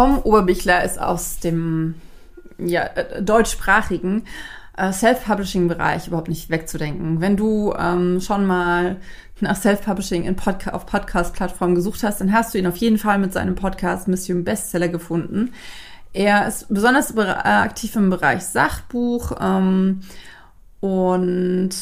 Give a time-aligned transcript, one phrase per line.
[0.00, 1.94] Tom Oberbichler ist aus dem
[2.56, 4.24] ja, äh, deutschsprachigen
[4.78, 7.20] äh, Self-Publishing-Bereich überhaupt nicht wegzudenken.
[7.20, 8.96] Wenn du ähm, schon mal
[9.40, 13.34] nach Self-Publishing Podca auf Podcast-Plattformen gesucht hast, dann hast du ihn auf jeden Fall mit
[13.34, 15.52] seinem Podcast Mission Bestseller gefunden.
[16.14, 20.00] Er ist besonders äh, aktiv im Bereich Sachbuch ähm,
[20.80, 21.74] und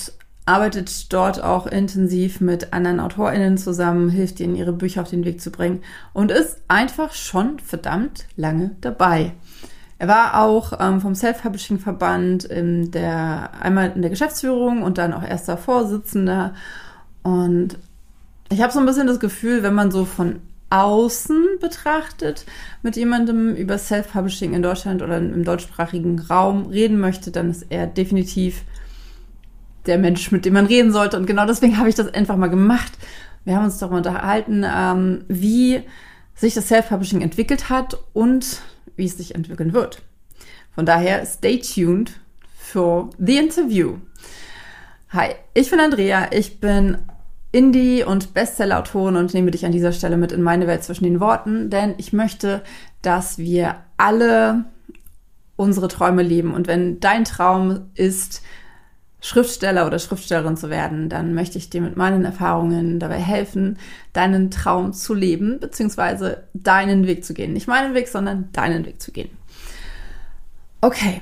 [0.48, 5.42] arbeitet dort auch intensiv mit anderen AutorInnen zusammen, hilft ihnen, ihre Bücher auf den Weg
[5.42, 5.82] zu bringen
[6.14, 9.32] und ist einfach schon verdammt lange dabei.
[9.98, 15.22] Er war auch ähm, vom Self-Publishing-Verband in der, einmal in der Geschäftsführung und dann auch
[15.22, 16.54] erster Vorsitzender.
[17.22, 17.76] Und
[18.48, 20.36] ich habe so ein bisschen das Gefühl, wenn man so von
[20.70, 22.46] außen betrachtet,
[22.82, 27.86] mit jemandem über Self-Publishing in Deutschland oder im deutschsprachigen Raum reden möchte, dann ist er
[27.86, 28.62] definitiv
[29.88, 31.16] der Mensch, mit dem man reden sollte.
[31.16, 32.92] Und genau deswegen habe ich das einfach mal gemacht.
[33.44, 35.82] Wir haben uns darüber unterhalten, ähm, wie
[36.34, 38.60] sich das Self-Publishing entwickelt hat und
[38.96, 40.02] wie es sich entwickeln wird.
[40.74, 42.12] Von daher, stay tuned
[42.56, 43.96] für the interview.
[45.10, 46.98] Hi, ich bin Andrea, ich bin
[47.50, 51.18] Indie- und Bestseller-Autorin und nehme dich an dieser Stelle mit in meine Welt zwischen den
[51.18, 52.62] Worten, denn ich möchte,
[53.00, 54.66] dass wir alle
[55.56, 56.52] unsere Träume leben.
[56.52, 58.42] Und wenn dein Traum ist,
[59.20, 63.78] Schriftsteller oder Schriftstellerin zu werden, dann möchte ich dir mit meinen Erfahrungen dabei helfen,
[64.12, 67.52] deinen Traum zu leben, beziehungsweise deinen Weg zu gehen.
[67.52, 69.30] Nicht meinen Weg, sondern deinen Weg zu gehen.
[70.80, 71.20] Okay.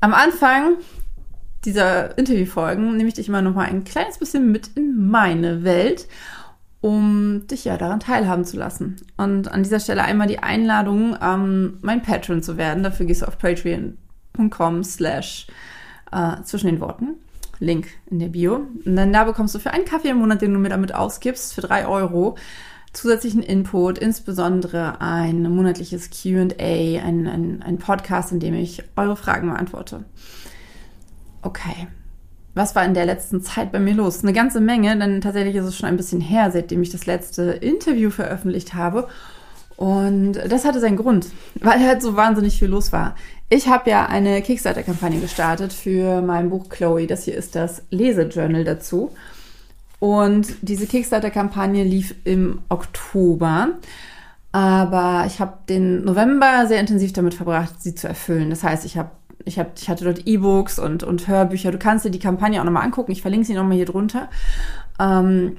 [0.00, 0.74] Am Anfang
[1.64, 6.06] dieser Interviewfolgen nehme ich dich immer noch mal ein kleines bisschen mit in meine Welt,
[6.82, 8.96] um dich ja daran teilhaben zu lassen.
[9.16, 12.82] Und an dieser Stelle einmal die Einladung, ähm, mein Patron zu werden.
[12.82, 15.46] Dafür gehst du auf patreon.com slash
[16.16, 17.16] äh, zwischen den Worten.
[17.58, 18.66] Link in der Bio.
[18.84, 21.54] Und dann da bekommst du für einen Kaffee im Monat, den du mir damit ausgibst,
[21.54, 22.36] für drei Euro,
[22.92, 29.48] zusätzlichen Input, insbesondere ein monatliches QA, ein, ein, ein Podcast, in dem ich eure Fragen
[29.50, 30.04] beantworte.
[31.42, 31.88] Okay.
[32.54, 34.22] Was war in der letzten Zeit bei mir los?
[34.22, 37.42] Eine ganze Menge, denn tatsächlich ist es schon ein bisschen her, seitdem ich das letzte
[37.50, 39.08] Interview veröffentlicht habe.
[39.76, 41.26] Und das hatte seinen Grund,
[41.60, 43.14] weil halt so wahnsinnig viel los war.
[43.48, 47.06] Ich habe ja eine Kickstarter-Kampagne gestartet für mein Buch Chloe.
[47.06, 49.12] Das hier ist das Lesejournal dazu.
[49.98, 53.68] Und diese Kickstarter-Kampagne lief im Oktober.
[54.52, 58.50] Aber ich habe den November sehr intensiv damit verbracht, sie zu erfüllen.
[58.50, 59.10] Das heißt, ich habe
[59.44, 61.70] ich, hab, ich hatte dort E-Books und, und Hörbücher.
[61.70, 63.12] Du kannst dir die Kampagne auch nochmal angucken.
[63.12, 64.28] Ich verlinke sie nochmal hier drunter.
[64.98, 65.58] Ähm,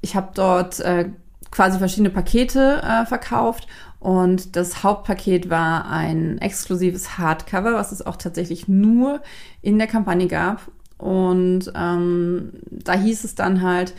[0.00, 1.10] ich habe dort äh,
[1.50, 3.66] quasi verschiedene Pakete äh, verkauft
[4.00, 9.20] und das Hauptpaket war ein exklusives Hardcover, was es auch tatsächlich nur
[9.60, 10.70] in der Kampagne gab.
[10.96, 13.94] Und ähm, da hieß es dann halt,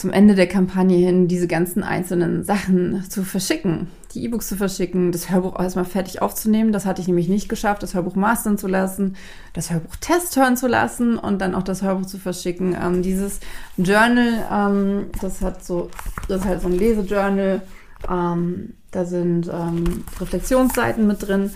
[0.00, 5.12] zum Ende der Kampagne hin diese ganzen einzelnen Sachen zu verschicken, die E-Books zu verschicken,
[5.12, 6.72] das Hörbuch erstmal fertig aufzunehmen.
[6.72, 9.16] Das hatte ich nämlich nicht geschafft, das Hörbuch mastern zu lassen,
[9.52, 12.74] das Hörbuch Test hören zu lassen und dann auch das Hörbuch zu verschicken.
[12.82, 13.40] Ähm, dieses
[13.76, 15.90] Journal, ähm, das hat so,
[16.28, 17.60] das ist halt so ein Lesejournal.
[18.08, 21.50] Ähm, da sind ähm, Reflexionsseiten mit drin.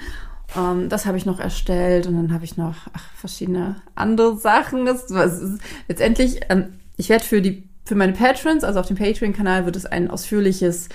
[0.55, 4.85] Ähm, das habe ich noch erstellt und dann habe ich noch ach, verschiedene andere Sachen.
[4.85, 9.67] Das, ist, letztendlich, ähm, ich werde für die für meine Patrons, also auf dem Patreon-Kanal,
[9.67, 10.89] wird es ein ausführliches,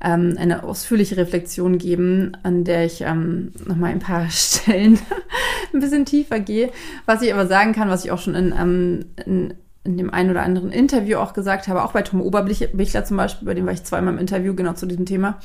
[0.00, 4.98] ähm, eine ausführliche Reflexion geben, an der ich ähm, nochmal ein paar Stellen
[5.72, 6.70] ein bisschen tiefer gehe.
[7.06, 9.54] Was ich aber sagen kann, was ich auch schon in, ähm, in,
[9.84, 13.46] in dem einen oder anderen Interview auch gesagt habe, auch bei Tom Oberbichler zum Beispiel,
[13.46, 15.38] bei dem war ich zweimal im Interview genau zu diesem Thema,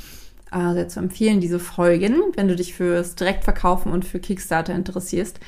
[0.52, 5.40] äh, sehr zu empfehlen, diese Folgen, wenn du dich fürs Direktverkaufen und für Kickstarter interessierst.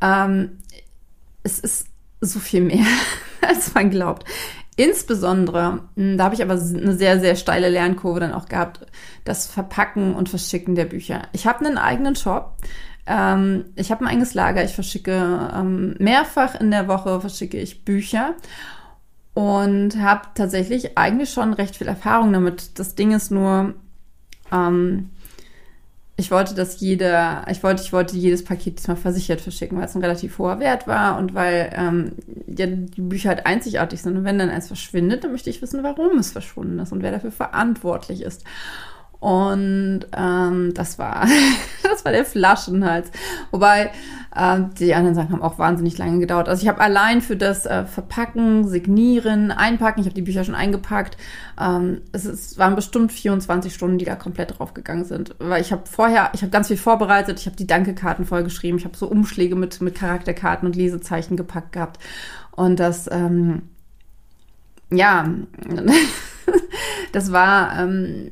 [0.00, 0.58] Ähm,
[1.42, 1.86] es ist
[2.20, 2.86] so viel mehr,
[3.46, 4.24] als man glaubt.
[4.80, 8.86] Insbesondere, hm, da habe ich aber eine sehr, sehr steile Lernkurve dann auch gehabt,
[9.24, 11.24] das Verpacken und Verschicken der Bücher.
[11.32, 12.56] Ich habe einen eigenen Shop.
[13.06, 14.64] Ähm, ich habe ein eigenes Lager.
[14.64, 18.36] Ich verschicke ähm, mehrfach in der Woche verschicke ich Bücher
[19.34, 22.78] und habe tatsächlich eigentlich schon recht viel Erfahrung damit.
[22.78, 23.74] Das Ding ist nur,
[24.50, 25.10] ähm,
[26.20, 29.94] ich wollte, dass jeder, ich wollte, ich wollte jedes Paket diesmal versichert verschicken, weil es
[29.94, 32.12] ein relativ hoher Wert war und weil ähm,
[32.46, 34.16] ja, die Bücher halt einzigartig sind.
[34.16, 37.10] Und wenn dann eins verschwindet, dann möchte ich wissen, warum es verschwunden ist und wer
[37.10, 38.44] dafür verantwortlich ist.
[39.20, 41.26] Und ähm, das war
[41.82, 43.10] das war der Flaschenhals.
[43.50, 43.90] Wobei
[44.34, 46.48] äh, die anderen Sachen haben auch wahnsinnig lange gedauert.
[46.48, 50.54] Also ich habe allein für das äh, Verpacken, Signieren, Einpacken, ich habe die Bücher schon
[50.54, 51.18] eingepackt.
[51.60, 55.34] Ähm, es, ist, waren bestimmt 24 Stunden, die da komplett draufgegangen sind.
[55.38, 58.86] Weil ich habe vorher, ich habe ganz viel vorbereitet, ich habe die Danke-Karten vollgeschrieben, ich
[58.86, 61.98] habe so Umschläge mit, mit Charakterkarten und Lesezeichen gepackt gehabt.
[62.52, 63.62] Und das, ähm,
[64.90, 65.28] ja,
[67.12, 67.78] das war.
[67.78, 68.30] Ähm,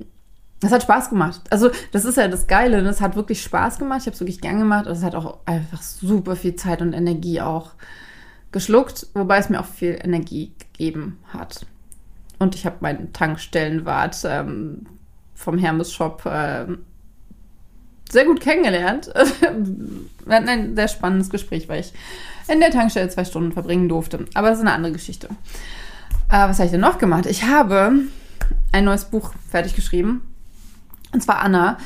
[0.60, 1.42] das hat Spaß gemacht.
[1.50, 2.82] Also das ist ja das Geile.
[2.82, 4.00] Das hat wirklich Spaß gemacht.
[4.00, 4.86] Ich habe es wirklich gern gemacht.
[4.86, 7.72] Und es hat auch einfach super viel Zeit und Energie auch
[8.50, 11.66] geschluckt, wobei es mir auch viel Energie gegeben hat.
[12.38, 14.86] Und ich habe meinen Tankstellenwart ähm,
[15.34, 16.66] vom Hermes Shop äh,
[18.10, 19.08] sehr gut kennengelernt.
[20.24, 21.92] Wir hatten ein sehr spannendes Gespräch, weil ich
[22.48, 24.24] in der Tankstelle zwei Stunden verbringen durfte.
[24.34, 25.28] Aber das ist eine andere Geschichte.
[26.30, 27.26] Äh, was habe ich denn noch gemacht?
[27.26, 27.92] Ich habe
[28.72, 30.22] ein neues Buch fertig geschrieben.
[31.12, 31.78] Und zwar Anna,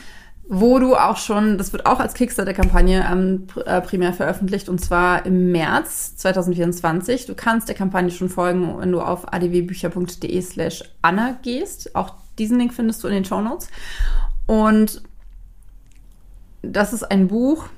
[0.49, 5.25] wo du auch schon, das wird auch als Kickstarter-Kampagne ähm, äh, primär veröffentlicht und zwar
[5.25, 7.27] im März 2024.
[7.27, 11.95] Du kannst der Kampagne schon folgen, wenn du auf adwbücher.de slash Anna gehst.
[11.95, 13.69] Auch diesen Link findest du in den Show Notes.
[14.47, 15.03] Und
[16.63, 17.69] das ist ein Buch,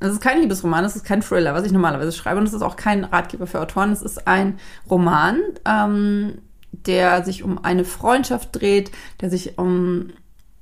[0.00, 2.62] es ist kein Liebesroman, es ist kein Thriller, was ich normalerweise schreibe, und es ist
[2.62, 3.92] auch kein Ratgeber für Autoren.
[3.92, 4.58] Es ist ein
[4.88, 6.38] Roman, ähm,
[6.72, 8.90] der sich um eine Freundschaft dreht,
[9.20, 10.08] der sich um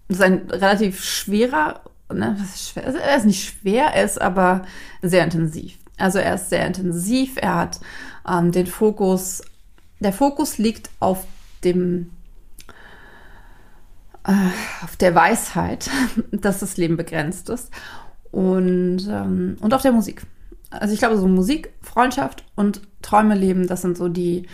[0.09, 1.81] ist ein relativ schwerer,
[2.13, 4.63] ne, schwer, er ist nicht schwer, er ist aber
[5.03, 5.79] sehr intensiv.
[5.99, 7.81] Also er ist sehr intensiv, er hat
[8.29, 9.43] ähm, den Fokus,
[10.01, 11.27] der Fokus liegt auf
[11.65, 12.11] dem
[14.25, 15.91] äh, auf der Weisheit,
[16.31, 17.71] dass das Leben begrenzt ist
[18.31, 20.23] und, ähm, und auf der Musik.
[20.71, 24.47] Also ich glaube, so Musik, Freundschaft und Träume leben, das sind so die,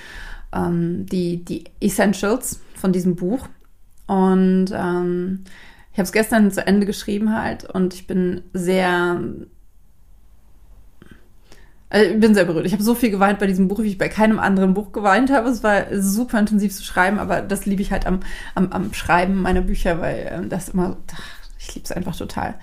[0.52, 3.48] ähm, die, die Essentials von diesem Buch.
[4.06, 5.44] Und ähm,
[5.92, 9.20] ich habe es gestern zu Ende geschrieben halt und ich bin sehr
[11.94, 12.66] also ich bin sehr berührt.
[12.66, 15.30] Ich habe so viel geweint bei diesem Buch, wie ich bei keinem anderen Buch geweint
[15.30, 15.48] habe.
[15.48, 18.18] Es war super intensiv zu schreiben, aber das liebe ich halt am,
[18.56, 20.96] am, am Schreiben meiner Bücher, weil ähm, das immer,
[21.60, 22.54] ich liebe es einfach total.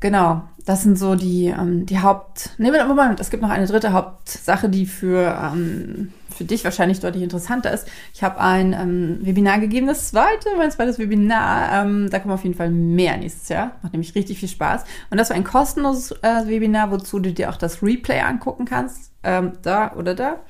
[0.00, 2.50] Genau, das sind so die, ähm, die Haupt.
[2.58, 7.22] Nee, Moment, es gibt noch eine dritte Hauptsache, die für, ähm, für dich wahrscheinlich deutlich
[7.22, 7.88] interessanter ist.
[8.14, 11.84] Ich habe ein ähm, Webinar gegeben, das zweite, mein zweites Webinar.
[11.84, 13.72] Ähm, da kommen auf jeden Fall mehr nächstes Jahr.
[13.82, 14.84] Macht nämlich richtig viel Spaß.
[15.10, 19.12] Und das war ein kostenloses äh, Webinar, wozu du dir auch das Replay angucken kannst.
[19.22, 20.40] Ähm, da oder da.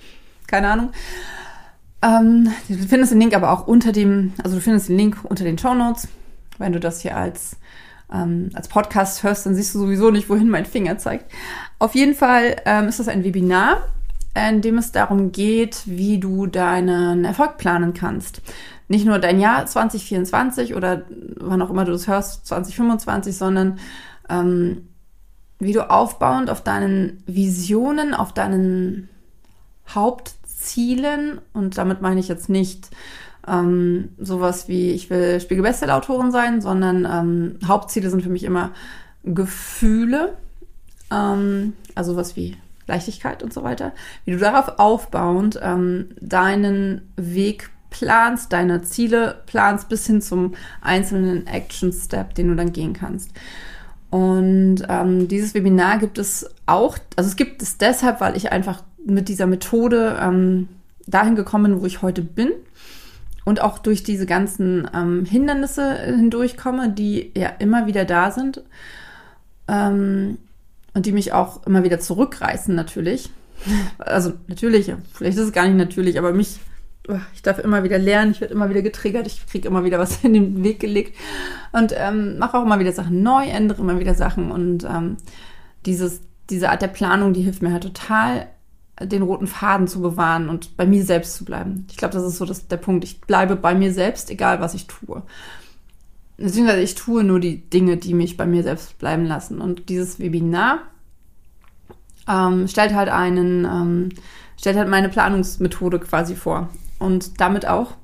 [0.47, 0.91] Keine Ahnung.
[2.03, 5.45] Ähm, du findest den Link aber auch unter dem, also du findest den Link unter
[5.45, 6.09] den Show Notes,
[6.59, 7.57] wenn du das hier als
[8.13, 11.33] ähm, als Podcast hörst, dann siehst du sowieso nicht, wohin mein Finger zeigt.
[11.79, 13.89] Auf jeden Fall ähm, ist das ein Webinar,
[14.35, 18.41] in dem es darum geht, wie du deinen Erfolg planen kannst.
[18.89, 21.03] Nicht nur dein Jahr 2024 oder
[21.37, 23.79] wann auch immer du das hörst, 2025, sondern
[24.29, 24.89] ähm,
[25.59, 29.09] wie du aufbauend auf deinen Visionen, auf deinen
[29.89, 32.91] Hauptzielen, und damit meine ich jetzt nicht
[33.47, 38.73] ähm, sowas wie, ich will Spiegel-Bestseller-Autorin sein, sondern ähm, Hauptziele sind für mich immer
[39.25, 40.37] Gefühle,
[41.11, 42.57] ähm, also was wie
[42.87, 43.93] Leichtigkeit und so weiter,
[44.25, 51.47] wie du darauf aufbauend ähm, deinen Weg planst, deine Ziele planst, bis hin zum einzelnen
[51.47, 53.31] Action-Step, den du dann gehen kannst.
[54.11, 58.83] Und ähm, dieses Webinar gibt es auch, also es gibt es deshalb, weil ich einfach
[59.05, 60.69] mit dieser Methode ähm,
[61.07, 62.51] dahin gekommen bin, wo ich heute bin
[63.45, 68.63] und auch durch diese ganzen ähm, Hindernisse hindurchkomme, die ja immer wieder da sind
[69.69, 70.39] ähm,
[70.95, 73.31] und die mich auch immer wieder zurückreißen natürlich.
[73.99, 76.59] Also natürlich, vielleicht ist es gar nicht natürlich, aber mich,
[77.35, 80.19] ich darf immer wieder lernen, ich werde immer wieder getriggert, ich kriege immer wieder was
[80.25, 81.17] in den Weg gelegt
[81.73, 85.17] und ähm, mache auch immer wieder Sachen neu, ändere immer wieder Sachen und ähm,
[85.87, 88.49] dieses, diese Art der Planung, die hilft mir halt total
[89.01, 91.87] den roten Faden zu bewahren und bei mir selbst zu bleiben.
[91.91, 93.05] Ich glaube, das ist so das, der Punkt.
[93.05, 95.23] Ich bleibe bei mir selbst, egal was ich tue.
[96.37, 99.61] Beziehungsweise ich tue nur die Dinge, die mich bei mir selbst bleiben lassen.
[99.61, 100.81] Und dieses Webinar
[102.29, 104.09] ähm, stellt halt einen, ähm,
[104.59, 106.69] stellt halt meine Planungsmethode quasi vor.
[106.99, 107.95] Und damit auch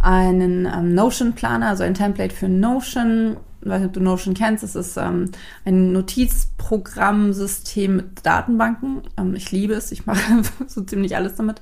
[0.00, 4.64] einen ähm, Notion-Planer, also ein Template für Notion, ich weiß nicht, ob du Notion kennst,
[4.64, 5.30] es ist ähm,
[5.64, 9.02] ein Notizprogrammsystem mit Datenbanken.
[9.16, 11.60] Ähm, ich liebe es, ich mache so ziemlich alles damit.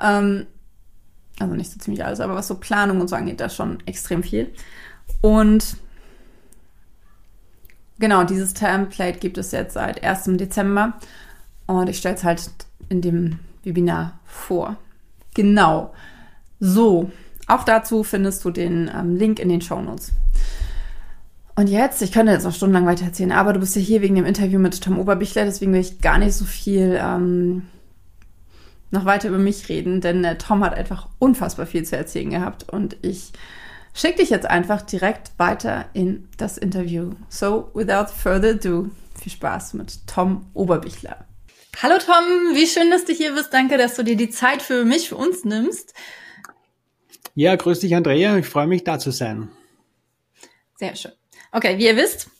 [0.00, 0.46] Ähm,
[1.38, 4.22] also nicht so ziemlich alles, aber was so Planung und so angeht, da schon extrem
[4.22, 4.50] viel.
[5.20, 5.76] Und
[7.98, 10.36] genau, dieses Template gibt es jetzt seit 1.
[10.38, 10.94] Dezember
[11.66, 12.50] und ich stelle es halt
[12.88, 14.76] in dem Webinar vor.
[15.34, 15.92] Genau.
[16.60, 17.10] So,
[17.46, 20.12] auch dazu findest du den ähm, Link in den Show Notes.
[21.54, 24.14] Und jetzt, ich könnte jetzt noch stundenlang weiter erzählen, aber du bist ja hier wegen
[24.14, 27.62] dem Interview mit Tom Oberbichler, deswegen will ich gar nicht so viel ähm,
[28.92, 32.68] noch weiter über mich reden, denn äh, Tom hat einfach unfassbar viel zu erzählen gehabt
[32.68, 33.32] und ich
[33.94, 37.12] schicke dich jetzt einfach direkt weiter in das Interview.
[37.28, 38.90] So, without further ado,
[39.20, 41.26] viel Spaß mit Tom Oberbichler.
[41.80, 43.52] Hallo Tom, wie schön, dass du hier bist.
[43.52, 45.94] Danke, dass du dir die Zeit für mich, für uns nimmst.
[47.34, 49.48] Ja, grüß dich Andrea, ich freue mich da zu sein.
[50.76, 51.12] Sehr schön.
[51.52, 52.30] Okay, wie ihr wisst,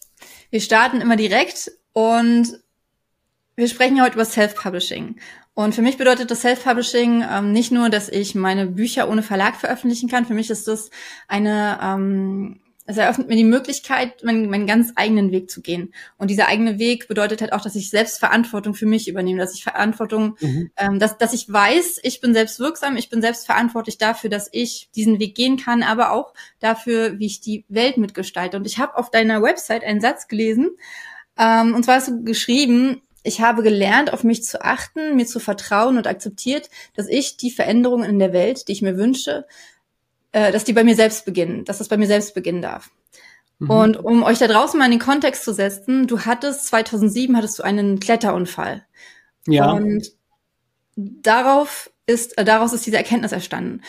[0.50, 2.60] wir starten immer direkt und
[3.54, 5.20] wir sprechen heute über Self-Publishing.
[5.58, 9.56] Und für mich bedeutet das Self-Publishing ähm, nicht nur, dass ich meine Bücher ohne Verlag
[9.56, 10.24] veröffentlichen kann.
[10.24, 10.88] Für mich ist das
[11.26, 15.92] eine, ähm, es eröffnet mir die Möglichkeit, meinen, meinen ganz eigenen Weg zu gehen.
[16.16, 19.52] Und dieser eigene Weg bedeutet halt auch, dass ich selbst Verantwortung für mich übernehme, dass
[19.52, 20.70] ich Verantwortung, mhm.
[20.76, 24.48] ähm, dass, dass ich weiß, ich bin selbst wirksam, ich bin selbst verantwortlich dafür, dass
[24.52, 28.56] ich diesen Weg gehen kann, aber auch dafür, wie ich die Welt mitgestalte.
[28.56, 30.70] Und ich habe auf deiner Website einen Satz gelesen,
[31.36, 35.38] ähm, und zwar hast du geschrieben, ich habe gelernt, auf mich zu achten, mir zu
[35.38, 39.46] vertrauen und akzeptiert, dass ich die Veränderungen in der Welt, die ich mir wünsche,
[40.32, 42.90] äh, dass die bei mir selbst beginnen, dass das bei mir selbst beginnen darf.
[43.58, 43.70] Mhm.
[43.70, 47.58] Und um euch da draußen mal in den Kontext zu setzen, du hattest 2007 hattest
[47.58, 48.84] du einen Kletterunfall.
[49.46, 49.72] Ja.
[49.72, 50.12] Und
[50.96, 53.82] darauf ist, äh, daraus ist diese Erkenntnis erstanden.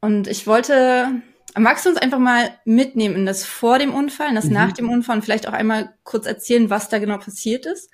[0.00, 1.10] Und ich wollte,
[1.56, 4.52] magst du uns einfach mal mitnehmen in das vor dem Unfall, in das mhm.
[4.52, 7.90] nach dem Unfall und vielleicht auch einmal kurz erzählen, was da genau passiert ist?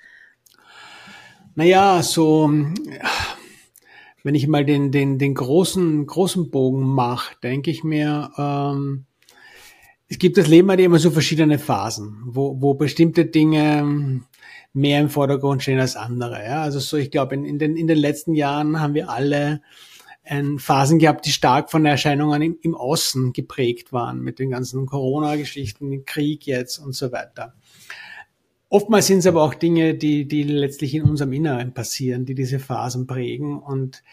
[1.57, 2.51] Naja, so,
[4.23, 9.05] wenn ich mal den, den, den großen, großen Bogen mache, denke ich mir, ähm,
[10.09, 14.21] es gibt das Leben hat immer so verschiedene Phasen, wo, wo bestimmte Dinge
[14.73, 16.43] mehr im Vordergrund stehen als andere.
[16.43, 16.61] Ja?
[16.61, 19.61] Also so, ich glaube, in, in, den, in den letzten Jahren haben wir alle
[20.25, 24.85] ähm, Phasen gehabt, die stark von Erscheinungen im, im Außen geprägt waren, mit den ganzen
[24.85, 27.53] Corona-Geschichten, Krieg jetzt und so weiter.
[28.69, 32.59] Oftmals sind es aber auch Dinge, die, die letztlich in unserem Inneren passieren, die diese
[32.59, 33.59] Phasen prägen.
[33.59, 34.03] Und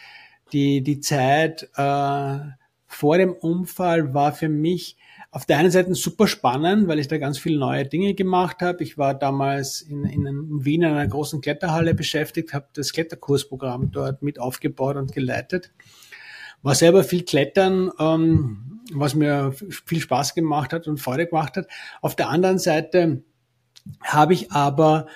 [0.52, 2.38] die, die Zeit äh,
[2.86, 4.96] vor dem Unfall war für mich
[5.30, 8.82] auf der einen Seite super spannend, weil ich da ganz viele neue Dinge gemacht habe.
[8.82, 14.20] Ich war damals in, in, Wien in einer großen Kletterhalle beschäftigt, habe das Kletterkursprogramm dort
[14.20, 15.72] mit aufgebaut und geleitet.
[16.60, 21.66] War selber viel Klettern, ähm, was mir viel Spaß gemacht hat und Freude gemacht hat.
[22.02, 23.22] Auf der anderen Seite
[24.02, 25.06] habe ich aber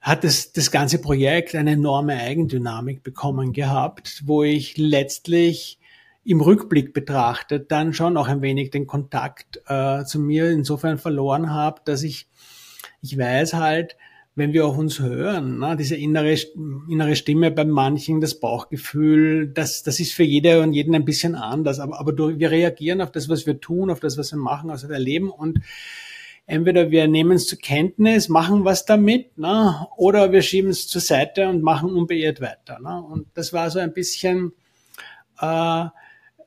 [0.00, 5.80] hat das, das ganze Projekt eine enorme Eigendynamik bekommen gehabt, wo ich letztlich
[6.24, 11.50] im Rückblick betrachtet dann schon auch ein wenig den Kontakt äh, zu mir insofern verloren
[11.50, 12.28] habe, dass ich,
[13.00, 13.96] ich weiß halt,
[14.36, 16.36] wenn wir auch uns hören, ne, diese innere,
[16.88, 21.34] innere Stimme bei manchen, das Bauchgefühl, das, das ist für jede und jeden ein bisschen
[21.34, 24.70] anders, aber, aber wir reagieren auf das, was wir tun, auf das, was wir machen,
[24.70, 25.60] also erleben und
[26.46, 31.00] entweder wir nehmen es zur Kenntnis, machen was damit, ne, oder wir schieben es zur
[31.00, 32.78] Seite und machen unbeirrt weiter.
[32.80, 33.02] Ne.
[33.02, 34.52] Und das war so ein bisschen
[35.40, 35.84] äh,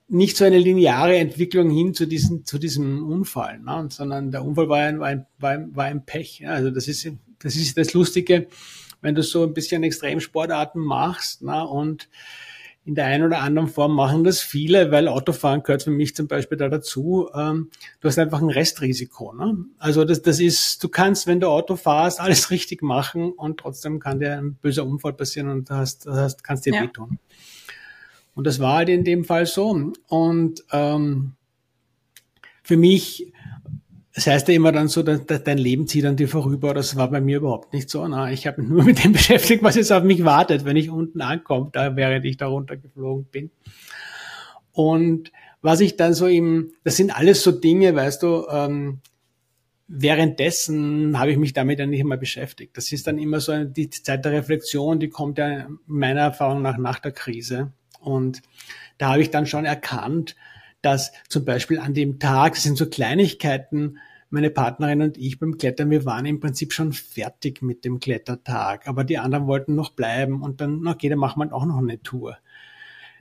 [0.07, 4.69] nicht so eine lineare Entwicklung hin zu diesem, zu diesem Unfall, ne, sondern der Unfall
[4.69, 6.39] war ein, war ein, war ein, war ein Pech.
[6.39, 6.51] Ja.
[6.51, 7.07] Also das ist,
[7.39, 8.47] das ist das Lustige,
[9.01, 12.09] wenn du so ein bisschen Extremsportarten machst ne, und
[12.89, 16.27] in der einen oder anderen Form machen das viele, weil Autofahren gehört für mich zum
[16.27, 17.29] Beispiel da dazu.
[17.35, 17.69] Ähm,
[17.99, 19.31] du hast einfach ein Restrisiko.
[19.31, 19.57] Ne?
[19.77, 23.99] Also das, das ist, du kannst, wenn du Auto fahrst, alles richtig machen und trotzdem
[23.99, 26.81] kann dir ein böser Unfall passieren und du hast, hast, kannst dir ja.
[26.81, 27.19] wehtun.
[28.33, 29.93] Und das war halt in dem Fall so.
[30.07, 31.33] Und ähm,
[32.63, 33.31] für mich
[34.13, 36.73] das heißt ja immer dann so, dass, dein Leben zieht an dir vorüber.
[36.73, 38.07] Das war bei mir überhaupt nicht so.
[38.07, 40.89] Na, ich habe mich nur mit dem beschäftigt, was jetzt auf mich wartet, wenn ich
[40.89, 43.51] unten ankomme, da während ich da runtergeflogen bin.
[44.71, 48.99] Und was ich dann so im, das sind alles so Dinge, weißt du, ähm,
[49.87, 52.77] währenddessen habe ich mich damit ja nicht immer beschäftigt.
[52.77, 56.77] Das ist dann immer so die Zeit der Reflexion, die kommt ja meiner Erfahrung nach
[56.77, 57.73] nach der Krise.
[57.99, 58.41] Und
[58.97, 60.35] da habe ich dann schon erkannt,
[60.81, 63.97] dass zum Beispiel an dem Tag, das sind so Kleinigkeiten,
[64.29, 68.87] meine Partnerin und ich beim Klettern, wir waren im Prinzip schon fertig mit dem Klettertag,
[68.87, 72.01] aber die anderen wollten noch bleiben und dann, okay, dann machen wir auch noch eine
[72.01, 72.37] Tour.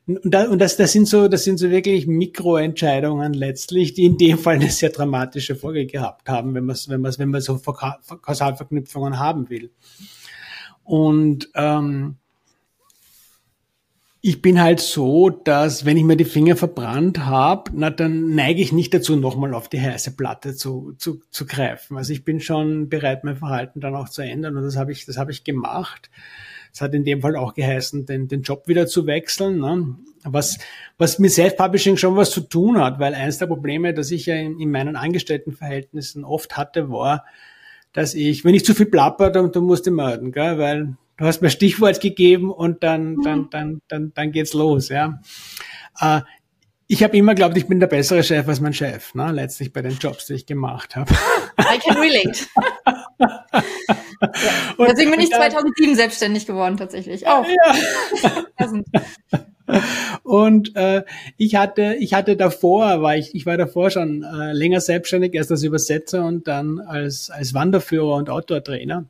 [0.07, 4.39] Und, und das, das sind so, das sind so wirklich Mikroentscheidungen letztlich, die in dem
[4.39, 9.19] Fall eine sehr dramatische Folge gehabt haben, wenn man wenn man wenn man so Kausalverknüpfungen
[9.19, 9.71] haben will.
[10.83, 12.17] Und ähm,
[14.21, 18.61] ich bin halt so, dass wenn ich mir die Finger verbrannt habe, na dann neige
[18.61, 21.97] ich nicht dazu, nochmal auf die heiße Platte zu, zu, zu greifen.
[21.97, 25.07] Also ich bin schon bereit, mein Verhalten dann auch zu ändern und das habe ich,
[25.07, 26.11] das habe ich gemacht.
[26.73, 29.97] Das hat in dem Fall auch geheißen, den, den Job wieder zu wechseln, ne?
[30.25, 30.59] was,
[30.99, 34.35] was mit Self-Publishing schon was zu tun hat, weil eines der Probleme, das ich ja
[34.35, 37.25] in, in meinen Angestelltenverhältnissen oft hatte, war,
[37.93, 40.59] dass ich, wenn ich zu viel plapper, dann, dann musste melden, gell?
[40.59, 43.23] weil du hast mir Stichwort gegeben und dann, mhm.
[43.23, 45.21] dann, dann, dann, dann geht's los, ja.
[46.01, 46.23] Äh,
[46.91, 49.31] ich habe immer geglaubt, ich bin der bessere Chef als mein Chef, ne?
[49.31, 51.13] letztlich bei den Jobs, die ich gemacht habe.
[51.61, 52.47] I can relate.
[53.21, 53.65] ja.
[54.87, 57.27] Deswegen bin ich 2007 selbstständig geworden tatsächlich.
[57.27, 57.45] Auch.
[57.47, 57.75] Ja.
[60.23, 61.05] Und äh,
[61.37, 65.51] ich hatte, ich hatte davor, war ich, ich war davor schon äh, länger selbstständig, erst
[65.51, 69.05] als Übersetzer und dann als, als Wanderführer und Outdoor-Trainer.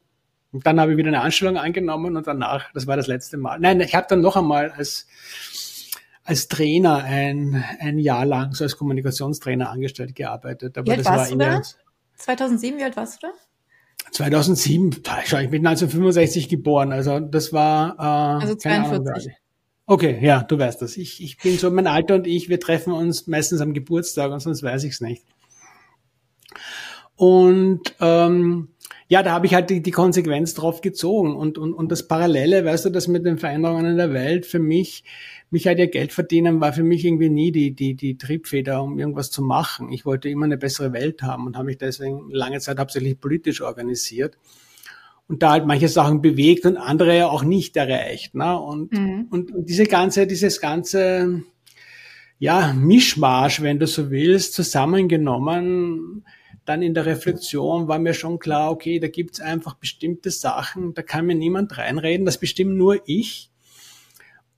[0.52, 3.59] Und dann habe ich wieder eine Anstellung angenommen und danach, das war das letzte Mal.
[3.61, 5.07] Nein, ich habe dann noch einmal als
[6.28, 10.76] als Trainer ein, ein Jahr lang, so als Kommunikationstrainer angestellt gearbeitet.
[10.76, 11.62] Aber wie alt das warst war in der
[12.17, 13.33] 2007, wie alt warst du da?
[14.12, 19.33] 2007, ich bin 1965 geboren, also das war äh, also 42.
[19.87, 20.99] Okay, ja, du weißt das.
[20.99, 24.40] Ich, ich bin so, mein Alter und ich, wir treffen uns meistens am Geburtstag und
[24.40, 25.25] sonst weiß ich es nicht.
[27.17, 28.69] Und ähm,
[29.09, 31.35] ja, da habe ich halt die, die Konsequenz drauf gezogen.
[31.35, 34.59] Und, und, und das Parallele, weißt du, das mit den Veränderungen in der Welt für
[34.59, 35.03] mich,
[35.50, 38.99] mich halt ja Geld verdienen, war für mich irgendwie nie die, die, die Triebfeder, um
[38.99, 39.91] irgendwas zu machen.
[39.93, 43.62] Ich wollte immer eine bessere Welt haben und habe mich deswegen lange Zeit hauptsächlich politisch
[43.62, 44.37] organisiert
[45.27, 48.35] und da halt manche Sachen bewegt und andere ja auch nicht erreicht.
[48.35, 48.59] Ne?
[48.59, 49.27] Und, mhm.
[49.31, 51.45] und, und diese ganze, dieses ganze,
[52.38, 56.25] ja, Mischmasch, wenn du so willst, zusammengenommen,
[56.69, 61.03] dann in der Reflexion war mir schon klar, okay, da gibt's einfach bestimmte Sachen, da
[61.03, 63.51] kann mir niemand reinreden, das bestimmt nur ich.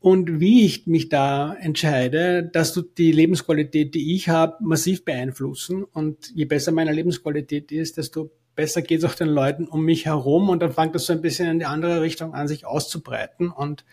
[0.01, 5.85] Und wie ich mich da entscheide, dass du die Lebensqualität, die ich habe, massiv beeinflussen.
[5.85, 10.07] Und je besser meine Lebensqualität ist, desto besser geht es auch den Leuten um mich
[10.07, 13.51] herum und dann fängt das so ein bisschen in die andere Richtung an, sich auszubreiten.
[13.51, 13.85] Und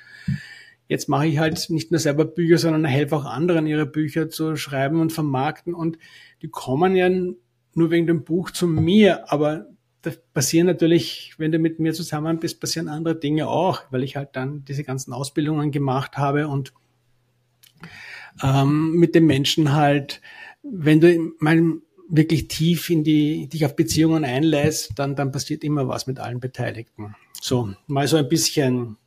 [0.87, 4.55] jetzt mache ich halt nicht nur selber Bücher, sondern helfe auch anderen, ihre Bücher zu
[4.55, 5.73] schreiben und vermarkten.
[5.73, 5.97] Und
[6.41, 7.09] die kommen ja
[7.77, 9.67] nur wegen dem Buch zu mir, aber
[10.01, 14.15] da passieren natürlich, wenn du mit mir zusammen bist, passieren andere Dinge auch, weil ich
[14.15, 16.73] halt dann diese ganzen Ausbildungen gemacht habe und
[18.43, 20.21] ähm, mit den Menschen halt,
[20.63, 25.87] wenn du in wirklich tief in die, dich auf Beziehungen einlässt, dann, dann passiert immer
[25.87, 27.15] was mit allen Beteiligten.
[27.41, 28.97] So, mal so ein bisschen,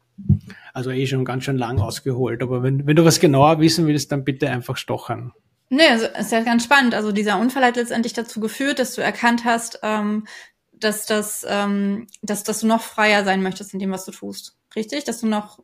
[0.74, 4.12] also eh schon ganz schön lang ausgeholt, aber wenn, wenn du was genauer wissen willst,
[4.12, 5.32] dann bitte einfach stochern.
[5.72, 6.94] Nee, also ist ja ganz spannend.
[6.94, 10.26] Also dieser Unfall hat letztendlich dazu geführt, dass du erkannt hast, ähm,
[10.72, 14.56] dass, das, ähm, dass, dass du noch freier sein möchtest in dem, was du tust.
[14.74, 15.04] Richtig?
[15.04, 15.61] Dass du noch.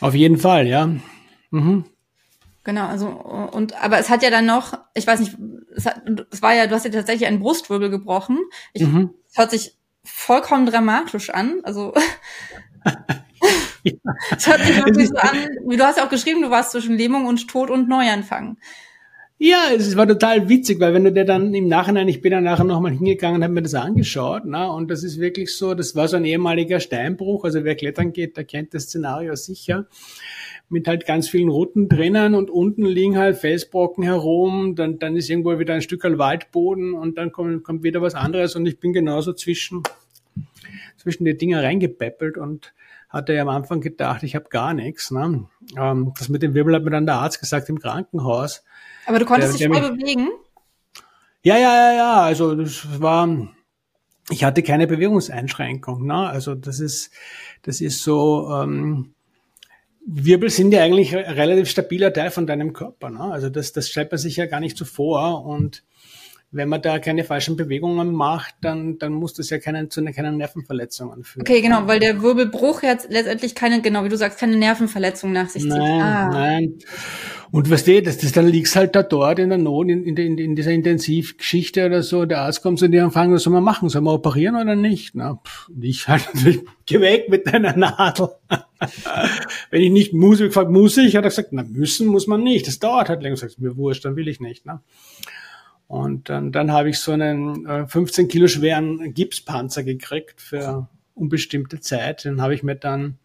[0.00, 0.88] Auf jeden Fall, ja.
[1.50, 1.84] Mhm.
[2.62, 5.36] Genau, also und aber es hat ja dann noch, ich weiß nicht,
[5.74, 8.38] es, hat, es war ja, du hast ja tatsächlich einen Brustwirbel gebrochen.
[8.74, 9.14] Ich, mhm.
[9.28, 11.60] Es hört sich vollkommen dramatisch an.
[11.64, 11.94] Also
[13.84, 16.96] es hört sich wirklich so an, wie du hast ja auch geschrieben, du warst zwischen
[16.96, 18.58] Lähmung und Tod und Neuanfang.
[19.40, 22.42] Ja, es war total witzig, weil wenn du dir dann im Nachhinein, ich bin dann
[22.42, 25.94] nachher nochmal hingegangen und habe mir das angeschaut, na, und das ist wirklich so, das
[25.94, 29.86] war so ein ehemaliger Steinbruch, also wer klettern geht, der kennt das Szenario sicher
[30.70, 35.30] mit halt ganz vielen Routen drinnen und unten liegen halt Felsbrocken herum, dann, dann ist
[35.30, 38.92] irgendwo wieder ein Stück Waldboden und dann kommt, kommt wieder was anderes und ich bin
[38.92, 39.82] genauso zwischen,
[40.96, 42.72] zwischen die Dinger reingepäppelt und
[43.08, 45.10] hatte ja am Anfang gedacht, ich habe gar nichts.
[45.10, 45.46] Ne?
[45.76, 48.64] Ähm, das mit dem Wirbel hat mir dann der Arzt gesagt im Krankenhaus.
[49.08, 50.28] Aber du konntest der, dich voll bewegen?
[51.42, 52.22] Ja, ja, ja, ja.
[52.22, 53.48] Also das war,
[54.30, 56.06] ich hatte keine Bewegungseinschränkung.
[56.06, 56.28] Ne?
[56.28, 57.10] Also das ist,
[57.62, 59.14] das ist so, ähm,
[60.04, 63.10] Wirbel sind ja eigentlich ein relativ stabiler Teil von deinem Körper.
[63.10, 63.20] Ne?
[63.20, 65.44] Also das, das stellt man sich ja gar nicht so vor.
[65.44, 65.84] Und
[66.50, 70.38] wenn man da keine falschen Bewegungen macht, dann, dann muss das ja keinen, zu keinen
[70.38, 71.42] Nervenverletzungen führen.
[71.42, 75.48] Okay, genau, weil der Wirbelbruch jetzt letztendlich keine, genau wie du sagst, keine Nervenverletzung nach
[75.48, 75.72] sich zieht.
[75.72, 76.28] Nein, ah.
[76.30, 76.78] nein.
[77.50, 80.36] Und was du, das, das, dann liegst halt da dort in der Not, in, in,
[80.36, 83.64] in dieser Intensivgeschichte oder so, der Arzt kommt zu dir und fragt, was soll man
[83.64, 83.88] machen?
[83.88, 85.14] Soll man operieren oder nicht?
[85.14, 88.28] Na, pff, ich halt natürlich, geh weg mit deiner Nadel.
[89.70, 91.16] Wenn ich nicht muss, ich gefragt, muss ich?
[91.16, 92.66] Hat er gesagt, na, müssen muss man nicht.
[92.66, 93.34] Das dauert halt länger.
[93.34, 94.66] Ich sag, mir wurscht, dann will ich nicht.
[94.66, 94.80] Ne?
[95.86, 101.80] Und dann, dann habe ich so einen äh, 15 Kilo schweren Gipspanzer gekriegt für unbestimmte
[101.80, 102.24] Zeit.
[102.24, 103.18] Den habe ich mir dann,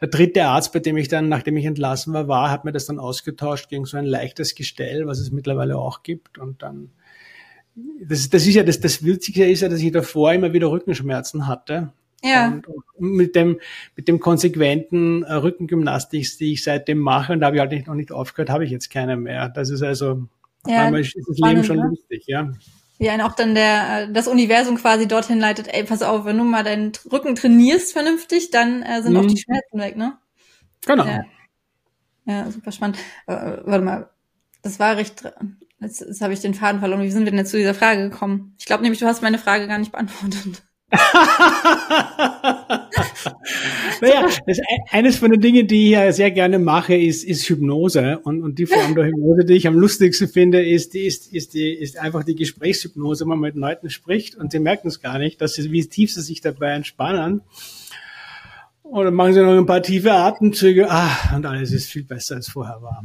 [0.00, 2.86] der dritte Arzt, bei dem ich dann, nachdem ich entlassen war, war, hat mir das
[2.86, 6.38] dann ausgetauscht gegen so ein leichtes Gestell, was es mittlerweile auch gibt.
[6.38, 6.90] Und dann,
[8.00, 11.46] das, das ist ja, das, das Witzige ist ja, dass ich davor immer wieder Rückenschmerzen
[11.46, 11.92] hatte.
[12.22, 12.48] Ja.
[12.48, 13.60] Und, und mit dem,
[13.96, 17.86] mit dem konsequenten äh, Rückengymnastik, die ich seitdem mache, und da habe ich halt nicht,
[17.86, 19.48] noch nicht aufgehört, habe ich jetzt keine mehr.
[19.50, 20.26] Das ist also
[20.66, 21.88] ja, Manchmal ist das Leben schon ne?
[21.90, 22.52] lustig, ja.
[23.04, 26.44] Wie einen auch dann der, das Universum quasi dorthin leitet, ey, pass auf, wenn du
[26.44, 29.18] mal deinen Rücken trainierst vernünftig, dann äh, sind mhm.
[29.18, 30.16] auch die Schmerzen weg, ne?
[30.86, 31.04] Genau.
[31.04, 31.24] Ja,
[32.24, 32.96] ja super spannend.
[33.26, 34.10] Äh, warte mal,
[34.62, 35.22] das war recht,
[35.80, 37.02] jetzt, jetzt habe ich den Faden verloren.
[37.02, 38.54] Wie sind wir denn jetzt zu dieser Frage gekommen?
[38.58, 40.62] Ich glaube nämlich, du hast meine Frage gar nicht beantwortet.
[44.00, 44.58] naja, das,
[44.90, 48.18] eines von den Dingen, die ich ja sehr gerne mache, ist, ist Hypnose.
[48.20, 51.72] Und, und die Form der Hypnose, die ich am lustigsten finde, ist, ist, ist, die,
[51.72, 55.40] ist einfach die Gesprächshypnose, wenn man mit Leuten spricht und sie merken es gar nicht,
[55.40, 57.42] dass sie, wie tief sie sich dabei entspannen.
[58.82, 60.90] Und dann machen sie noch ein paar tiefe Atemzüge.
[60.90, 63.02] Ah, und alles ist viel besser als vorher war.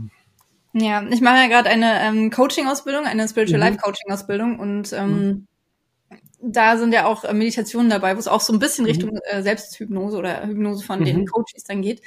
[0.73, 3.65] Ja, ich mache ja gerade eine ähm, Coaching-Ausbildung, eine Spiritual mhm.
[3.65, 5.47] Life Coaching-Ausbildung und ähm, mhm.
[6.41, 8.91] Da sind ja auch äh, Meditationen dabei, wo es auch so ein bisschen mhm.
[8.91, 11.25] Richtung äh, Selbsthypnose oder Hypnose von den mhm.
[11.27, 12.01] Coaches dann geht.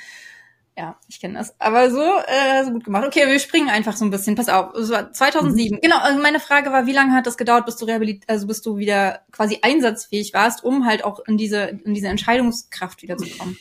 [0.77, 1.55] Ja, ich kenne das.
[1.61, 3.05] Aber so, äh, so gut gemacht.
[3.07, 4.37] Okay, wir springen einfach so ein bisschen.
[4.37, 5.77] Pass auf, es war 2007.
[5.77, 5.81] Mhm.
[5.83, 8.63] Genau, also meine Frage war, wie lange hat das gedauert, bis du rehabilit, also bis
[8.63, 13.59] du wieder quasi einsatzfähig warst, um halt auch in diese in diese Entscheidungskraft wiederzukommen?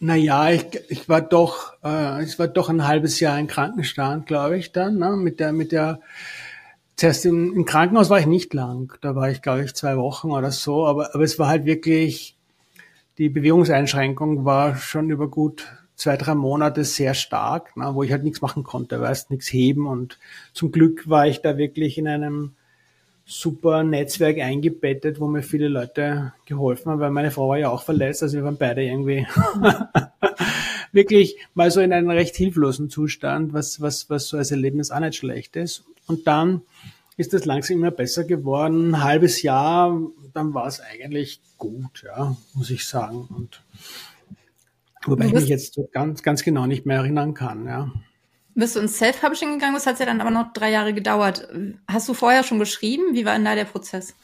[0.00, 4.58] Naja, ich, ich war doch, äh, ich war doch ein halbes Jahr in Krankenstand, glaube
[4.58, 5.16] ich, dann, ne?
[5.16, 6.00] Mit der, mit der
[6.98, 8.92] Zuerst im, im Krankenhaus war ich nicht lang.
[9.02, 10.84] Da war ich, glaube ich, zwei Wochen oder so.
[10.84, 12.36] Aber, aber es war halt wirklich,
[13.18, 18.24] die Bewegungseinschränkung war schon über gut zwei, drei Monate sehr stark, na, wo ich halt
[18.24, 20.18] nichts machen konnte, weißt, nichts heben und
[20.52, 22.52] zum Glück war ich da wirklich in einem
[23.24, 27.82] super Netzwerk eingebettet, wo mir viele Leute geholfen haben, weil meine Frau war ja auch
[27.82, 29.26] verletzt, also wir waren beide irgendwie
[30.92, 35.00] wirklich mal so in einem recht hilflosen Zustand, was, was, was so als Erlebnis auch
[35.00, 35.84] nicht schlecht ist.
[36.08, 36.62] Und dann
[37.16, 38.94] ist das langsam immer besser geworden.
[38.94, 40.00] Ein halbes Jahr,
[40.34, 43.28] dann war es eigentlich gut, ja, muss ich sagen.
[43.28, 43.62] Und
[45.06, 47.90] Wobei ich mich jetzt so ganz, ganz genau nicht mehr erinnern kann, ja.
[48.54, 49.74] Bist du ins Self-Publishing gegangen?
[49.74, 51.48] Das hat ja dann aber noch drei Jahre gedauert.
[51.86, 53.14] Hast du vorher schon geschrieben?
[53.14, 54.16] Wie war denn da der Prozess?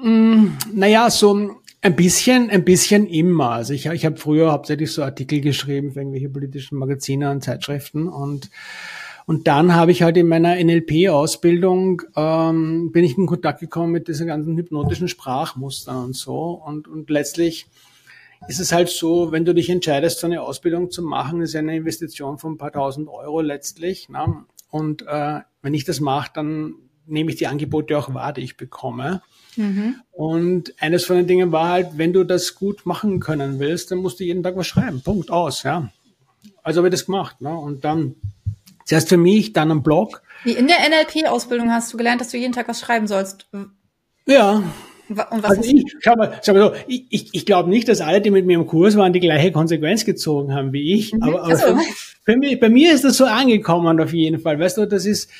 [0.00, 3.50] Mm, naja, so ein bisschen, ein bisschen immer.
[3.50, 8.08] Also ich, ich habe früher hauptsächlich so Artikel geschrieben für irgendwelche politischen Magazine und Zeitschriften
[8.08, 8.48] und
[9.28, 14.08] und dann habe ich halt in meiner NLP-Ausbildung ähm, bin ich in Kontakt gekommen mit
[14.08, 17.66] diesen ganzen hypnotischen Sprachmustern und so und und letztlich
[18.46, 21.76] ist es halt so, wenn du dich entscheidest, so eine Ausbildung zu machen, ist eine
[21.76, 24.08] Investition von ein paar tausend Euro letztlich.
[24.08, 24.44] Ne?
[24.70, 26.74] Und äh, wenn ich das mache, dann
[27.06, 29.22] nehme ich die Angebote auch wahr, die ich bekomme.
[29.56, 29.96] Mhm.
[30.12, 33.98] Und eines von den Dingen war halt, wenn du das gut machen können willst, dann
[33.98, 35.02] musst du jeden Tag was schreiben.
[35.02, 35.90] Punkt aus, ja.
[36.62, 37.40] Also habe ich das gemacht.
[37.40, 37.54] Ne?
[37.54, 38.14] Und dann
[38.88, 40.22] zuerst für mich, dann am Blog.
[40.44, 43.46] Wie in der NLP-Ausbildung hast du gelernt, dass du jeden Tag was schreiben sollst.
[44.26, 44.62] Ja,
[45.30, 48.30] also ich, schau mal, schau mal so, ich, ich, ich glaube nicht, dass alle, die
[48.30, 51.12] mit mir im Kurs waren, die gleiche Konsequenz gezogen haben wie ich.
[51.12, 51.22] Mhm.
[51.22, 51.76] Aber, aber also.
[51.76, 51.82] für,
[52.24, 54.58] für mich, bei mir ist das so angekommen auf jeden Fall.
[54.58, 55.30] Weißt du, das ist,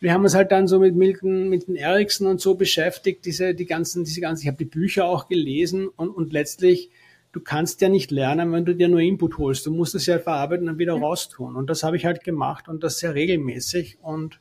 [0.00, 3.54] wir haben uns halt dann so mit Milton, mit den Ericsson und so beschäftigt, diese,
[3.54, 6.90] die ganzen, diese ganzen, ich habe die Bücher auch gelesen und, und letztlich,
[7.34, 9.66] du kannst ja nicht lernen, wenn du dir nur Input holst.
[9.66, 11.56] Du musst es ja verarbeiten und wieder raustun.
[11.56, 14.40] Und das habe ich halt gemacht und das sehr regelmäßig und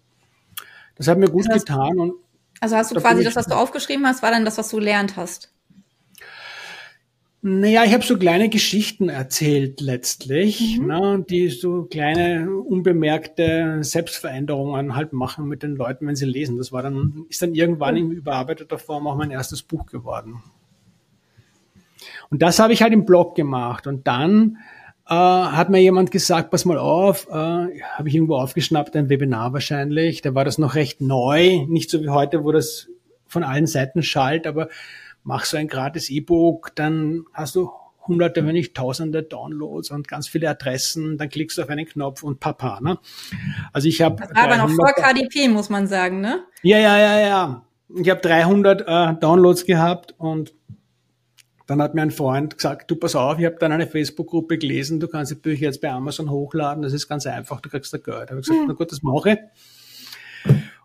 [0.95, 2.13] das hat mir gut das getan und
[2.60, 5.17] also hast du quasi das, was du aufgeschrieben hast, war dann das, was du gelernt
[5.17, 5.51] hast?
[7.41, 10.88] Naja, ich habe so kleine Geschichten erzählt letztlich, mhm.
[10.88, 16.58] ne, die so kleine unbemerkte Selbstveränderungen halt machen mit den Leuten, wenn sie lesen.
[16.58, 20.41] Das war dann, ist dann irgendwann in überarbeiteter Form auch mein erstes Buch geworden.
[22.34, 23.86] Und das habe ich halt im Blog gemacht.
[23.86, 24.58] Und dann
[25.08, 29.54] äh, hat mir jemand gesagt, pass mal auf, äh, habe ich irgendwo aufgeschnappt, ein Webinar
[29.54, 32.88] wahrscheinlich, da war das noch recht neu, nicht so wie heute, wo das
[33.28, 34.69] von allen Seiten schallt, aber
[35.24, 37.69] mach so ein gratis E-Book, dann hast du
[38.08, 42.24] hunderte, wenn nicht tausende Downloads und ganz viele Adressen, dann klickst du auf einen Knopf
[42.24, 42.98] und papa, ne?
[43.74, 44.15] Also ich habe...
[44.15, 46.43] Das war aber noch vor KDP, muss man sagen, ne?
[46.63, 47.65] Ja, ja, ja, ja.
[47.96, 50.56] Ich habe 300 äh, Downloads gehabt und
[51.67, 54.99] dann hat mir ein Freund gesagt, du pass auf, ich habe dann eine Facebook-Gruppe gelesen,
[54.99, 57.97] du kannst die Bücher jetzt bei Amazon hochladen, das ist ganz einfach, du kriegst da
[57.97, 58.30] Geld.
[58.30, 58.67] Da habe ich gesagt, mhm.
[58.67, 59.39] na gut, das mache ich.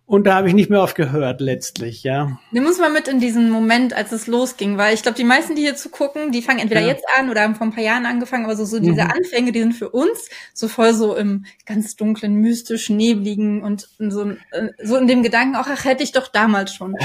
[0.09, 2.39] Und da habe ich nicht mehr aufgehört letztlich, ja.
[2.51, 5.55] Nimm uns mal mit in diesen Moment, als es losging, weil ich glaube, die meisten,
[5.55, 6.87] die hier zu gucken, die fangen entweder ja.
[6.87, 9.11] jetzt an oder haben vor ein paar Jahren angefangen, aber so, so diese mhm.
[9.11, 14.31] Anfänge, die sind für uns so voll so im ganz dunklen, mystisch, nebligen und so,
[14.31, 16.97] äh, so in dem Gedanken, auch, ach, hätte ich doch damals schon.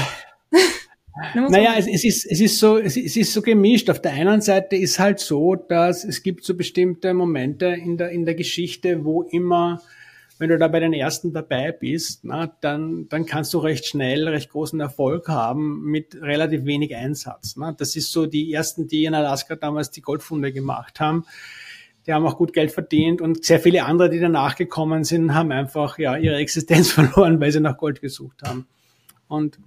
[1.34, 3.88] Naja, es, es, ist, es, ist so, es, ist so gemischt.
[3.88, 8.10] Auf der einen Seite ist halt so, dass es gibt so bestimmte Momente in der,
[8.10, 9.80] in der Geschichte, wo immer,
[10.38, 14.26] wenn du da bei den ersten dabei bist, na, dann, dann kannst du recht schnell
[14.26, 17.54] recht großen Erfolg haben mit relativ wenig Einsatz.
[17.56, 17.70] Na.
[17.70, 21.24] Das ist so die ersten, die in Alaska damals die Goldfunde gemacht haben.
[22.08, 25.52] Die haben auch gut Geld verdient und sehr viele andere, die danach gekommen sind, haben
[25.52, 28.66] einfach ja ihre Existenz verloren, weil sie nach Gold gesucht haben.
[29.28, 29.58] Und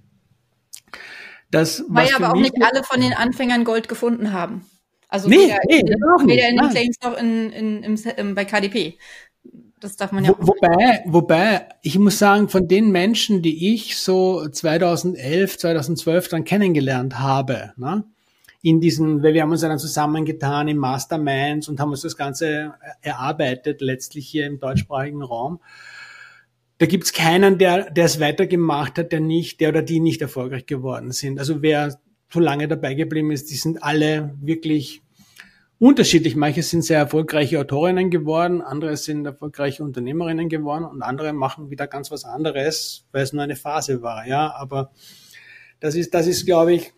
[1.50, 4.66] das, Weil aber auch nicht alle von den Anfängern Gold gefunden haben.
[5.08, 5.86] Also nee, weder, nee, in,
[6.28, 8.98] weder in den Claims noch in, in, im, im, bei KDP.
[9.80, 13.96] Das darf man ja Wo, Wobei, wobei, ich muss sagen, von den Menschen, die ich
[13.96, 18.04] so 2011, 2012 dann kennengelernt habe, ne,
[18.60, 22.74] in diesen, weil wir haben uns dann zusammengetan im Masterminds und haben uns das Ganze
[23.00, 25.60] erarbeitet, letztlich hier im deutschsprachigen Raum
[26.78, 30.66] da gibt's keinen, der, der es weitergemacht hat, der nicht, der oder die nicht erfolgreich
[30.66, 31.38] geworden sind.
[31.38, 31.98] Also wer
[32.32, 35.02] so lange dabei geblieben ist, die sind alle wirklich
[35.80, 36.36] unterschiedlich.
[36.36, 41.86] Manche sind sehr erfolgreiche Autorinnen geworden, andere sind erfolgreiche Unternehmerinnen geworden und andere machen wieder
[41.86, 44.26] ganz was anderes, weil es nur eine Phase war.
[44.26, 44.92] Ja, aber
[45.80, 46.92] das ist, das ist, glaube ich,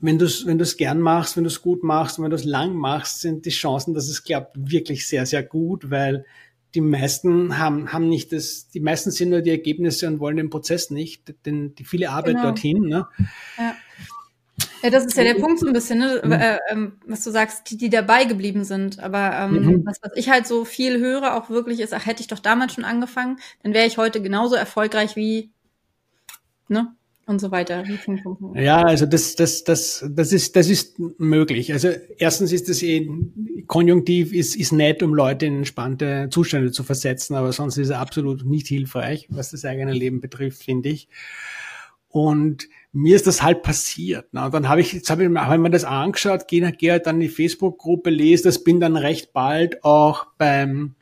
[0.00, 2.44] wenn du es wenn du's gern machst, wenn du es gut machst, wenn du es
[2.44, 6.26] lang machst, sind die Chancen, dass es klappt, wirklich sehr, sehr gut, weil
[6.74, 10.50] die meisten haben, haben nicht das, die meisten sind nur die Ergebnisse und wollen den
[10.50, 12.42] Prozess nicht, denn die viele Arbeit genau.
[12.42, 12.82] dorthin.
[12.82, 13.06] Ne?
[13.58, 13.76] Ja.
[14.82, 16.20] Ja, das ist ja der Punkt so ein bisschen, ne?
[16.22, 16.32] Mhm.
[16.32, 18.98] Äh, ähm, was du sagst, die, die dabei geblieben sind.
[18.98, 19.86] Aber ähm, mhm.
[19.86, 22.74] was, was ich halt so viel höre, auch wirklich ist, ach, hätte ich doch damals
[22.74, 25.50] schon angefangen, dann wäre ich heute genauso erfolgreich wie,
[26.68, 26.94] ne?
[27.26, 27.84] Und so weiter.
[28.54, 31.72] Ja, also das, das, das, das ist, das ist möglich.
[31.72, 33.08] Also erstens ist das eh,
[33.66, 37.94] Konjunktiv ist, ist nett, um Leute in entspannte Zustände zu versetzen, aber sonst ist es
[37.94, 41.08] absolut nicht hilfreich, was das eigene Leben betrifft, finde ich.
[42.08, 44.32] Und mir ist das halt passiert.
[44.32, 44.44] Ne?
[44.44, 47.06] Und dann habe ich, jetzt habe ich, hab ich mir das angeschaut, gehe geh halt
[47.06, 50.94] dann in die Facebook-Gruppe, lese das, bin dann recht bald auch beim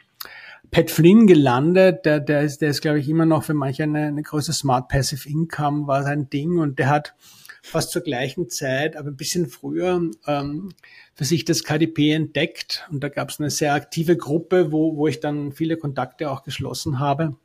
[0.73, 2.07] Pat Flynn gelandet.
[2.07, 4.89] Der, der ist, der ist, glaube ich, immer noch für manche eine, eine große Smart
[4.89, 7.15] Passive Income war sein Ding und der hat
[7.63, 10.71] fast zur gleichen Zeit, aber ein bisschen früher, ähm,
[11.15, 12.89] für sich das KDP entdeckt.
[12.91, 16.43] Und da gab es eine sehr aktive Gruppe, wo, wo ich dann viele Kontakte auch
[16.43, 17.37] geschlossen habe.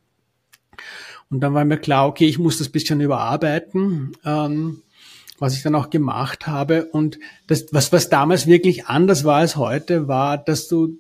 [1.30, 4.84] Und dann war mir klar, okay, ich muss das bisschen überarbeiten, ähm,
[5.38, 6.86] was ich dann auch gemacht habe.
[6.86, 10.98] Und das, was, was damals wirklich anders war als heute, war, dass du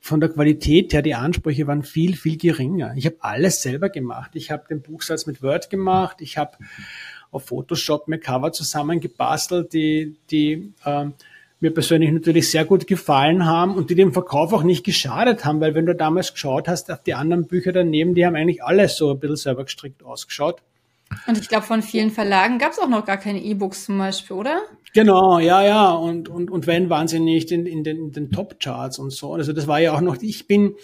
[0.00, 2.94] von der Qualität her, die Ansprüche waren viel, viel geringer.
[2.96, 4.30] Ich habe alles selber gemacht.
[4.34, 6.16] Ich habe den Buchsatz mit Word gemacht.
[6.20, 6.56] Ich habe
[7.30, 11.12] auf Photoshop mir Cover zusammengebastelt, die, die ähm,
[11.60, 15.60] mir persönlich natürlich sehr gut gefallen haben und die dem Verkauf auch nicht geschadet haben,
[15.60, 18.96] weil wenn du damals geschaut hast auf die anderen Bücher daneben, die haben eigentlich alles
[18.96, 20.62] so ein bisschen selber gestrickt ausgeschaut.
[21.26, 24.36] Und ich glaube, von vielen Verlagen gab es auch noch gar keine E-Books zum Beispiel,
[24.36, 24.62] oder?
[24.92, 25.92] Genau, ja, ja.
[25.92, 29.34] Und, und, und wenn, waren sie nicht in, in den, in den Top-Charts und so.
[29.34, 30.74] Also das war ja auch noch, ich bin,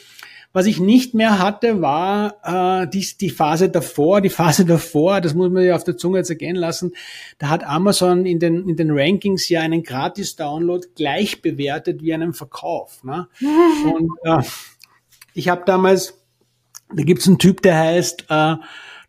[0.52, 4.20] was ich nicht mehr hatte, war äh, die, die Phase davor.
[4.20, 6.92] Die Phase davor, das muss man ja auf der Zunge jetzt ergehen lassen,
[7.38, 12.32] da hat Amazon in den, in den Rankings ja einen Gratis-Download gleich bewertet wie einen
[12.32, 13.02] Verkauf.
[13.02, 13.28] Ne?
[13.40, 14.42] Und äh,
[15.34, 16.18] ich habe damals,
[16.94, 18.54] da gibt's einen Typ, der heißt äh,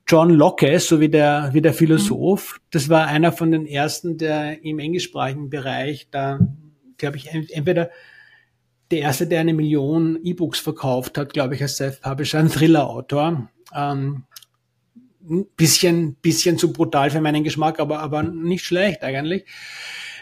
[0.08, 2.62] John Locke, so wie der, wie der Philosoph.
[2.72, 6.39] Das war einer von den ersten, der im englischsprachigen Bereich da,
[6.98, 7.89] glaube ich, entweder
[8.89, 13.50] der erste, der eine Million E-Books verkauft hat, glaube ich, als Self-Publisher, ein Thriller-Autor.
[13.76, 14.24] Ähm,
[15.58, 19.43] bisschen, bisschen zu brutal für meinen Geschmack, aber, aber nicht schlecht eigentlich.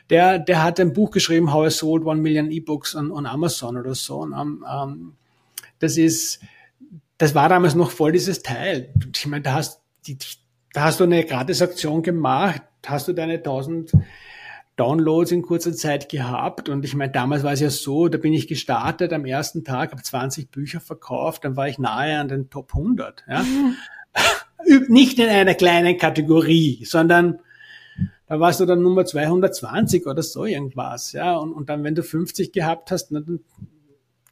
[0.09, 3.77] Der, der hat ein Buch geschrieben, How I Sold One Million E-Books on, on Amazon
[3.77, 4.17] oder so.
[4.21, 5.13] Und, ähm,
[5.77, 6.39] das ist,
[7.17, 8.93] das war damals noch voll dieses Teil.
[9.15, 10.17] Ich meine, da hast, die,
[10.73, 13.91] da hast du eine Gratisaktion gemacht, hast du deine 1000
[14.75, 16.67] Downloads in kurzer Zeit gehabt.
[16.67, 19.91] Und ich meine, damals war es ja so, da bin ich gestartet am ersten Tag,
[19.91, 23.23] habe 20 Bücher verkauft, dann war ich nahe an den Top 100.
[23.27, 23.43] Ja?
[23.43, 23.75] Mhm.
[24.89, 27.39] Nicht in einer kleinen Kategorie, sondern
[28.27, 31.13] da warst du dann Nummer 220 oder so irgendwas.
[31.13, 31.37] Ja?
[31.37, 33.39] Und, und dann, wenn du 50 gehabt hast, dann,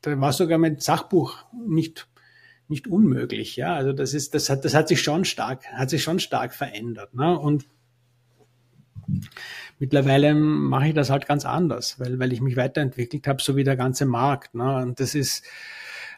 [0.02, 2.08] dann war sogar mein Sachbuch nicht
[2.74, 3.74] nicht unmöglich, ja.
[3.74, 7.14] Also das ist, das hat, das hat sich schon stark, hat sich schon stark verändert.
[7.14, 7.38] Ne?
[7.38, 7.66] Und
[9.80, 13.64] Mittlerweile mache ich das halt ganz anders, weil, weil ich mich weiterentwickelt habe, so wie
[13.64, 14.56] der ganze Markt.
[14.56, 14.78] Ne?
[14.78, 15.44] Und das ist,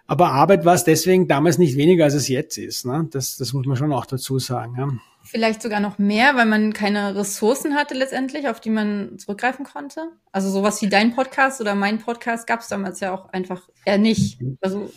[0.08, 2.86] aber Arbeit war es deswegen damals nicht weniger, als es jetzt ist.
[2.86, 3.08] Ne?
[3.12, 4.76] Das, das muss man schon auch dazu sagen.
[4.78, 4.90] Ja.
[5.26, 10.12] Vielleicht sogar noch mehr, weil man keine Ressourcen hatte letztendlich, auf die man zurückgreifen konnte.
[10.32, 13.98] Also sowas wie dein Podcast oder mein Podcast gab es damals ja auch einfach eher
[13.98, 14.40] nicht.
[14.62, 14.92] Also,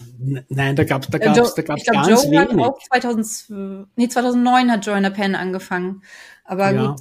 [0.49, 2.65] Nein, da gab es da gab's, da gab's glaub, ganz Joe wenig.
[2.65, 6.03] Hat auch 2000, nee, 2009 hat Joanna Penn angefangen.
[6.45, 6.87] Aber ja.
[6.89, 7.01] gut,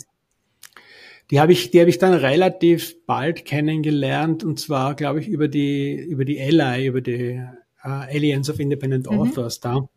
[1.29, 5.49] die habe ich, die habe ich dann relativ bald kennengelernt und zwar, glaube ich, über
[5.49, 7.43] die, über die Ally, über die
[7.83, 9.19] uh, Aliens of Independent mhm.
[9.19, 9.89] Authors da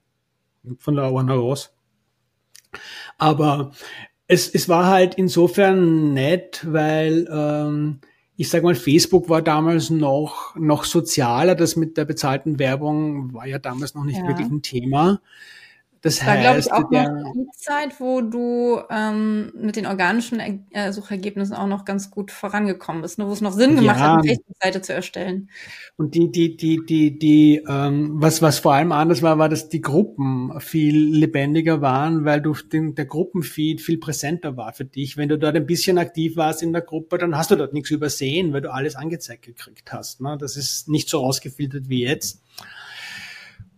[0.79, 1.73] von der Warner Ross.
[3.21, 3.73] Aber
[4.27, 8.01] es, es war halt insofern nett, weil ähm,
[8.37, 11.55] ich sage mal, Facebook war damals noch, noch sozialer.
[11.55, 14.27] Das mit der bezahlten Werbung war ja damals noch nicht ja.
[14.27, 15.21] wirklich ein Thema.
[16.03, 20.41] Das war, glaube ich, auch der, noch die Zeit, wo du ähm, mit den organischen
[20.71, 23.27] äh, Suchergebnissen auch noch ganz gut vorangekommen bist, ne?
[23.27, 24.03] wo es noch Sinn gemacht ja.
[24.03, 25.51] hat, eine Facebook-Seite zu erstellen.
[25.97, 29.69] Und die, die, die, die, die, ähm, was, was vor allem anders war, war, dass
[29.69, 35.19] die Gruppen viel lebendiger waren, weil du den, der Gruppenfeed viel präsenter war für dich.
[35.19, 37.91] Wenn du dort ein bisschen aktiv warst in der Gruppe, dann hast du dort nichts
[37.91, 40.23] übersehen, weil du alles angezeigt gekriegt hast.
[40.23, 40.39] Ne?
[40.41, 42.43] Das ist nicht so ausgefiltert wie jetzt.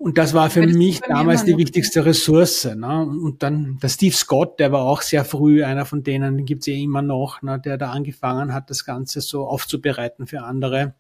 [0.03, 2.65] Und das war für mich damals die wichtigste Ressource.
[2.65, 3.03] Ne?
[3.03, 6.67] Und dann der Steve Scott, der war auch sehr früh einer von denen, den gibt's
[6.67, 7.61] ja immer noch, ne?
[7.65, 10.95] der da angefangen hat, das Ganze so aufzubereiten für andere.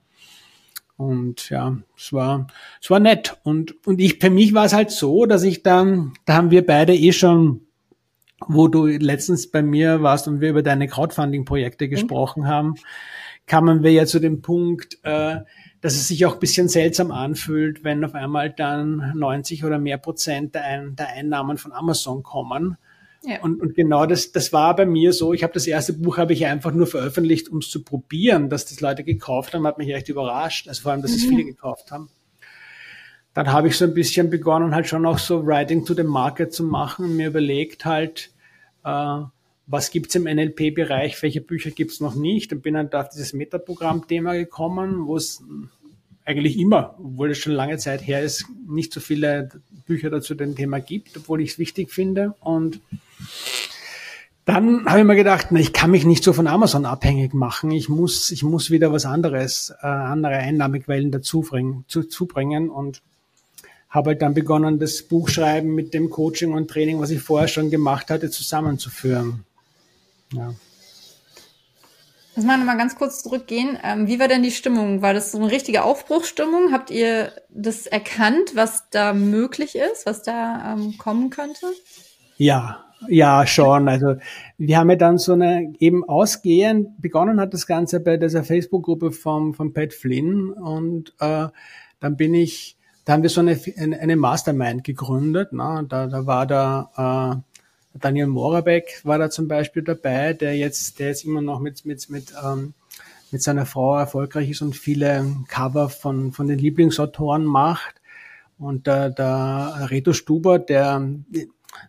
[0.97, 2.47] Und ja, es war,
[2.81, 3.41] es war nett.
[3.43, 6.65] Und, und ich, für mich war es halt so, dass ich dann, da haben wir
[6.65, 7.62] beide eh schon,
[8.47, 11.91] wo du letztens bei mir warst und wir über deine Crowdfunding-Projekte mhm.
[11.91, 12.77] gesprochen haben,
[13.46, 15.40] kamen wir ja zu dem Punkt, äh,
[15.81, 19.98] dass es sich auch ein bisschen seltsam anfühlt, wenn auf einmal dann 90 oder mehr
[19.98, 22.76] Prozent der, Ein der Einnahmen von Amazon kommen.
[23.24, 23.40] Ja.
[23.40, 25.33] Und, und genau das, das war bei mir so.
[25.33, 28.64] Ich habe das erste Buch habe ich einfach nur veröffentlicht, um es zu probieren, dass
[28.66, 30.68] das Leute gekauft haben, hat mich echt überrascht.
[30.68, 31.16] Also vor allem, dass mhm.
[31.16, 32.09] es viele gekauft haben.
[33.35, 36.52] Dann habe ich so ein bisschen begonnen, halt schon auch so Writing to the Market
[36.52, 38.31] zu machen und mir überlegt halt,
[38.85, 39.20] äh,
[39.66, 43.33] was gibt's im NLP-Bereich, welche Bücher gibt's noch nicht und bin dann da auf dieses
[43.33, 45.42] Metaprogramm-Thema gekommen, wo es
[46.25, 49.51] eigentlich immer, obwohl es schon lange Zeit her ist, nicht so viele
[49.87, 52.35] Bücher dazu dem Thema gibt, obwohl ich es wichtig finde.
[52.40, 52.81] Und
[54.44, 57.70] dann habe ich mir gedacht, na, ich kann mich nicht so von Amazon abhängig machen.
[57.70, 63.03] Ich muss, ich muss wieder was anderes, äh, andere Einnahmequellen dazu bringen, zu, zubringen und
[63.88, 67.70] habe halt dann begonnen, das Buchschreiben mit dem Coaching und Training, was ich vorher schon
[67.70, 69.44] gemacht hatte, zusammenzuführen.
[70.33, 70.55] Ja.
[72.35, 73.79] Lass mal nochmal ganz kurz zurückgehen.
[73.83, 75.03] Ähm, wie war denn die Stimmung?
[75.03, 76.73] War das so eine richtige Aufbruchsstimmung?
[76.73, 81.66] Habt ihr das erkannt, was da möglich ist, was da ähm, kommen könnte?
[82.38, 83.88] Ja, ja, schon.
[83.88, 84.14] Also
[84.57, 89.12] wir haben ja dann so eine eben ausgehend begonnen hat das Ganze bei dieser Facebook-Gruppe
[89.12, 91.49] vom von Pat Flynn und äh,
[92.01, 95.53] dann bin ich, da haben wir so eine eine Mastermind gegründet.
[95.53, 95.85] Ne?
[95.88, 97.52] Da, da war da äh,
[97.94, 102.09] Daniel Morabeck war da zum Beispiel dabei, der jetzt, der jetzt immer noch mit, mit,
[102.09, 102.74] mit, ähm,
[103.31, 107.94] mit seiner Frau erfolgreich ist und viele Cover von, von den Lieblingsautoren macht.
[108.59, 111.07] Und der, der Reto Stuber, der,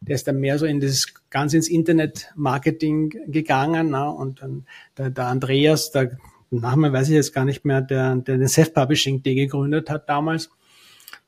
[0.01, 3.91] der ist dann mehr so in das ganz ins Internet-Marketing gegangen.
[3.91, 4.65] Na, und dann
[4.97, 6.17] der, der Andreas, der
[6.49, 10.49] Name weiß ich jetzt gar nicht mehr, der, der den Self-Publishing Day gegründet hat damals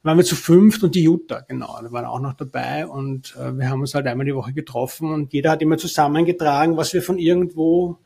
[0.06, 3.58] waren wir zu fünft und die Jutta, genau, die waren auch noch dabei und äh,
[3.58, 7.02] wir haben uns halt einmal die Woche getroffen und jeder hat immer zusammengetragen, was wir
[7.02, 7.98] von irgendwo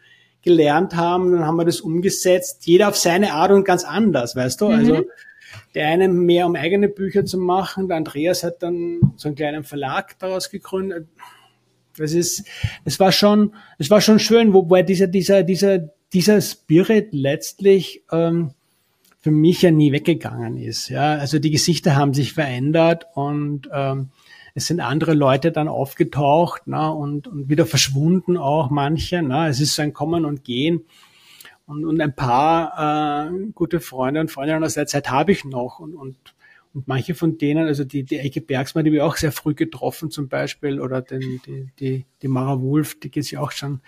[0.41, 4.62] gelernt haben, dann haben wir das umgesetzt, jeder auf seine Art und ganz anders, weißt
[4.62, 4.75] du, mhm.
[4.75, 5.05] also
[5.75, 9.65] der eine mehr um eigene Bücher zu machen, der Andreas hat dann so einen kleinen
[9.65, 11.09] Verlag daraus gegründet.
[11.97, 12.47] Das ist,
[12.85, 15.79] es war schon, es war schon schön, wobei dieser, dieser, dieser,
[16.13, 18.51] dieser Spirit letztlich ähm,
[19.19, 20.89] für mich ja nie weggegangen ist.
[20.89, 24.10] Ja, also die Gesichter haben sich verändert und ähm,
[24.55, 29.21] es sind andere Leute dann aufgetaucht na, und, und wieder verschwunden auch manche.
[29.21, 29.47] Na.
[29.47, 30.86] Es ist so ein Kommen und Gehen.
[31.65, 35.79] Und, und ein paar äh, gute Freunde und Freundinnen aus der Zeit habe ich noch.
[35.79, 36.17] Und, und,
[36.73, 40.10] und manche von denen, also die, die Ecke Bergsmann, die wir auch sehr früh getroffen
[40.10, 43.82] zum Beispiel, oder den, die, die, die Mara Wolf, die geht ja auch schon,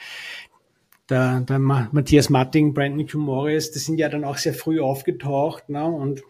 [1.11, 3.19] der, der Matthias Matting, Brandon Q.
[3.19, 5.69] Morris, das sind ja dann auch sehr früh aufgetaucht.
[5.69, 5.83] Ne?
[5.83, 6.23] Und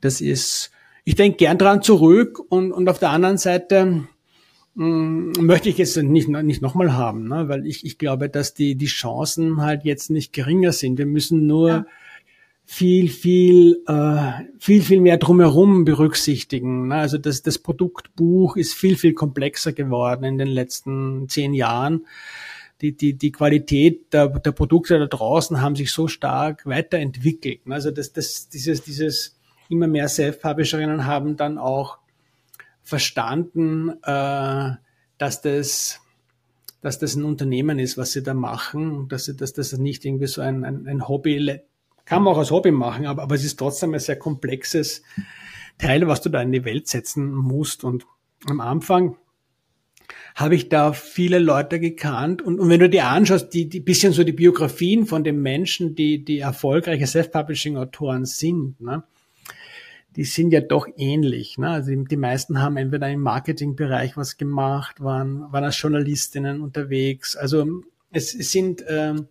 [0.00, 0.72] das ist,
[1.04, 4.04] ich denke gern dran zurück und, und auf der anderen Seite
[4.74, 7.48] mh, mm, möchte ich es nicht, nicht nochmal haben, ne?
[7.48, 10.98] weil ich, ich glaube, dass die, die Chancen halt jetzt nicht geringer sind.
[10.98, 11.86] Wir müssen nur ja.
[12.64, 16.88] viel, viel, äh, viel, viel mehr drumherum berücksichtigen.
[16.88, 16.94] Ne?
[16.94, 22.06] Also das, das Produktbuch ist viel, viel komplexer geworden in den letzten zehn Jahren
[22.80, 27.60] die, die, die Qualität der, der Produkte da draußen haben sich so stark weiterentwickelt.
[27.68, 29.36] Also das, das, dieses, dieses
[29.68, 31.98] immer mehr Self-Publisherinnen haben dann auch
[32.82, 34.70] verstanden, äh,
[35.18, 36.00] dass das
[36.80, 40.26] dass das ein Unternehmen ist, was sie da machen, dass, sie, dass das nicht irgendwie
[40.26, 41.60] so ein, ein, ein Hobby,
[42.04, 45.02] kann man auch als Hobby machen, aber, aber es ist trotzdem ein sehr komplexes
[45.78, 47.84] Teil, was du da in die Welt setzen musst.
[47.84, 48.06] Und
[48.46, 49.16] am Anfang
[50.34, 52.42] habe ich da viele Leute gekannt.
[52.42, 55.94] Und, und wenn du dir anschaust, die, die bisschen so die Biografien von den Menschen,
[55.94, 59.02] die, die erfolgreiche Self-Publishing-Autoren sind, ne,
[60.16, 61.58] die sind ja doch ähnlich.
[61.58, 61.70] Ne?
[61.70, 67.36] Also die, die meisten haben entweder im Marketingbereich was gemacht, waren, waren als Journalistinnen unterwegs.
[67.36, 69.28] Also es, es sind ähm,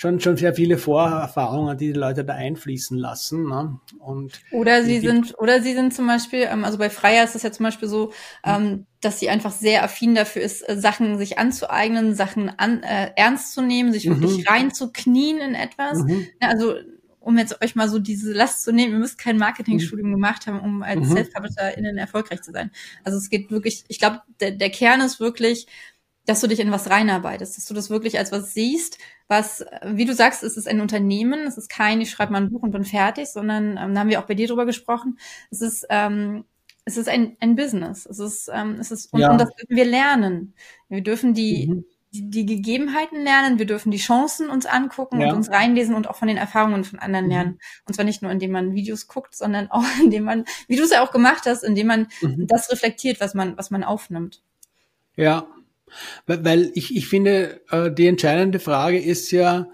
[0.00, 3.46] schon, schon sehr viele Vorerfahrungen, die die Leute da einfließen lassen.
[3.46, 3.78] Ne?
[3.98, 7.42] Und oder sie sind, oder sie sind zum Beispiel, ähm, also bei Freier ist es
[7.42, 8.10] ja zum Beispiel so,
[8.42, 13.10] ähm, dass sie einfach sehr affin dafür ist, äh, Sachen sich anzueignen, Sachen an, äh,
[13.14, 14.44] ernst zu nehmen, sich wirklich mhm.
[14.48, 15.98] reinzuknien in etwas.
[15.98, 16.28] Mhm.
[16.40, 16.76] Also
[17.18, 20.14] um jetzt euch mal so diese Last zu nehmen, ihr müsst kein Marketingstudium mhm.
[20.14, 21.12] gemacht haben, um als mhm.
[21.12, 22.70] Self-PublisherInnen erfolgreich zu sein.
[23.04, 25.66] Also es geht wirklich, ich glaube, der, der Kern ist wirklich,
[26.24, 28.96] dass du dich in was reinarbeitest, dass du das wirklich als was siehst,
[29.30, 32.50] was, wie du sagst, es ist ein Unternehmen, es ist kein, ich schreibe mal ein
[32.50, 35.20] Buch und bin fertig, sondern ähm, da haben wir auch bei dir drüber gesprochen.
[35.52, 36.44] Es ist, ähm,
[36.84, 38.06] es ist ein, ein Business.
[38.06, 39.30] Es ist, ähm, es ist, und, ja.
[39.30, 40.54] und das dürfen wir lernen.
[40.88, 41.84] Wir dürfen die, mhm.
[42.10, 45.28] die, die, Gegebenheiten lernen, wir dürfen die Chancen uns angucken ja.
[45.28, 47.30] und uns reinlesen und auch von den Erfahrungen von anderen mhm.
[47.30, 47.58] lernen.
[47.86, 50.90] Und zwar nicht nur, indem man Videos guckt, sondern auch, indem man, wie du es
[50.90, 52.48] ja auch gemacht hast, indem man mhm.
[52.48, 54.42] das reflektiert, was man, was man aufnimmt.
[55.14, 55.46] Ja,
[56.26, 59.68] weil ich, ich finde, äh, die entscheidende Frage ist ja,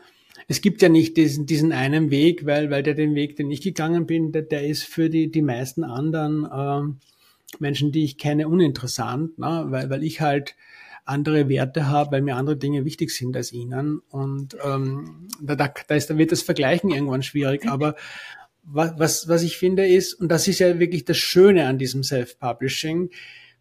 [0.48, 3.62] es gibt ja nicht diesen, diesen einen Weg, weil, weil der den Weg, den ich
[3.62, 6.98] gegangen bin, der, der ist für die, die meisten anderen ähm,
[7.58, 9.66] Menschen, die ich kenne, uninteressant, ne?
[9.68, 10.54] weil, weil ich halt
[11.04, 14.00] andere Werte habe, weil mir andere Dinge wichtig sind als ihnen.
[14.10, 17.66] Und ähm, da, da, da, ist, da wird das Vergleichen irgendwann schwierig.
[17.68, 17.94] Aber
[18.64, 22.02] was, was, was ich finde ist, und das ist ja wirklich das Schöne an diesem
[22.02, 23.10] Self-Publishing,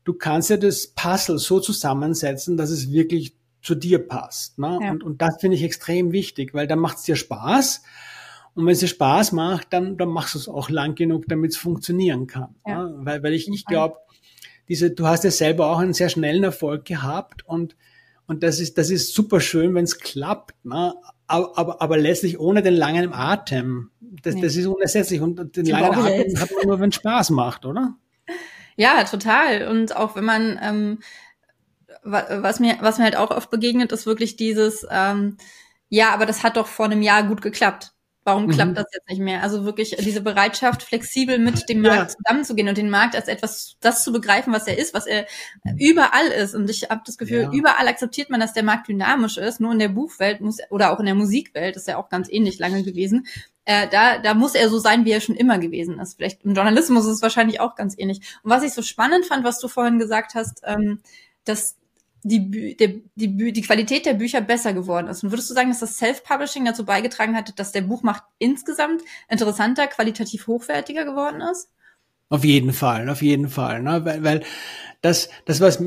[0.05, 4.57] du kannst ja das Puzzle so zusammensetzen, dass es wirklich zu dir passt.
[4.59, 4.79] Ne?
[4.81, 4.91] Ja.
[4.91, 7.81] Und, und das finde ich extrem wichtig, weil dann macht es dir Spaß.
[8.53, 11.51] Und wenn es dir Spaß macht, dann, dann machst du es auch lang genug, damit
[11.51, 12.55] es funktionieren kann.
[12.65, 12.83] Ja.
[12.83, 12.95] Ne?
[12.99, 13.97] Weil, weil ich, ich glaube,
[14.69, 17.75] diese, du hast ja selber auch einen sehr schnellen Erfolg gehabt und,
[18.27, 20.55] und das ist, das ist super schön, wenn es klappt.
[20.63, 20.93] Ne?
[21.27, 23.89] Aber, aber, aber letztlich ohne den langen Atem.
[24.21, 24.41] Das, nee.
[24.41, 25.21] das ist unersetzlich.
[25.21, 27.95] Und den langen Atem hat man nur, wenn es Spaß macht, oder?
[28.77, 29.67] Ja, total.
[29.69, 30.99] Und auch wenn man, ähm,
[32.03, 35.37] was mir, was mir halt auch oft begegnet, ist wirklich dieses, ähm,
[35.89, 37.94] ja, aber das hat doch vor einem Jahr gut geklappt.
[38.27, 38.75] Warum klappt mhm.
[38.75, 39.43] das jetzt nicht mehr?
[39.43, 42.17] Also wirklich diese Bereitschaft, flexibel mit dem Markt ja.
[42.17, 45.27] zusammenzugehen und den Markt als etwas, das zu begreifen, was er ist, was er
[45.77, 46.55] überall ist.
[46.55, 47.51] Und ich habe das Gefühl, ja.
[47.51, 49.59] überall akzeptiert man, dass der Markt dynamisch ist.
[49.59, 52.57] Nur in der Buchwelt muss oder auch in der Musikwelt ist ja auch ganz ähnlich
[52.57, 53.27] lange gewesen.
[53.63, 56.15] Äh, da, da muss er so sein, wie er schon immer gewesen ist.
[56.15, 58.21] Vielleicht im Journalismus ist es wahrscheinlich auch ganz ähnlich.
[58.41, 60.99] Und was ich so spannend fand, was du vorhin gesagt hast, ähm,
[61.43, 61.77] dass
[62.27, 65.23] die, die, die, die Qualität der Bücher besser geworden ist.
[65.23, 69.85] Und würdest du sagen, dass das Self-Publishing dazu beigetragen hat, dass der Buchmacht insgesamt interessanter,
[69.85, 71.69] qualitativ hochwertiger geworden ist?
[72.29, 73.83] Auf jeden Fall, auf jeden Fall.
[73.83, 74.03] Ne?
[74.05, 74.43] Weil, weil
[75.01, 75.79] das, das was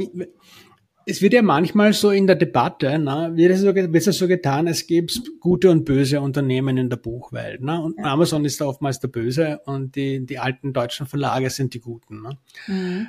[1.06, 4.28] es wird ja manchmal so in der Debatte, ne, wird es so, wird es so
[4.28, 7.62] getan, es gibt gute und böse Unternehmen in der Buchwelt.
[7.62, 7.80] Ne?
[7.80, 7.98] Und.
[8.04, 12.22] Amazon ist da oftmals der Böse und die, die alten deutschen Verlage sind die Guten.
[12.22, 12.38] Ne?
[12.66, 13.08] Mhm.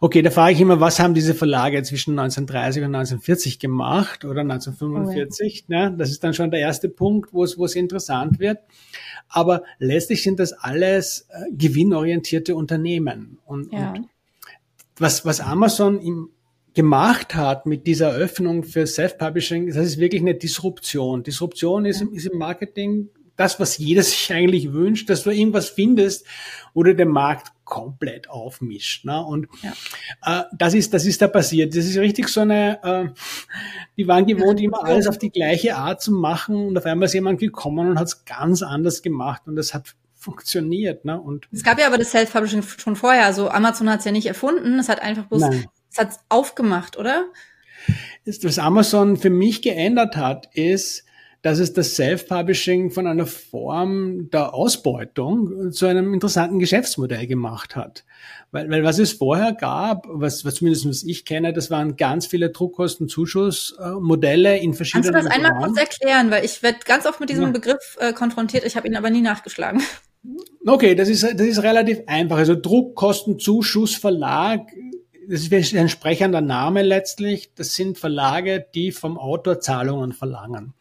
[0.00, 4.40] Okay, da frage ich immer, was haben diese Verlage zwischen 1930 und 1940 gemacht oder
[4.40, 5.64] 1945?
[5.68, 5.90] Oh ja.
[5.90, 5.96] ne?
[5.96, 8.58] Das ist dann schon der erste Punkt, wo es, wo es interessant wird.
[9.28, 13.38] Aber letztlich sind das alles äh, gewinnorientierte Unternehmen.
[13.46, 13.92] Und, ja.
[13.92, 14.08] und
[14.96, 16.30] was, was Amazon im,
[16.74, 21.22] gemacht hat mit dieser Öffnung für Self-Publishing, das ist wirklich eine Disruption.
[21.22, 26.26] Disruption ist, ist im Marketing das, was jeder sich eigentlich wünscht, dass du irgendwas findest,
[26.72, 29.04] wo du den Markt komplett aufmischt.
[29.04, 29.24] Ne?
[29.24, 30.40] Und ja.
[30.40, 31.74] äh, das ist, das ist da passiert.
[31.74, 33.08] Das ist richtig so eine, äh,
[33.96, 37.14] die waren gewohnt, immer alles auf die gleiche Art zu machen und auf einmal ist
[37.14, 41.04] jemand gekommen und hat es ganz anders gemacht und das hat funktioniert.
[41.04, 41.20] Ne?
[41.20, 43.26] Und es gab ja aber das Self-Publishing schon vorher.
[43.26, 45.66] Also Amazon hat es ja nicht erfunden, es hat einfach bloß, Nein.
[45.90, 47.26] es hat aufgemacht, oder?
[48.24, 51.03] Was Amazon für mich geändert hat, ist,
[51.44, 58.06] dass es das Self-Publishing von einer Form der Ausbeutung zu einem interessanten Geschäftsmodell gemacht hat.
[58.50, 62.26] Weil, weil was es vorher gab, was, was zumindest was ich kenne, das waren ganz
[62.26, 66.30] viele Druckkostenzuschussmodelle in verschiedenen Kannst du das einmal kurz erklären?
[66.30, 67.50] Weil ich werde ganz oft mit diesem ja.
[67.50, 69.82] Begriff äh, konfrontiert, ich habe ihn aber nie nachgeschlagen.
[70.66, 72.38] Okay, das ist, das ist relativ einfach.
[72.38, 74.62] Also Druckkostenzuschussverlag
[75.28, 77.50] das ist ein sprechender Name letztlich.
[77.54, 80.72] Das sind Verlage, die vom Autor Zahlungen verlangen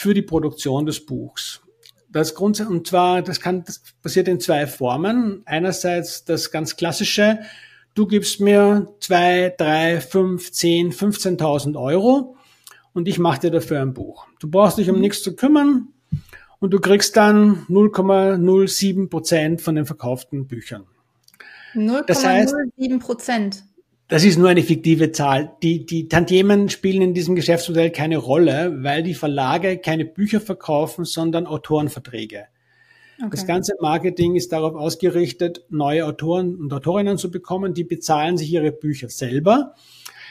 [0.00, 1.60] für die Produktion des Buchs.
[2.08, 5.42] Das Grund, und zwar, das kann, das passiert in zwei Formen.
[5.44, 7.40] Einerseits das ganz klassische,
[7.94, 12.38] du gibst mir zwei, drei, fünf, zehn, 15.000 Euro
[12.94, 14.26] und ich mache dir dafür ein Buch.
[14.38, 15.02] Du brauchst dich um mhm.
[15.02, 15.88] nichts zu kümmern
[16.60, 20.86] und du kriegst dann 0,07 Prozent von den verkauften Büchern.
[21.74, 23.56] 0,07 Prozent.
[23.56, 23.64] Das
[24.24, 25.52] ist nur eine fiktive Zahl.
[25.62, 31.04] Die, die Tantiemen spielen in diesem Geschäftsmodell keine Rolle, weil die Verlage keine Bücher verkaufen,
[31.04, 32.46] sondern Autorenverträge.
[33.18, 33.28] Okay.
[33.30, 37.72] Das ganze Marketing ist darauf ausgerichtet, neue Autoren und Autorinnen zu bekommen.
[37.72, 39.74] Die bezahlen sich ihre Bücher selber.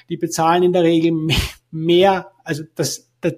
[0.09, 1.13] Die bezahlen in der Regel
[1.71, 3.36] mehr, also das, das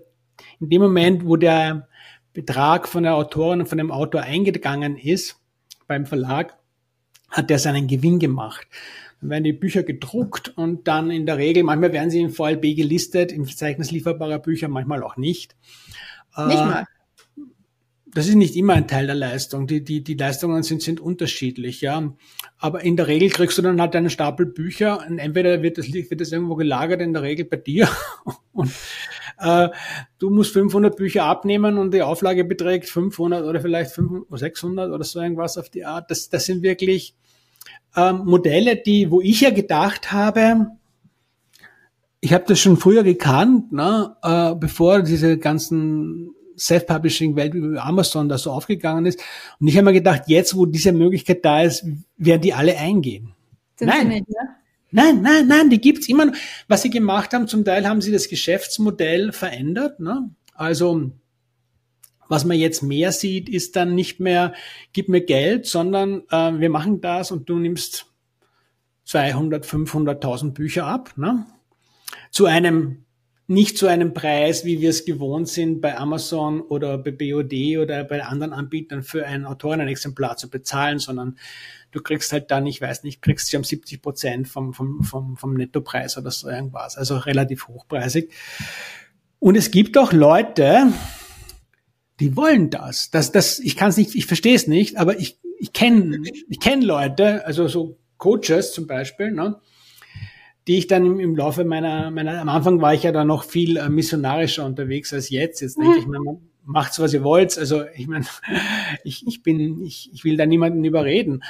[0.59, 1.87] in dem Moment, wo der
[2.33, 5.37] Betrag von der Autorin und von dem Autor eingegangen ist
[5.85, 6.57] beim Verlag,
[7.29, 8.67] hat er seinen Gewinn gemacht.
[9.22, 12.76] Dann werden die Bücher gedruckt und dann in der Regel, manchmal werden sie im VLB
[12.76, 15.55] gelistet, im Verzeichnis lieferbarer Bücher, manchmal auch nicht.
[16.38, 16.86] Nicht äh, mal.
[18.13, 19.67] das ist nicht immer ein Teil der Leistung.
[19.67, 22.13] Die, die, die Leistungen sind, sind unterschiedlich, ja.
[22.57, 25.93] Aber in der Regel kriegst du dann halt einen Stapel Bücher und entweder wird das,
[25.93, 27.88] wird das irgendwo gelagert, in der Regel bei dir.
[28.53, 28.69] Und
[29.39, 29.69] äh,
[30.19, 35.03] du musst 500 Bücher abnehmen und die Auflage beträgt 500 oder vielleicht 500, 600 oder
[35.05, 36.11] so irgendwas auf die Art.
[36.11, 37.15] Das, das sind wirklich
[37.95, 40.67] ähm, Modelle, die, wo ich ja gedacht habe,
[42.21, 48.37] ich habe das schon früher gekannt, ne, äh, bevor diese ganzen Self-Publishing-Welt wie Amazon da
[48.37, 49.19] so aufgegangen ist.
[49.59, 51.85] Und ich habe mir gedacht, jetzt, wo diese Möglichkeit da ist,
[52.17, 53.33] werden die alle eingehen.
[53.75, 54.07] Sind nein.
[54.09, 54.55] Nicht, ja?
[54.91, 56.33] Nein, nein, nein, die gibt's immer noch.
[56.67, 59.99] Was sie gemacht haben, zum Teil haben sie das Geschäftsmodell verändert.
[59.99, 60.29] Ne?
[60.53, 61.11] Also
[62.32, 64.53] was man jetzt mehr sieht, ist dann nicht mehr,
[64.93, 68.05] gib mir Geld, sondern äh, wir machen das und du nimmst
[69.03, 71.11] 200, 500.000 Bücher ab.
[71.17, 71.45] Ne?
[72.32, 73.03] Zu einem
[73.47, 78.05] nicht zu einem Preis, wie wir es gewohnt sind, bei Amazon oder bei BOD oder
[78.05, 81.38] bei anderen Anbietern für ein Autorenexemplar zu bezahlen, sondern
[81.91, 85.36] du kriegst halt dann, ich weiß nicht, kriegst du um 70 Prozent vom, vom, vom,
[85.36, 86.97] vom Nettopreis oder so irgendwas.
[86.97, 88.32] Also relativ hochpreisig.
[89.39, 90.93] Und es gibt auch Leute,
[92.22, 93.09] die wollen das.
[93.09, 96.59] Das, das, ich kann es nicht, ich verstehe es nicht, aber ich, ich kenne ich
[96.59, 99.59] kenn Leute, also so Coaches zum Beispiel, ne,
[100.67, 103.43] die ich dann im, im Laufe meiner, meiner, am Anfang war ich ja da noch
[103.43, 105.61] viel äh, missionarischer unterwegs als jetzt.
[105.61, 106.19] Jetzt denke ich mir,
[106.63, 107.57] macht's, was ihr wollt.
[107.57, 108.26] Also ich meine,
[109.03, 111.43] ich, ich bin, ich, ich will da niemanden überreden.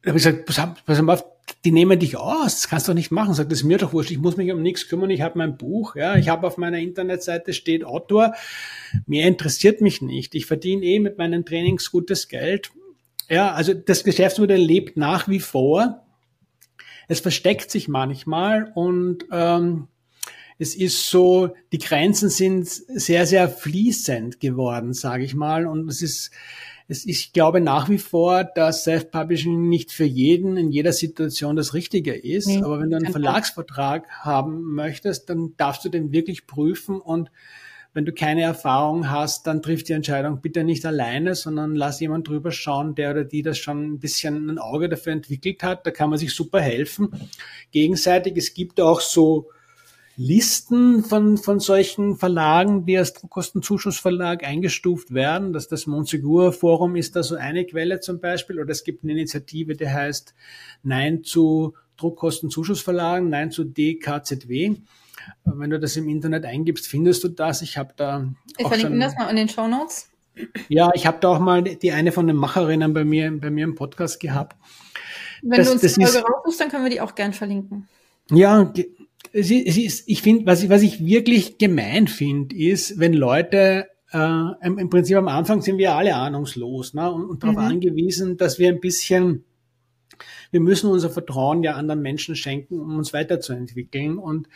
[0.00, 1.24] Da habe ich gesagt, pass, pass auf,
[1.64, 3.34] die nehmen dich aus, das kannst du doch nicht machen.
[3.34, 5.56] Sagt, das ist mir doch wurscht, ich muss mich um nichts kümmern, ich habe mein
[5.56, 8.34] Buch, ja, ich habe auf meiner Internetseite steht Autor,
[9.06, 10.34] mir interessiert mich nicht.
[10.34, 12.70] Ich verdiene eh mit meinen Trainings gutes Geld.
[13.28, 16.04] Ja, also das Geschäftsmodell lebt nach wie vor
[17.10, 19.88] es versteckt sich manchmal und ähm,
[20.60, 25.66] es ist so, die Grenzen sind sehr, sehr fließend geworden, sage ich mal.
[25.66, 26.30] Und es ist,
[26.90, 31.72] es ich glaube nach wie vor, dass Self-Publishing nicht für jeden in jeder Situation das
[31.72, 32.48] Richtige ist.
[32.48, 37.30] Nee, Aber wenn du einen Verlagsvertrag haben möchtest, dann darfst du den wirklich prüfen und
[37.92, 42.28] wenn du keine Erfahrung hast, dann trifft die Entscheidung bitte nicht alleine, sondern lass jemand
[42.28, 45.86] drüber schauen, der oder die das schon ein bisschen ein Auge dafür entwickelt hat.
[45.86, 47.10] Da kann man sich super helfen.
[47.72, 48.36] Gegenseitig.
[48.36, 49.50] Es gibt auch so
[50.22, 55.54] Listen von, von solchen Verlagen, die als Druckkostenzuschussverlag eingestuft werden.
[55.54, 58.60] Das, das Monsegur Forum ist da so eine Quelle zum Beispiel.
[58.60, 60.34] Oder es gibt eine Initiative, die heißt
[60.82, 64.74] Nein zu Druckkostenzuschussverlagen, Nein zu DKZW.
[65.46, 67.62] Wenn du das im Internet eingibst, findest du das.
[67.62, 68.28] Ich habe da.
[68.58, 70.10] Ich verlinke das mal in den Show Notes.
[70.68, 73.64] Ja, ich habe da auch mal die eine von den Macherinnen bei mir, bei mir
[73.64, 74.54] im Podcast gehabt.
[75.40, 77.88] Wenn das, du uns die Folge raussuchst, dann können wir die auch gern verlinken.
[78.30, 78.70] Ja,
[79.32, 84.44] es ist, ich finde, was ich, was ich wirklich gemein finde, ist, wenn Leute äh,
[84.62, 87.62] im, Prinzip am Anfang sind wir alle ahnungslos ne, und, und darauf mhm.
[87.62, 89.44] angewiesen, dass wir ein bisschen
[90.50, 94.18] wir müssen unser Vertrauen ja anderen Menschen schenken, um uns weiterzuentwickeln.
[94.18, 94.48] Und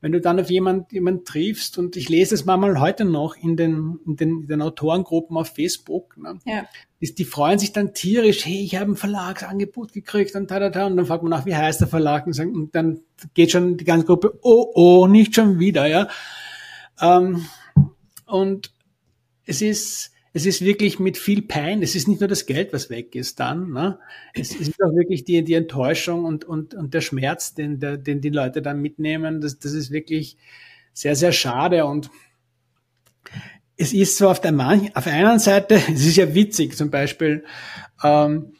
[0.00, 3.56] wenn du dann auf jemand, jemand triffst, und ich lese es manchmal heute noch in
[3.56, 6.38] den, in den, in den Autorengruppen auf Facebook, ne?
[6.46, 6.64] ja.
[7.00, 10.70] die, die freuen sich dann tierisch, hey, ich habe ein Verlagsangebot gekriegt und, da, da,
[10.70, 13.00] da, und dann fragt man nach, wie heißt der Verlag und, sagen, und dann
[13.34, 16.08] geht schon die ganze Gruppe, oh, oh, nicht schon wieder, ja.
[17.00, 17.44] Ähm,
[18.26, 18.72] und
[19.44, 22.88] es ist, es ist wirklich mit viel Pein, es ist nicht nur das Geld, was
[22.88, 23.98] weg ist dann, ne?
[24.32, 28.20] es, ist auch wirklich die, die Enttäuschung und, und, und der Schmerz, den, der, den
[28.20, 30.36] die Leute dann mitnehmen, das, das ist wirklich
[30.92, 32.10] sehr, sehr schade und
[33.76, 34.52] es ist so auf der,
[34.94, 37.44] auf der einen Seite, es ist ja witzig, zum Beispiel,
[38.04, 38.52] ähm,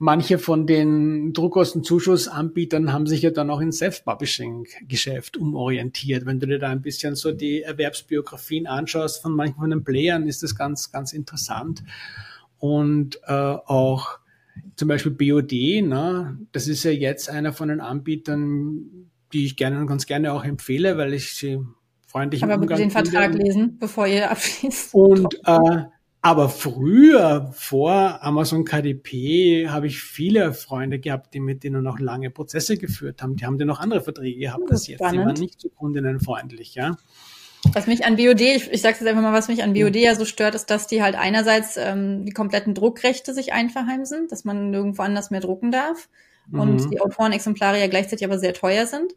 [0.00, 6.24] manche von den Druckkostenzuschussanbietern haben sich ja dann auch ins Self-Publishing-Geschäft umorientiert.
[6.24, 10.26] Wenn du dir da ein bisschen so die Erwerbsbiografien anschaust von manchen von den Playern,
[10.26, 11.84] ist das ganz, ganz interessant.
[12.58, 14.18] Und äh, auch
[14.74, 15.52] zum Beispiel BOD,
[15.86, 20.44] ne, das ist ja jetzt einer von den Anbietern, die ich gerne ganz gerne auch
[20.44, 21.58] empfehle, weil ich sie
[22.06, 24.94] freundlich Aber bitte den Vertrag lesen, bevor ihr abschließt.
[24.94, 25.84] Und äh,
[26.22, 32.30] aber früher, vor Amazon KDP, habe ich viele Freunde gehabt, die mit denen noch lange
[32.30, 33.36] Prozesse geführt haben.
[33.36, 35.00] Die haben dann noch andere Verträge gehabt als jetzt.
[35.00, 36.96] Die waren nicht so kundinnenfreundlich, ja.
[37.72, 40.14] Was mich an BOD, ich, ich sage jetzt einfach mal, was mich an BOD ja
[40.14, 44.70] so stört, ist, dass die halt einerseits ähm, die kompletten Druckrechte sich einverheimsen, dass man
[44.70, 46.08] nirgendwo anders mehr drucken darf
[46.52, 46.90] und mhm.
[46.90, 49.14] die Autorenexemplare ja gleichzeitig aber sehr teuer sind.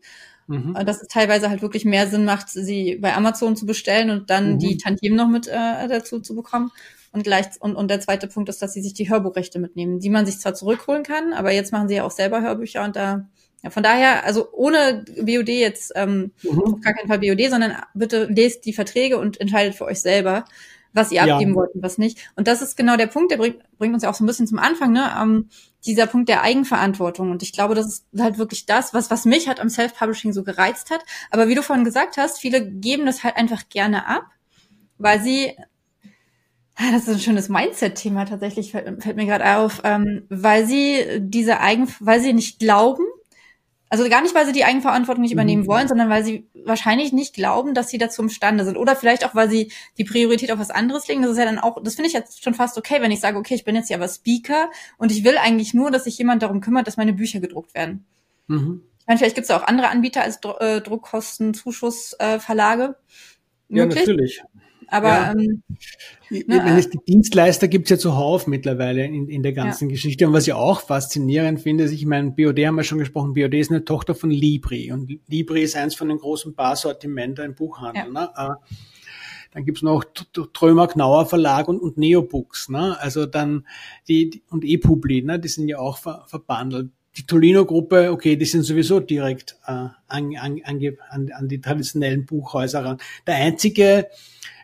[0.48, 0.74] Mhm.
[0.86, 4.54] Dass es teilweise halt wirklich mehr Sinn macht, sie bei Amazon zu bestellen und dann
[4.54, 4.60] mhm.
[4.60, 6.72] die Tantiemen noch mit äh, dazu zu bekommen.
[7.12, 10.10] Und, gleich, und, und der zweite Punkt ist, dass sie sich die Hörbuchrechte mitnehmen, die
[10.10, 13.28] man sich zwar zurückholen kann, aber jetzt machen sie ja auch selber Hörbücher und da,
[13.62, 16.62] ja, von daher, also ohne BOD jetzt, ähm, mhm.
[16.64, 20.46] auf gar keinen Fall BOD, sondern bitte lest die Verträge und entscheidet für euch selber,
[20.92, 21.58] was ihr abgeben ja.
[21.58, 22.18] wollt und was nicht.
[22.36, 24.48] Und das ist genau der Punkt, der bringt, bringt uns ja auch so ein bisschen
[24.48, 25.12] zum Anfang, ne?
[25.22, 25.50] Ähm,
[25.86, 27.32] dieser Punkt der Eigenverantwortung.
[27.32, 30.44] Und ich glaube, das ist halt wirklich das, was, was mich halt am Self-Publishing so
[30.44, 31.02] gereizt hat.
[31.32, 34.26] Aber wie du vorhin gesagt hast, viele geben das halt einfach gerne ab,
[34.98, 35.54] weil sie
[36.76, 41.20] ah, das ist ein schönes Mindset-Thema tatsächlich, fällt, fällt mir gerade auf, ähm, weil sie
[41.20, 43.04] diese Eigen, weil sie nicht glauben,
[43.94, 45.68] also gar nicht, weil sie die Eigenverantwortung nicht übernehmen mhm.
[45.68, 48.76] wollen, sondern weil sie wahrscheinlich nicht glauben, dass sie dazu imstande sind.
[48.76, 51.22] Oder vielleicht auch, weil sie die Priorität auf was anderes legen.
[51.22, 53.38] Das ist ja dann auch, das finde ich jetzt schon fast okay, wenn ich sage,
[53.38, 56.42] okay, ich bin jetzt ja aber Speaker und ich will eigentlich nur, dass sich jemand
[56.42, 58.08] darum kümmert, dass meine Bücher gedruckt werden.
[58.48, 58.82] Mhm.
[58.98, 62.96] Ich meine, vielleicht gibt es auch andere Anbieter als Dr äh, Druckkosten-Zuschussverlage.
[63.70, 64.42] Äh, ja, natürlich.
[64.88, 65.32] Aber ja.
[65.32, 65.64] ähm,
[66.30, 69.94] ne, die Dienstleister gibt's ja zuhauf mittlerweile in, in der ganzen ja.
[69.94, 70.28] Geschichte.
[70.28, 73.54] Und was ich auch faszinierend finde, ist, ich meine, BOD haben wir schon gesprochen, BOD
[73.56, 74.92] ist eine Tochter von Libri.
[74.92, 78.12] Und Libri ist eins von den großen Barsortimenten im Buchhandel.
[78.12, 78.30] Ne?
[78.36, 78.50] Äh,
[79.54, 80.04] dann gibt's noch
[80.54, 83.00] Trömer Knauer Verlag und, und Neobooks, ne?
[83.00, 83.68] Also dann
[84.08, 85.40] die, die und ePubli, ne?
[85.40, 86.90] Die sind ja auch ver, verbandelt.
[87.18, 89.72] Die Tolino-Gruppe, okay, die sind sowieso direkt äh,
[90.08, 92.98] an, an, an, an die traditionellen Buchhäuser ran.
[93.28, 94.08] Der einzige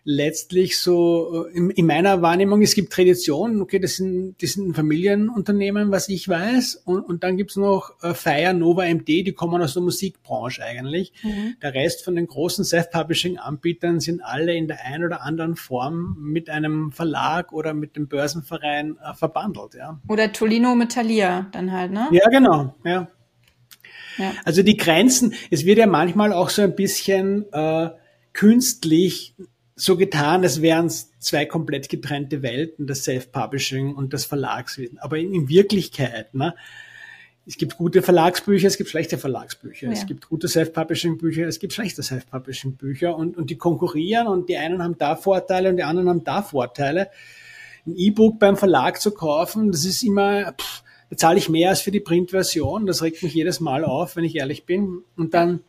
[0.10, 4.76] letztlich so äh, in, in, meiner Wahrnehmung, es gibt Traditionen, okay, das sind, das sind
[4.76, 9.62] Familienunternehmen, was ich weiß, und, und dann gibt's noch äh, Fire, Nova, MD, die kommen
[9.62, 11.14] aus der Musikbranche eigentlich.
[11.22, 11.58] Mhm.
[11.62, 16.50] Der Rest von den großen Self-Publishing-Anbietern sind alle in der einen oder anderen Form mit
[16.50, 20.02] einem Verlag oder mit dem Börsenverein äh, verbandelt, ja.
[20.08, 22.08] Oder Tolino mit Thalia dann halt, ne?
[22.12, 23.08] Ja, genau, ja.
[24.18, 24.34] ja.
[24.44, 27.92] Also die Grenzen, es wird ja manchmal auch so ein bisschen äh,
[28.34, 29.36] künstlich
[29.80, 35.00] so getan, als wären es zwei komplett getrennte Welten, das Self-Publishing und das Verlagswesen.
[35.00, 36.54] Aber in, in, Wirklichkeit, ne,
[37.46, 39.94] es gibt gute Verlagsbücher, es gibt schlechte Verlagsbücher, ja.
[39.94, 44.84] es gibt gute Self-Publishing-Bücher, es gibt schlechte Self-Publishing-Bücher und, und die konkurrieren und die einen
[44.84, 47.10] haben da Vorteile und die anderen haben da Vorteile.
[47.88, 51.82] Ein E-Book beim Verlag zu kaufen, das ist immer, pff, da zahle ich mehr als
[51.82, 52.86] für die Printversion.
[52.86, 55.04] Das regt mich jedes Mal auf, wenn ich ehrlich bin.
[55.16, 55.62] Und dann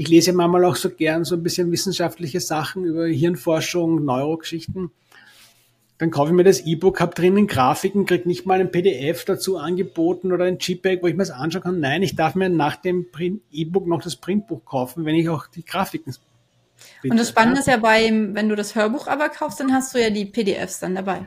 [0.00, 4.90] ich lese manchmal auch so gern so ein bisschen wissenschaftliche Sachen über Hirnforschung, Neurogeschichten.
[5.98, 9.58] Dann kaufe ich mir das E-Book, habe drinnen Grafiken, kriege nicht mal ein PDF dazu
[9.58, 11.80] angeboten oder ein JPEG, wo ich mir das anschauen kann.
[11.80, 13.08] Nein, ich darf mir nach dem
[13.52, 16.14] E-Book noch das Printbuch kaufen, wenn ich auch die Grafiken
[17.02, 17.12] Bitte.
[17.12, 20.00] Und das Spannende ist ja bei, wenn du das Hörbuch aber kaufst, dann hast du
[20.00, 21.26] ja die PDFs dann dabei.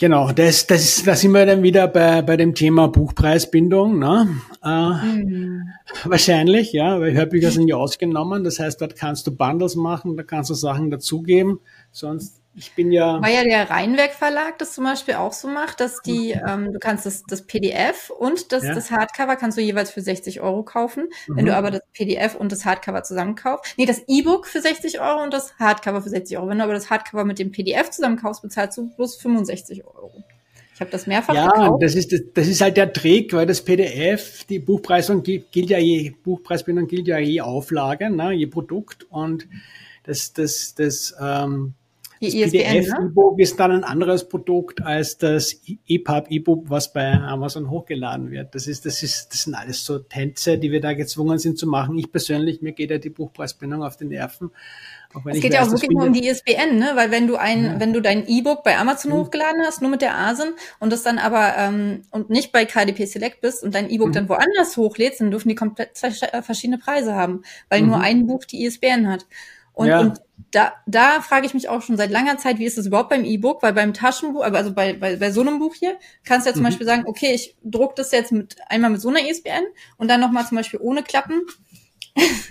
[0.00, 3.98] Genau, das, das, da sind wir dann wieder bei, bei dem Thema Buchpreisbindung.
[3.98, 4.28] Ne?
[4.64, 5.68] Äh, mhm.
[6.04, 8.42] Wahrscheinlich, ja, weil Hörbücher sind ja ausgenommen.
[8.42, 11.60] Das heißt, dort kannst du Bundles machen, da kannst du Sachen dazugeben.
[11.92, 13.22] Sonst ich bin ja.
[13.22, 16.78] Weil ja der Rheinwerk Verlag das zum Beispiel auch so macht, dass die, ähm, du
[16.78, 18.74] kannst das, das PDF und das, ja.
[18.74, 21.08] das Hardcover kannst du jeweils für 60 Euro kaufen.
[21.26, 21.36] Mhm.
[21.36, 25.22] Wenn du aber das PDF und das Hardcover zusammenkaufst, nee, das E-Book für 60 Euro
[25.22, 26.48] und das Hardcover für 60 Euro.
[26.48, 30.12] Wenn du aber das Hardcover mit dem PDF zusammenkaufst, bezahlst du bloß 65 Euro.
[30.74, 31.82] Ich habe das mehrfach ja, gekauft.
[31.82, 35.70] das ist, das, das ist halt der Trick, weil das PDF, die Buchpreisung gilt, gilt
[35.70, 39.48] ja je, Buchpreisbindung gilt ja je Auflage, ne, je Produkt und
[40.04, 41.74] das, das, das, ähm,
[42.20, 43.42] das PDF-E-Book ne?
[43.42, 45.56] ist dann ein anderes Produkt als das
[45.88, 48.54] EPUB-E-Book, was bei Amazon hochgeladen wird.
[48.54, 51.66] Das ist, das ist, das sind alles so Tänze, die wir da gezwungen sind zu
[51.66, 51.96] machen.
[51.96, 54.50] Ich persönlich, mir geht ja die Buchpreisbindung auf die Nerven.
[55.14, 56.92] es geht weiß, ja auch wirklich nur um die ISBN, ne?
[56.94, 57.80] Weil wenn du ein, ja.
[57.80, 59.16] wenn du dein E-Book bei Amazon mhm.
[59.16, 63.06] hochgeladen hast, nur mit der ASIN und das dann aber ähm, und nicht bei KDP
[63.06, 64.12] Select bist und dein E-Book mhm.
[64.12, 66.10] dann woanders hochlädst, dann dürfen die komplett zwei
[66.42, 67.88] verschiedene Preise haben, weil mhm.
[67.88, 69.24] nur ein Buch die ISBN hat.
[69.72, 70.00] Und, ja.
[70.00, 73.10] und da, da frage ich mich auch schon seit langer Zeit, wie ist das überhaupt
[73.10, 73.62] beim E-Book?
[73.62, 76.62] Weil beim Taschenbuch, also bei, bei, bei so einem Buch hier, kannst du ja zum
[76.62, 76.66] mhm.
[76.66, 79.64] Beispiel sagen, okay, ich druck das jetzt mit einmal mit so einer ISBN
[79.96, 81.42] und dann nochmal zum Beispiel ohne Klappen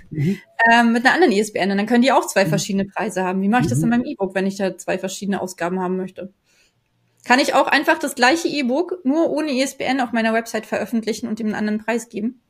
[0.10, 0.40] mhm.
[0.72, 1.72] ähm, mit einer anderen ISBN.
[1.72, 2.50] Und dann können die auch zwei mhm.
[2.50, 3.42] verschiedene Preise haben.
[3.42, 3.90] Wie mache ich das in mhm.
[3.90, 6.34] meinem E-Book, wenn ich da zwei verschiedene Ausgaben haben möchte?
[7.26, 11.40] Kann ich auch einfach das gleiche E-Book nur ohne ISBN auf meiner Website veröffentlichen und
[11.40, 12.42] ihm einen anderen Preis geben?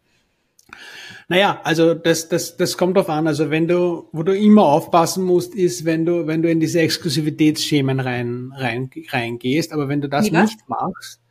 [1.27, 3.27] Naja, also das, das, das kommt drauf an.
[3.27, 6.79] Also wenn du, wo du immer aufpassen musst, ist, wenn du, wenn du in diese
[6.79, 9.71] Exklusivitätsschemen rein, rein, reingehst.
[9.71, 10.41] Aber wenn du das ja.
[10.41, 11.21] nicht machst,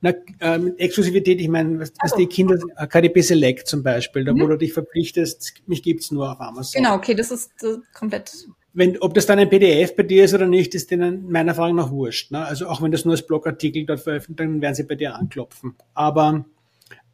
[0.00, 2.56] na, äh, mit Exklusivität, ich meine, was, was die Kinder,
[2.88, 4.40] KDP Select zum Beispiel, da mhm.
[4.40, 6.82] wo du dich verpflichtest, mich gibt's nur auf Amazon.
[6.82, 8.32] Genau, okay, das ist äh, komplett.
[8.74, 11.74] Wenn, ob das dann ein PDF bei dir ist oder nicht, ist denen meiner Erfahrung
[11.74, 12.30] nach wurscht.
[12.30, 12.44] Ne?
[12.44, 15.74] Also auch wenn das nur als Blogartikel dort veröffentlicht, dann werden sie bei dir anklopfen.
[15.94, 16.44] Aber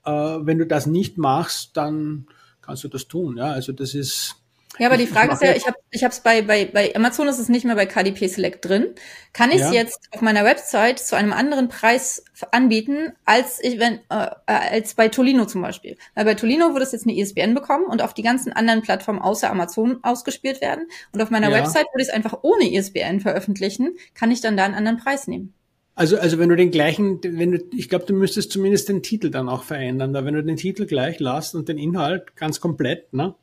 [0.04, 2.26] äh, wenn du das nicht machst, dann
[2.62, 3.36] kannst du das tun.
[3.36, 4.36] Ja, also das ist
[4.78, 7.38] Ja, aber die Frage ist ja, ich habe ich es bei, bei, bei Amazon ist
[7.38, 8.94] es nicht mehr bei KDP Select drin.
[9.32, 9.72] Kann ich es ja.
[9.72, 15.08] jetzt auf meiner Website zu einem anderen Preis anbieten, als ich, wenn, äh, als bei
[15.08, 15.96] Tolino zum Beispiel?
[16.14, 19.20] Weil bei Tolino würde es jetzt eine ISBN bekommen und auf die ganzen anderen Plattformen
[19.20, 20.88] außer Amazon ausgespielt werden.
[21.12, 21.58] Und auf meiner ja.
[21.58, 25.28] Website würde ich es einfach ohne ISBN veröffentlichen, kann ich dann da einen anderen Preis
[25.28, 25.54] nehmen.
[25.96, 29.30] Also, also wenn du den gleichen, wenn du, ich glaube, du müsstest zumindest den Titel
[29.30, 33.12] dann auch verändern, weil wenn du den Titel gleich lässt und den Inhalt ganz komplett,
[33.12, 33.34] ne?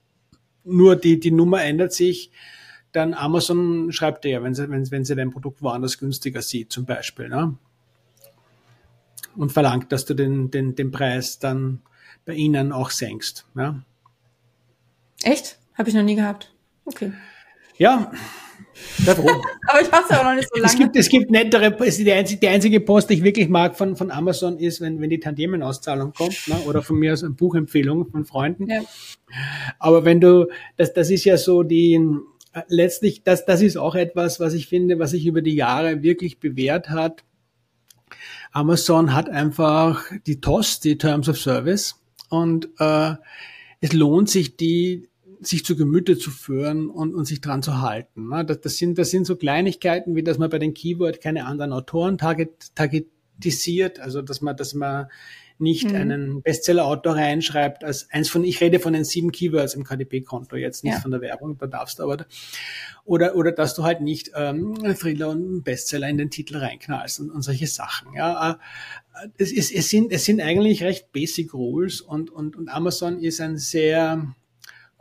[0.63, 2.29] Nur die, die Nummer ändert sich,
[2.91, 6.85] dann Amazon schreibt ja, wenn sie, wenn, wenn sie dein Produkt woanders günstiger sieht, zum
[6.85, 7.55] Beispiel, ne?
[9.35, 11.81] Und verlangt, dass du den, den, den Preis dann
[12.25, 13.81] bei ihnen auch senkst, ja?
[15.23, 15.57] Echt?
[15.75, 16.53] Habe ich noch nie gehabt.
[16.85, 17.13] Okay.
[17.77, 18.11] Ja,
[19.05, 19.27] Darum.
[19.67, 20.73] Aber ich mache es ja auch noch nicht so lange.
[20.73, 23.95] Es gibt, es gibt nettere, die einzige, die einzige Post, die ich wirklich mag von,
[23.95, 26.55] von Amazon ist, wenn, wenn die Tantiemenauszahlung kommt, ne?
[26.67, 28.69] oder von mir aus eine Buchempfehlung von Freunden.
[28.69, 28.81] Ja.
[29.79, 30.47] Aber wenn du,
[30.77, 31.99] das, das ist ja so die,
[32.67, 36.39] letztlich, das, das ist auch etwas, was ich finde, was sich über die Jahre wirklich
[36.39, 37.23] bewährt hat.
[38.51, 41.95] Amazon hat einfach die TOS, die Terms of Service,
[42.29, 43.15] und äh,
[43.81, 45.09] es lohnt sich, die
[45.41, 48.29] sich zu Gemüte zu führen und, und sich dran zu halten.
[48.29, 48.45] Ne?
[48.45, 51.73] Das, das, sind, das sind so Kleinigkeiten, wie dass man bei den Keyword keine anderen
[51.73, 55.07] Autoren target, targetisiert, also dass man, dass man
[55.61, 55.95] nicht mhm.
[55.95, 60.83] einen Bestseller-Autor reinschreibt als eins von, ich rede von den sieben Keywords im KDP-Konto, jetzt
[60.83, 60.99] nicht ja.
[60.99, 62.25] von der Werbung, da darfst du aber,
[63.05, 67.29] oder, oder dass du halt nicht ähm, Thriller und Bestseller in den Titel reinknallst und,
[67.29, 68.13] und solche Sachen.
[68.15, 68.59] Ja,
[69.13, 73.19] äh, es, es, es, sind, es sind eigentlich recht basic Rules und, und, und Amazon
[73.19, 74.33] ist ein sehr,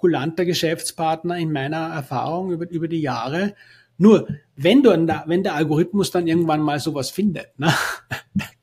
[0.01, 3.55] kulanter Geschäftspartner in meiner Erfahrung über, über die Jahre.
[3.98, 4.90] Nur, wenn du,
[5.26, 7.70] wenn der Algorithmus dann irgendwann mal sowas findet, ne?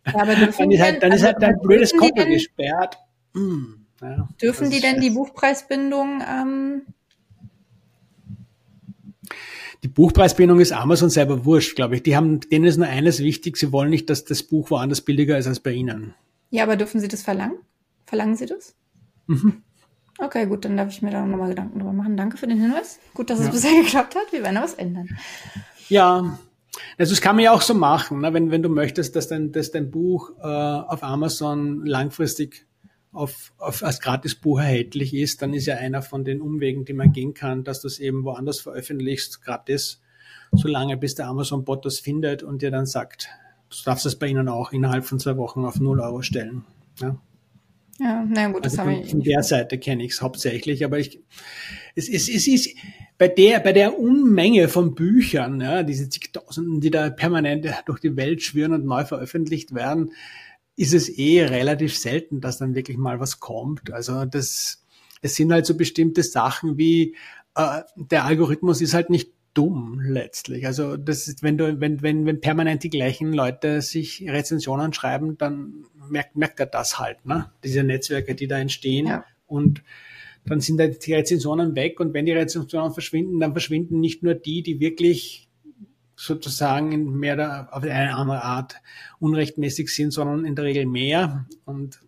[0.07, 2.97] Ja, dann ist halt, dann ist halt dein blödes Konto gesperrt.
[3.35, 6.81] Hm, ja, dürfen die denn die Buchpreisbindung, ähm
[9.83, 12.03] die Buchpreisbindung ist Amazon selber wurscht, glaube ich.
[12.03, 15.37] Die haben, denen ist nur eines wichtig, sie wollen nicht, dass das Buch woanders billiger
[15.37, 16.15] ist als bei ihnen.
[16.49, 17.59] Ja, aber dürfen sie das verlangen?
[18.07, 18.75] Verlangen sie das?
[19.27, 19.61] Mhm.
[20.19, 22.17] Okay, gut, dann darf ich mir da nochmal Gedanken drüber machen.
[22.17, 22.99] Danke für den Hinweis.
[23.13, 24.31] Gut, dass es bisher geklappt hat.
[24.31, 25.07] Wir werden was ändern.
[25.89, 26.39] Ja,
[26.97, 28.33] also das kann man ja auch so machen, ne?
[28.33, 32.67] wenn, wenn du möchtest, dass dein, dass dein Buch äh, auf Amazon langfristig
[33.11, 37.11] auf, auf, als Gratisbuch erhältlich ist, dann ist ja einer von den Umwegen, die man
[37.11, 40.01] gehen kann, dass du es eben woanders veröffentlichst, gratis,
[40.51, 43.29] solange bis der Amazon-Bot das findet und dir dann sagt,
[43.69, 46.65] du darfst es bei ihnen auch innerhalb von zwei Wochen auf 0 Euro stellen.
[46.99, 47.17] Ja?
[47.99, 49.11] Ja, na gut, das also habe ich.
[49.11, 51.19] Von der Seite kenne ich es hauptsächlich, aber ich,
[51.95, 52.69] es, es, es ist
[53.17, 58.15] bei der, bei der Unmenge von Büchern, ja, diese zigtausenden, die da permanent durch die
[58.15, 60.11] Welt schwirren und neu veröffentlicht werden,
[60.75, 63.91] ist es eh relativ selten, dass dann wirklich mal was kommt.
[63.91, 64.85] Also das,
[65.21, 67.15] es sind halt so bestimmte Sachen wie,
[67.55, 70.67] äh, der Algorithmus ist halt nicht dumm letztlich.
[70.67, 75.39] Also das ist, wenn du, wenn, wenn, wenn permanent die gleichen Leute sich Rezensionen schreiben,
[75.39, 77.51] dann merkt, merkt er das halt, ne?
[77.63, 79.07] Diese Netzwerke, die da entstehen.
[79.07, 79.25] Ja.
[79.45, 79.83] Und
[80.45, 84.33] dann sind halt die Rezensionen weg und wenn die Rezensionen verschwinden, dann verschwinden nicht nur
[84.33, 85.49] die, die wirklich
[86.15, 88.75] sozusagen in mehr oder auf eine andere Art
[89.19, 91.45] unrechtmäßig sind, sondern in der Regel mehr.
[91.65, 91.99] Und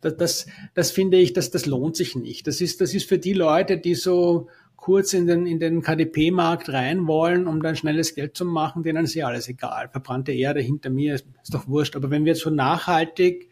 [0.00, 2.46] das, das, das finde ich, das, das lohnt sich nicht.
[2.46, 4.48] Das ist, das ist für die Leute, die so
[4.80, 9.04] kurz in den, in den KDP-Markt rein wollen, um dann schnelles Geld zu machen, denen
[9.04, 9.90] ist ja alles egal.
[9.90, 11.96] Verbrannte Erde hinter mir ist, ist doch wurscht.
[11.96, 13.50] Aber wenn wir jetzt so nachhaltig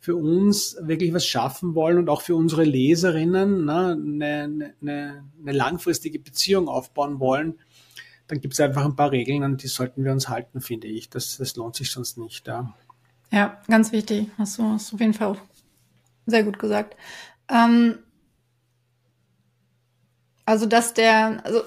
[0.00, 5.52] für uns wirklich was schaffen wollen und auch für unsere Leserinnen ne, eine, eine, eine
[5.52, 7.58] langfristige Beziehung aufbauen wollen,
[8.26, 11.10] dann gibt es einfach ein paar Regeln, an die sollten wir uns halten, finde ich.
[11.10, 12.46] Das, das lohnt sich sonst nicht.
[12.46, 12.74] Ja,
[13.32, 14.28] ja ganz wichtig.
[14.38, 15.38] Hast du, hast auf jeden Fall auch
[16.26, 16.96] sehr gut gesagt.
[17.50, 17.98] Ähm,
[20.48, 21.60] also, dass der, also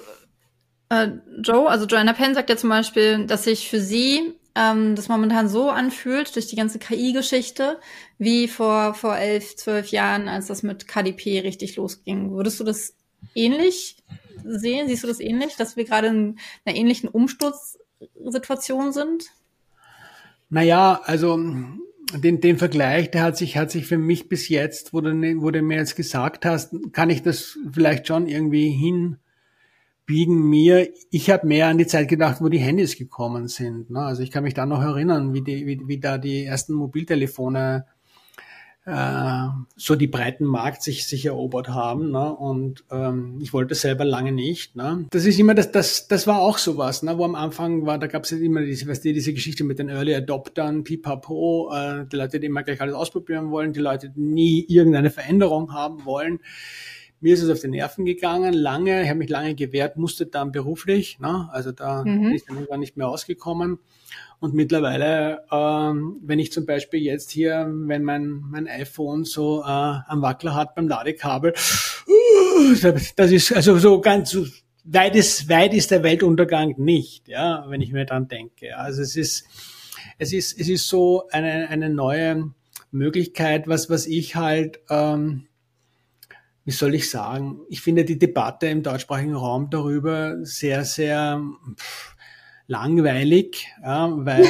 [0.88, 1.08] äh,
[1.40, 5.48] Joe, also Joanna Penn sagt ja zum Beispiel, dass sich für sie ähm, das momentan
[5.48, 7.78] so anfühlt durch die ganze KI-Geschichte
[8.18, 12.32] wie vor vor elf, zwölf Jahren, als das mit KDP richtig losging.
[12.32, 12.96] Würdest du das
[13.36, 14.02] ähnlich
[14.44, 14.88] sehen?
[14.88, 19.26] Siehst du das ähnlich, dass wir gerade in einer ähnlichen Umsturzsituation sind?
[20.50, 21.38] Naja, also
[22.18, 25.10] den, den Vergleich, der hat sich, hat sich für mich bis jetzt, wo du,
[25.40, 30.88] wo du mir jetzt gesagt hast, kann ich das vielleicht schon irgendwie hinbiegen mir.
[31.10, 33.90] Ich habe mehr an die Zeit gedacht, wo die Handys gekommen sind.
[33.90, 34.00] Ne?
[34.00, 37.86] Also ich kann mich da noch erinnern, wie, die, wie, wie da die ersten Mobiltelefone
[38.84, 42.10] äh, so die breiten Markt sich, sich erobert haben.
[42.10, 42.34] Ne?
[42.34, 44.76] Und ähm, ich wollte selber lange nicht.
[44.76, 45.06] Ne?
[45.10, 47.16] Das ist immer, das, das, das war auch sowas, ne?
[47.16, 49.78] wo am Anfang war, da gab es ja immer diese, weißt du, diese Geschichte mit
[49.78, 54.10] den Early Adoptern, pipapo, äh, die Leute, die immer gleich alles ausprobieren wollen, die Leute,
[54.10, 56.40] die nie irgendeine Veränderung haben wollen
[57.22, 60.52] mir ist es auf die Nerven gegangen, lange, ich habe mich lange gewehrt, musste dann
[60.52, 61.48] beruflich, ne?
[61.52, 62.22] also da mhm.
[62.22, 63.78] bin ich dann gar nicht mehr ausgekommen.
[64.40, 69.66] Und mittlerweile, ähm, wenn ich zum Beispiel jetzt hier, wenn mein, mein iPhone so äh,
[69.66, 71.52] am Wackler hat beim Ladekabel,
[72.08, 72.74] uh,
[73.16, 74.36] das ist also so ganz
[74.84, 78.76] weit ist, weit ist der Weltuntergang nicht, ja, wenn ich mir dran denke.
[78.76, 79.46] Also es ist,
[80.18, 82.50] es ist, es ist so eine, eine neue
[82.90, 85.46] Möglichkeit, was, was ich halt, ähm,
[86.64, 91.42] wie soll ich sagen, ich finde die Debatte im deutschsprachigen Raum darüber sehr, sehr
[91.76, 92.16] pff,
[92.66, 94.44] langweilig, ja, weil,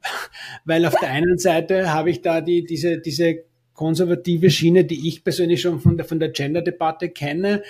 [0.64, 3.44] weil auf der einen Seite habe ich da die, diese, diese
[3.74, 7.62] konservative Schiene, die ich persönlich schon von der, von der Gender-Debatte kenne.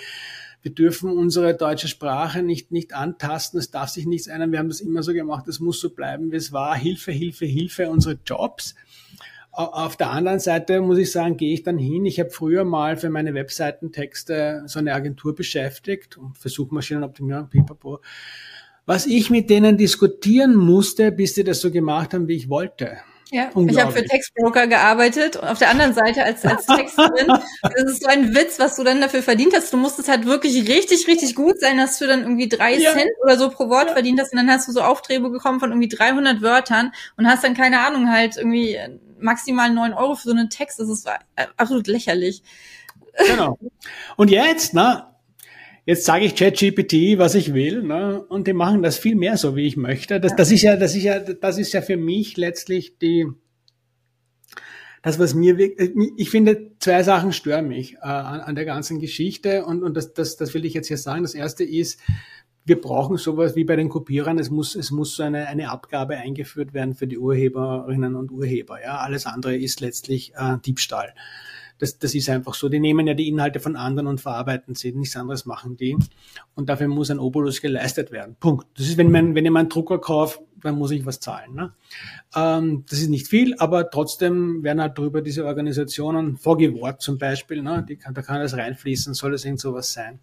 [0.61, 3.59] Wir dürfen unsere deutsche Sprache nicht, nicht antasten.
[3.59, 4.51] Es darf sich nichts ändern.
[4.51, 5.47] Wir haben das immer so gemacht.
[5.47, 6.75] Es muss so bleiben, wie es war.
[6.75, 8.73] Hilfe, Hilfe, Hilfe, unsere Jobs.
[9.57, 12.05] Auf der anderen Seite muss ich sagen, gehe ich dann hin.
[12.05, 18.01] Ich habe früher mal für meine Webseitentexte so eine Agentur beschäftigt, für Suchmaschinenoptimierung, pipapo.
[18.85, 22.97] Was ich mit denen diskutieren musste, bis sie das so gemacht haben, wie ich wollte.
[23.35, 27.27] Ja, ich habe für Textbroker gearbeitet und auf der anderen Seite als, als Texterin,
[27.61, 29.73] das ist so ein Witz, was du dann dafür verdient hast.
[29.73, 32.93] Du musstest halt wirklich richtig, richtig gut sein, dass du dann irgendwie drei ja.
[32.93, 33.91] Cent oder so pro Wort ja.
[33.93, 37.43] verdient hast und dann hast du so Aufträge bekommen von irgendwie 300 Wörtern und hast
[37.43, 38.79] dann keine Ahnung halt irgendwie
[39.19, 40.79] maximal neun Euro für so einen Text.
[40.79, 41.05] Das ist
[41.57, 42.41] absolut lächerlich.
[43.27, 43.59] Genau.
[44.15, 45.14] Und jetzt, na,
[45.85, 48.23] jetzt sage ich ChatGPT, was ich will, ne?
[48.27, 50.19] und die machen das viel mehr so, wie ich möchte.
[50.19, 53.27] Das, das ist ja, das ist ja, das ist ja für mich letztlich die,
[55.03, 55.57] das, was mir
[56.17, 60.13] ich finde, zwei Sachen stören mich äh, an, an der ganzen Geschichte und, und das,
[60.13, 61.21] das, das will ich jetzt hier sagen.
[61.21, 61.99] Das erste ist,
[62.65, 64.39] wir brauchen sowas wie bei den Kopierern.
[64.39, 68.81] Es muss, es muss so eine, eine Abgabe eingeführt werden für die Urheberinnen und Urheber.
[68.81, 71.13] Ja, alles andere ist letztlich äh, Diebstahl.
[71.77, 72.69] Das, das ist einfach so.
[72.69, 74.93] Die nehmen ja die Inhalte von anderen und verarbeiten sie.
[74.93, 75.97] Nichts anderes machen die.
[76.53, 78.35] Und dafür muss ein Obolus geleistet werden.
[78.39, 78.67] Punkt.
[78.77, 81.53] Das ist, wenn, man, wenn ich meinen Drucker kaufe, dann muss ich was zahlen.
[81.53, 81.73] Ne?
[82.35, 87.61] Ähm, das ist nicht viel, aber trotzdem werden halt drüber diese Organisationen, VG zum Beispiel,
[87.61, 87.85] ne?
[87.87, 90.19] die kann, da kann das reinfließen, soll das irgend sowas sein.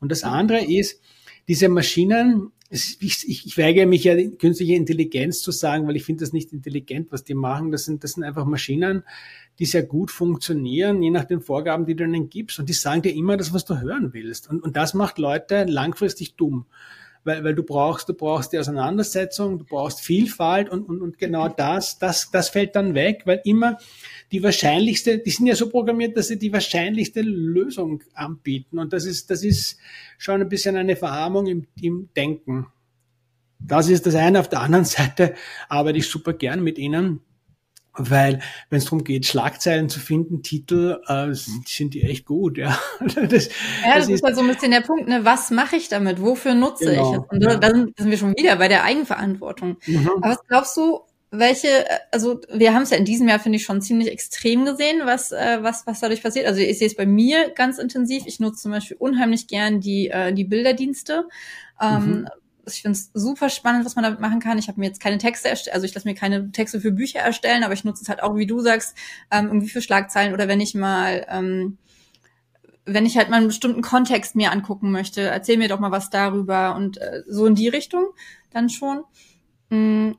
[0.00, 1.00] Und das andere ist,
[1.48, 6.24] diese Maschinen, ich, ich, ich weigere mich ja, künstliche Intelligenz zu sagen, weil ich finde
[6.24, 7.70] das nicht intelligent, was die machen.
[7.70, 9.04] Das sind, das sind einfach Maschinen,
[9.58, 12.58] die sehr gut funktionieren, je nach den Vorgaben, die du ihnen gibst.
[12.58, 14.48] Und die sagen dir immer das, was du hören willst.
[14.48, 16.64] Und, und das macht Leute langfristig dumm.
[17.24, 21.48] Weil, weil du brauchst, du brauchst die Auseinandersetzung, du brauchst Vielfalt und, und, und genau
[21.48, 23.78] das, das, das fällt dann weg, weil immer
[24.32, 28.78] die wahrscheinlichste, die sind ja so programmiert, dass sie die wahrscheinlichste Lösung anbieten.
[28.78, 29.78] Und das ist, das ist
[30.18, 32.66] schon ein bisschen eine Verarmung im, im Denken.
[33.60, 34.40] Das ist das eine.
[34.40, 35.34] Auf der anderen Seite
[35.68, 37.20] arbeite ich super gern mit ihnen,
[37.94, 38.40] weil
[38.70, 42.58] wenn es darum geht, Schlagzeilen zu finden, Titel, äh, sind die echt gut.
[42.58, 45.24] Ja, das, ja, das, das ist ja so ein bisschen der Punkt, ne?
[45.24, 46.20] was mache ich damit?
[46.20, 47.24] Wofür nutze genau, ich es?
[47.28, 47.56] Und ja.
[47.56, 49.76] da sind wir schon wieder bei der Eigenverantwortung.
[49.86, 50.10] Mhm.
[50.16, 53.64] Aber was glaubst du, welche, also wir haben es ja in diesem Jahr, finde ich,
[53.64, 56.46] schon ziemlich extrem gesehen, was, äh, was, was dadurch passiert.
[56.46, 58.24] Also ich sehe es bei mir ganz intensiv.
[58.26, 61.28] Ich nutze zum Beispiel unheimlich gern die, äh, die Bilderdienste.
[61.80, 62.28] Ähm, mhm.
[62.66, 64.58] Ich finde es super spannend, was man damit machen kann.
[64.58, 67.20] Ich habe mir jetzt keine Texte erstellt, also ich lasse mir keine Texte für Bücher
[67.20, 68.96] erstellen, aber ich nutze es halt auch, wie du sagst,
[69.30, 71.78] ähm, irgendwie für Schlagzeilen oder wenn ich mal ähm,
[72.84, 76.10] wenn ich halt mal einen bestimmten Kontext mir angucken möchte, erzähl mir doch mal was
[76.10, 78.06] darüber und äh, so in die Richtung
[78.50, 79.04] dann schon.
[79.70, 80.12] Mm,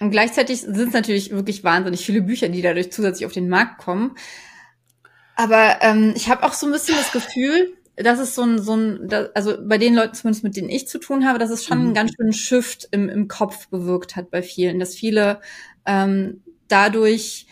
[0.00, 3.78] und gleichzeitig sind es natürlich wirklich wahnsinnig viele Bücher, die dadurch zusätzlich auf den Markt
[3.78, 4.16] kommen.
[5.36, 8.76] Aber ähm, ich habe auch so ein bisschen das Gefühl, dass es so ein, so
[8.76, 11.78] ein, also bei den Leuten zumindest, mit denen ich zu tun habe, dass es schon
[11.78, 11.84] mhm.
[11.84, 15.40] einen ganz schönen Shift im, im Kopf bewirkt hat bei vielen, dass viele
[15.86, 17.46] ähm, dadurch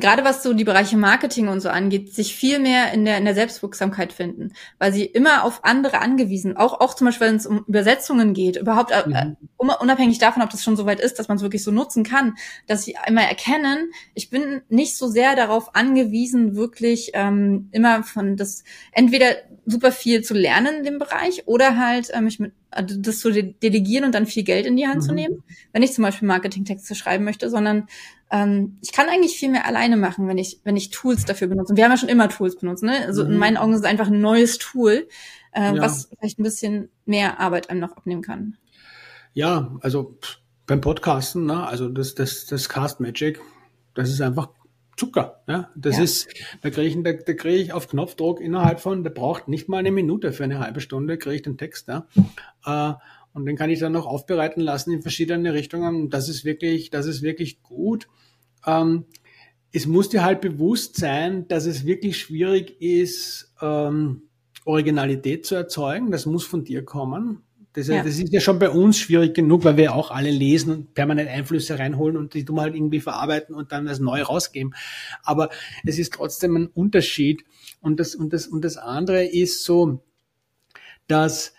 [0.00, 3.24] gerade was so die Bereiche Marketing und so angeht, sich viel mehr in der, in
[3.24, 7.46] der Selbstwirksamkeit finden, weil sie immer auf andere angewiesen, auch, auch zum Beispiel, wenn es
[7.46, 9.36] um Übersetzungen geht, überhaupt äh, mhm.
[9.58, 12.34] unabhängig davon, ob das schon so weit ist, dass man es wirklich so nutzen kann,
[12.66, 18.36] dass sie einmal erkennen, ich bin nicht so sehr darauf angewiesen, wirklich ähm, immer von
[18.36, 19.36] das, entweder
[19.66, 24.04] super viel zu lernen in dem Bereich oder halt äh, mich mit das zu delegieren
[24.04, 25.06] und dann viel Geld in die Hand mhm.
[25.06, 25.42] zu nehmen,
[25.72, 27.88] wenn ich zum Beispiel Marketingtexte schreiben möchte, sondern
[28.30, 31.72] ähm, ich kann eigentlich viel mehr alleine machen, wenn ich, wenn ich Tools dafür benutze.
[31.72, 33.04] Und wir haben ja schon immer Tools benutzt, ne?
[33.06, 33.32] Also mhm.
[33.32, 35.08] in meinen Augen ist es einfach ein neues Tool,
[35.52, 35.78] äh, ja.
[35.78, 38.56] was vielleicht ein bisschen mehr Arbeit einem noch abnehmen kann.
[39.32, 40.18] Ja, also
[40.66, 41.66] beim Podcasten, ne?
[41.66, 43.40] also das, das, das Cast Magic,
[43.94, 44.50] das ist einfach
[44.96, 45.42] Zucker.
[45.48, 45.70] Ja?
[45.74, 46.04] Das ja.
[46.04, 46.28] ist,
[46.62, 49.78] da kriege ich, da, da kriege ich auf Knopfdruck innerhalb von, der braucht nicht mal
[49.78, 51.88] eine Minute für eine halbe Stunde, kriege ich den Text.
[51.88, 52.06] Ja?
[52.64, 52.94] Äh,
[53.32, 56.10] und den kann ich dann noch aufbereiten lassen in verschiedene Richtungen.
[56.10, 58.08] Das ist wirklich, das ist wirklich gut.
[58.66, 59.04] Ähm,
[59.72, 64.22] es muss dir halt bewusst sein, dass es wirklich schwierig ist, ähm,
[64.64, 66.10] Originalität zu erzeugen.
[66.10, 67.42] Das muss von dir kommen.
[67.72, 68.02] Das, ja.
[68.02, 71.28] das ist ja schon bei uns schwierig genug, weil wir auch alle lesen und permanent
[71.28, 74.74] Einflüsse reinholen und die tun halt irgendwie verarbeiten und dann als neu rausgeben.
[75.22, 75.50] Aber
[75.84, 77.44] es ist trotzdem ein Unterschied.
[77.80, 80.02] Und das, und das, und das andere ist so,
[81.06, 81.54] dass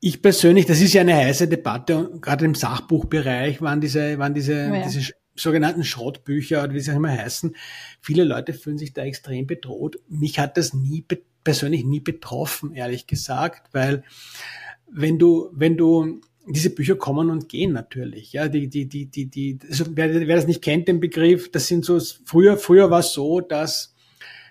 [0.00, 4.54] ich persönlich, das ist ja eine heiße Debatte, gerade im Sachbuchbereich waren diese, waren diese,
[4.54, 4.82] ja.
[4.84, 7.56] diese sogenannten Schrottbücher oder wie sie auch immer heißen.
[8.00, 9.96] Viele Leute fühlen sich da extrem bedroht.
[10.08, 11.04] Mich hat das nie
[11.44, 14.04] persönlich nie betroffen, ehrlich gesagt, weil
[14.92, 19.26] wenn du, wenn du, diese Bücher kommen und gehen natürlich, ja, die, die, die, die,
[19.26, 23.00] die, also wer, wer das nicht kennt, den Begriff, das sind so, früher, früher war
[23.00, 23.94] es so, dass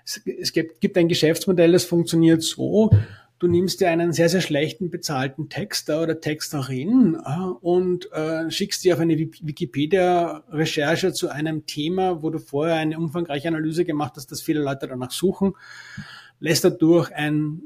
[0.05, 2.91] es, es gibt, gibt ein Geschäftsmodell, das funktioniert so,
[3.39, 8.83] du nimmst dir einen sehr, sehr schlechten bezahlten Texter oder Texterin äh, und äh, schickst
[8.83, 14.31] dir auf eine Wikipedia-Recherche zu einem Thema, wo du vorher eine umfangreiche Analyse gemacht hast,
[14.31, 15.53] dass viele Leute danach suchen,
[16.39, 17.61] lässt dadurch ein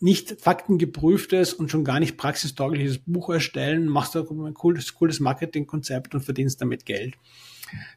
[0.00, 6.14] nicht faktengeprüftes und schon gar nicht praxistaugliches Buch erstellen, machst du ein cooles, cooles Marketingkonzept
[6.14, 7.14] und verdienst damit Geld.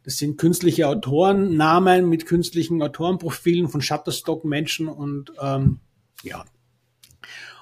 [0.04, 5.80] Das sind künstliche Autorennamen mit künstlichen Autorenprofilen von Shutterstock-Menschen und ähm,
[6.24, 6.46] ja.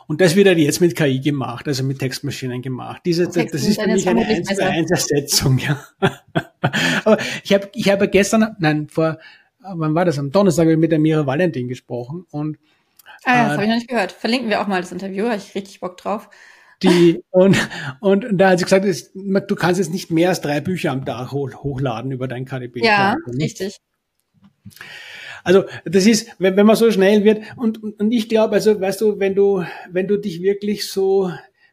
[0.07, 3.03] Und das wird halt jetzt mit KI gemacht, also mit Textmaschinen gemacht.
[3.05, 5.81] Diese, das, das ist für mich eine 1 zu 1 Ersetzung, ja.
[7.05, 9.19] Aber ich habe ich hab gestern, nein, vor,
[9.59, 10.19] wann war das?
[10.19, 12.57] Am Donnerstag habe ich mit der Mira Valentin gesprochen und
[13.23, 14.11] Ah, ja, das äh, habe ich noch nicht gehört.
[14.11, 16.29] Verlinken wir auch mal das Interview, habe ich richtig Bock drauf.
[16.83, 17.55] Die, und,
[17.99, 21.05] und da hat sie gesagt, ist, du kannst jetzt nicht mehr als drei Bücher am
[21.05, 22.83] Tag hochladen über dein KDB.
[22.83, 23.77] Ja, richtig.
[25.43, 28.79] Also das ist, wenn, wenn man so schnell wird, und, und, und ich glaube, also
[28.79, 31.31] weißt du, wenn du, wenn du dich wirklich so,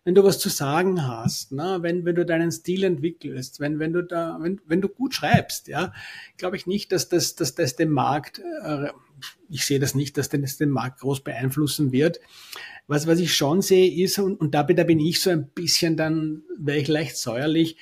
[0.08, 3.92] wenn du was zu sagen hast, ne, wenn, wenn du deinen Stil entwickelst, wenn, wenn
[3.92, 5.92] du da, wenn, wenn du gut schreibst, ja,
[6.38, 8.88] glaube ich nicht, dass das, dass das den Markt äh,
[9.50, 12.20] ich sehe das nicht, dass das den Markt groß beeinflussen wird.
[12.86, 15.98] Was, was ich schon sehe ist, und, und dabei da bin ich so ein bisschen
[15.98, 17.76] dann, wäre ich leicht säuerlich,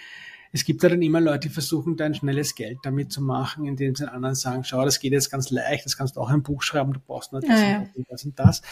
[0.50, 3.66] es gibt ja dann immer Leute, die versuchen, da ein schnelles Geld damit zu machen,
[3.66, 6.30] indem sie den anderen sagen, schau, das geht jetzt ganz leicht, das kannst du auch
[6.30, 8.62] ein Buch schreiben, du brauchst nur das, ja, und, das und das und das.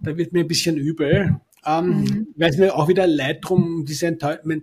[0.00, 1.40] Da wird mir ein bisschen übel.
[1.66, 2.26] Ähm, mhm.
[2.36, 4.62] Weil es mir auch wieder leid drum, diese Enttäuschung,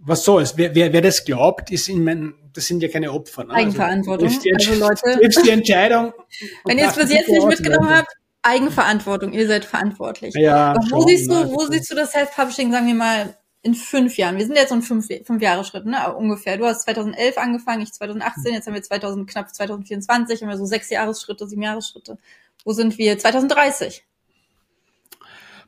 [0.00, 0.56] was soll's?
[0.56, 3.44] Wer, wer, wer das glaubt, ist in mein, das sind ja keine Opfer.
[3.44, 3.50] Ne?
[3.50, 4.28] Also, Eigenverantwortung.
[4.28, 5.42] Also, also Leute.
[5.44, 6.12] Die Entscheidung.
[6.64, 8.12] Wenn ihr es bis jetzt nicht mitgenommen habt,
[8.42, 9.32] Eigenverantwortung.
[9.32, 10.34] Ihr seid verantwortlich.
[10.34, 13.74] Ja, Aber wo schon, siehst du, wo siehst du das Self-Publishing, sagen wir mal, in
[13.74, 14.36] fünf Jahren?
[14.36, 16.14] Wir sind jetzt so ein fünf, fünf Jahre Schritt, ne?
[16.14, 16.58] Ungefähr.
[16.58, 20.66] Du hast 2011 angefangen, ich 2018, jetzt haben wir 2000, knapp 2024, haben wir so
[20.66, 22.18] sechs Jahresschritte, sieben Jahresschritte.
[22.66, 24.04] Wo sind wir 2030?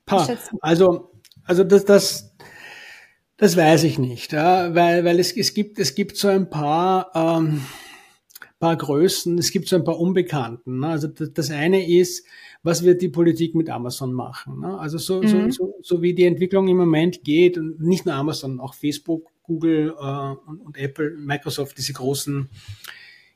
[0.06, 0.26] Pa,
[0.60, 1.10] also,
[1.44, 2.36] also das, das,
[3.36, 7.10] das weiß ich nicht, ja, weil, weil es, es gibt, es gibt so ein paar,
[7.14, 7.62] ähm,
[8.58, 10.80] paar Größen, es gibt so ein paar Unbekannten.
[10.80, 10.88] Ne?
[10.88, 12.26] Also das, das eine ist,
[12.62, 14.60] was wird die Politik mit Amazon machen?
[14.60, 14.78] Ne?
[14.78, 15.28] Also so, mhm.
[15.28, 19.30] so, so, so wie die Entwicklung im Moment geht, und nicht nur Amazon, auch Facebook,
[19.42, 22.48] Google äh, und, und Apple, Microsoft, diese großen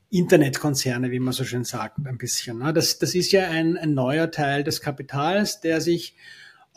[0.09, 2.59] Internetkonzerne, wie man so schön sagt, ein bisschen.
[2.59, 2.73] Ne?
[2.73, 6.16] Das, das ist ja ein, ein neuer Teil des Kapitals, der sich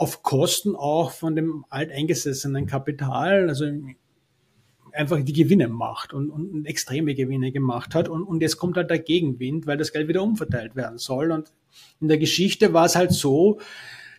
[0.04, 3.66] auf Kosten auch von dem alteingesessenen Kapital, also
[4.91, 8.10] einfach die Gewinne macht und, und extreme Gewinne gemacht hat.
[8.10, 11.32] Und, und jetzt kommt halt der Gegenwind, weil das Geld wieder umverteilt werden soll.
[11.32, 11.54] Und
[12.01, 13.60] in der Geschichte war es halt so,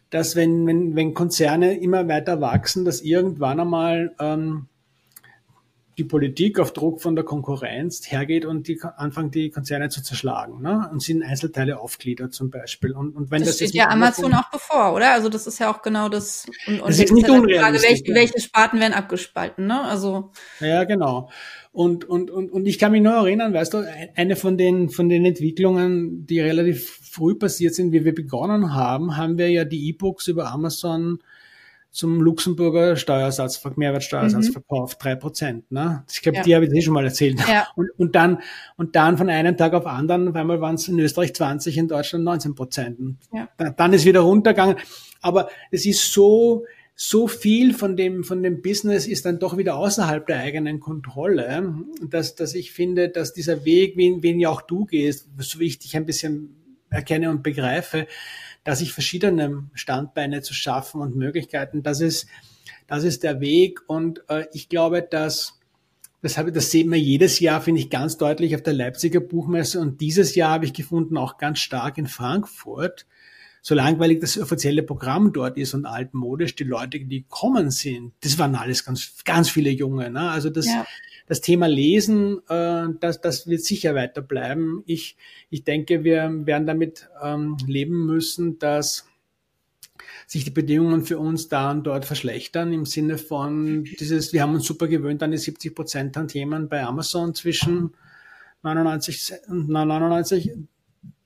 [0.08, 4.68] dass wenn, wenn, wenn Konzerne immer weiter wachsen, dass irgendwann einmal ähm,
[5.96, 10.60] die Politik auf Druck von der Konkurrenz hergeht und die anfangen, die Konzerne zu zerschlagen
[10.60, 10.88] ne?
[10.90, 12.92] und sie in Einzelteile aufgliedert zum Beispiel.
[12.92, 15.12] Und, und wenn das, das steht ja Amazon auch bevor, oder?
[15.12, 16.46] Also das ist ja auch genau das.
[16.66, 19.82] Und, und das ist nicht halt Frage, welche, welche Sparten werden abgespalten, ne?
[19.82, 21.30] Also ja, genau.
[21.72, 23.84] Und, und, und, und ich kann mich nur erinnern, weißt du,
[24.14, 29.16] eine von den, von den Entwicklungen, die relativ früh passiert sind, wie wir begonnen haben,
[29.16, 31.18] haben wir ja die E-Books über Amazon
[31.94, 34.52] zum Luxemburger Steuersatz, Mehrwertsteuersatz mhm.
[34.52, 35.70] verkauft, drei Prozent.
[35.70, 36.04] Ne?
[36.12, 36.42] Ich glaube, ja.
[36.42, 37.38] die habe ich eh schon mal erzählt.
[37.48, 37.68] Ja.
[37.76, 38.42] Und, und, dann,
[38.76, 41.86] und dann von einem Tag auf anderen, auf einmal waren es in Österreich 20, in
[41.86, 42.98] Deutschland 19 Prozent.
[43.32, 43.48] Ja.
[43.58, 44.74] Dann, dann ist wieder runtergegangen.
[45.22, 46.64] Aber es ist so,
[46.96, 51.74] so viel von dem, von dem Business ist dann doch wieder außerhalb der eigenen Kontrolle,
[52.02, 55.66] dass, dass ich finde, dass dieser Weg, wen, wen ja auch du gehst, so wie
[55.66, 56.56] ich dich ein bisschen
[56.90, 58.08] erkenne und begreife,
[58.64, 62.26] dass ich verschiedene Standbeine zu schaffen und Möglichkeiten, das ist,
[62.86, 63.80] das ist der Weg.
[63.86, 65.60] Und äh, ich glaube, dass
[66.22, 69.78] das, habe, das sehen wir jedes Jahr, finde ich, ganz deutlich auf der Leipziger Buchmesse.
[69.78, 73.04] Und dieses Jahr habe ich gefunden, auch ganz stark in Frankfurt.
[73.66, 78.38] So langweilig das offizielle Programm dort ist und altmodisch, die Leute, die kommen sind, das
[78.38, 80.10] waren alles ganz, ganz viele Junge.
[80.10, 80.30] Ne?
[80.30, 80.84] Also das, ja
[81.26, 84.82] das Thema Lesen, äh, das, das wird sicher weiter bleiben.
[84.86, 85.16] Ich,
[85.50, 89.06] ich denke, wir werden damit ähm, leben müssen, dass
[90.26, 94.54] sich die Bedingungen für uns da und dort verschlechtern im Sinne von dieses, wir haben
[94.54, 97.94] uns super gewöhnt an die 70 Prozent an Themen bei Amazon zwischen
[98.62, 100.52] 99 und 99.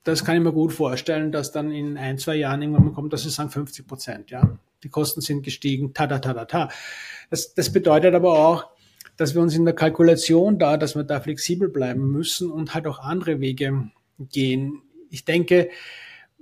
[0.03, 3.23] Das kann ich mir gut vorstellen, dass dann in ein, zwei Jahren irgendwann kommt, dass
[3.23, 4.57] sie sagen 50 Prozent, ja.
[4.83, 6.69] Die Kosten sind gestiegen, ta, ta, ta, ta, ta.
[7.29, 8.67] Das, das bedeutet aber auch,
[9.17, 12.87] dass wir uns in der Kalkulation da, dass wir da flexibel bleiben müssen und halt
[12.87, 14.81] auch andere Wege gehen.
[15.09, 15.69] Ich denke,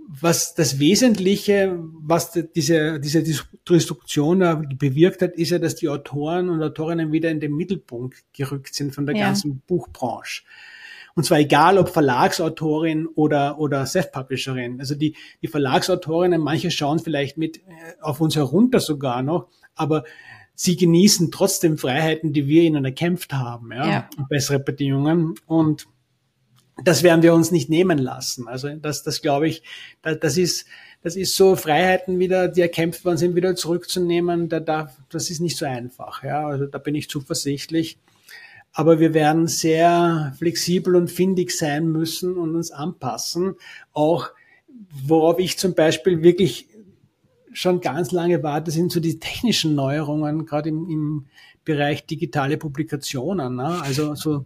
[0.08, 3.24] was das Wesentliche, was diese, diese
[3.68, 4.40] Destruktion
[4.78, 8.96] bewirkt hat, ist ja, dass die Autoren und Autorinnen wieder in den Mittelpunkt gerückt sind
[8.96, 9.26] von der ja.
[9.26, 10.44] ganzen Buchbranche.
[11.18, 14.80] Und zwar egal, ob Verlagsautorin oder, oder Self-Publisherin.
[14.80, 17.62] Also die, die Verlagsautorinnen, manche schauen vielleicht mit äh,
[18.02, 20.04] auf uns herunter sogar noch, aber
[20.54, 24.10] sie genießen trotzdem Freiheiten, die wir ihnen erkämpft haben, ja, ja.
[24.30, 25.34] bessere Bedingungen.
[25.48, 25.88] Und
[26.84, 28.48] das werden wir uns nicht nehmen lassen.
[28.48, 29.64] Also das, das glaube ich,
[30.04, 30.68] das, das ist,
[31.02, 34.50] das ist so Freiheiten wieder, die erkämpft worden sind, wieder zurückzunehmen.
[34.50, 36.24] Da darf, das ist nicht so einfach.
[36.24, 37.98] Ja, also da bin ich zuversichtlich.
[38.78, 43.56] Aber wir werden sehr flexibel und findig sein müssen und uns anpassen.
[43.92, 44.30] Auch
[45.04, 46.68] worauf ich zum Beispiel wirklich
[47.52, 51.26] schon ganz lange warte, sind so die technischen Neuerungen, gerade im, im
[51.66, 53.56] Bereich digitale Publikationen.
[53.56, 53.82] Ne?
[53.82, 54.46] Also so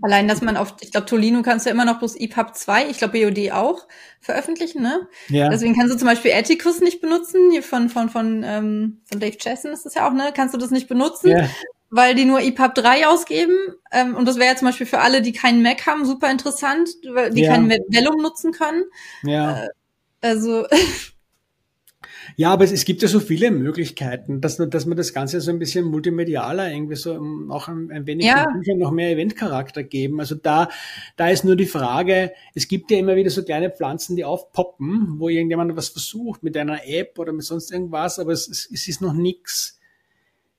[0.00, 2.96] Allein, dass man auf, ich glaube, Tolino kannst du immer noch bloß EPUB 2, ich
[2.96, 3.86] glaube BOD auch
[4.20, 5.06] veröffentlichen, ne?
[5.28, 5.50] Ja.
[5.50, 9.36] Deswegen kannst du zum Beispiel Atticus nicht benutzen, hier von, von, von, ähm, von Dave
[9.36, 10.32] Chesson ist das ja auch, ne?
[10.34, 11.50] Kannst du das nicht benutzen, ja.
[11.90, 13.56] Weil die nur EPUB 3 ausgeben.
[13.92, 16.88] Ähm, und das wäre ja zum Beispiel für alle, die keinen Mac haben, super interessant,
[17.12, 17.52] weil die ja.
[17.52, 18.84] keinen Vellum nutzen können.
[19.22, 19.64] Ja.
[19.64, 19.68] Äh,
[20.20, 20.66] also
[22.38, 25.50] Ja, aber es, es gibt ja so viele Möglichkeiten, dass, dass man das Ganze so
[25.50, 27.14] ein bisschen multimedialer irgendwie so
[27.48, 28.46] auch ein, ein wenig ja.
[28.76, 30.20] noch mehr Eventcharakter geben.
[30.20, 30.68] Also da,
[31.16, 35.14] da ist nur die Frage, es gibt ja immer wieder so kleine Pflanzen, die aufpoppen,
[35.18, 39.00] wo irgendjemand was versucht mit einer App oder mit sonst irgendwas, aber es, es ist
[39.00, 39.75] noch nichts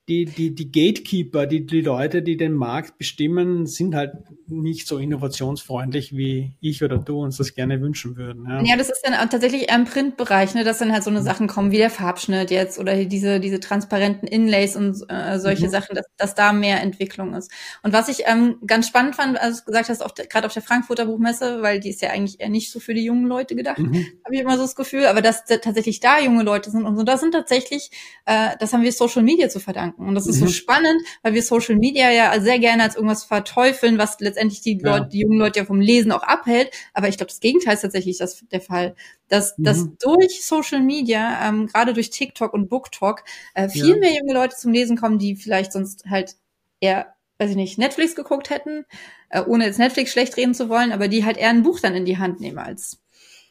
[0.07, 4.13] die, die, die Gatekeeper, die, die Leute, die den Markt bestimmen, sind halt
[4.47, 8.45] nicht so innovationsfreundlich, wie ich oder du uns das gerne wünschen würden.
[8.47, 11.21] Ja, ja das ist dann tatsächlich eher im Printbereich, ne, dass dann halt so eine
[11.21, 15.71] Sachen kommen wie der Farbschnitt jetzt oder diese, diese transparenten Inlays und äh, solche mhm.
[15.71, 17.51] Sachen, dass, dass da mehr Entwicklung ist.
[17.83, 21.05] Und was ich ähm, ganz spannend fand, als du gesagt hast, gerade auf der Frankfurter
[21.05, 24.05] Buchmesse, weil die ist ja eigentlich eher nicht so für die jungen Leute gedacht, mhm.
[24.23, 27.03] habe ich immer so das Gefühl, aber dass tatsächlich da junge Leute sind und so,
[27.03, 27.91] das sind tatsächlich,
[28.25, 30.07] äh, das haben wir Social Media zu verdanken denken.
[30.07, 30.47] Und das ist mhm.
[30.47, 34.79] so spannend, weil wir Social Media ja sehr gerne als irgendwas verteufeln, was letztendlich die
[34.81, 34.97] ja.
[34.97, 36.71] Leute, die jungen Leute ja vom Lesen auch abhält.
[36.93, 38.95] Aber ich glaube, das Gegenteil ist tatsächlich das, der Fall.
[39.27, 39.63] Dass, mhm.
[39.63, 43.23] dass durch Social Media, ähm, gerade durch TikTok und BookTok,
[43.53, 43.97] äh, viel ja.
[43.97, 46.35] mehr junge Leute zum Lesen kommen, die vielleicht sonst halt
[46.79, 48.83] eher weiß ich nicht, Netflix geguckt hätten,
[49.29, 51.93] äh, ohne jetzt Netflix schlecht reden zu wollen, aber die halt eher ein Buch dann
[51.93, 52.97] in die Hand nehmen, als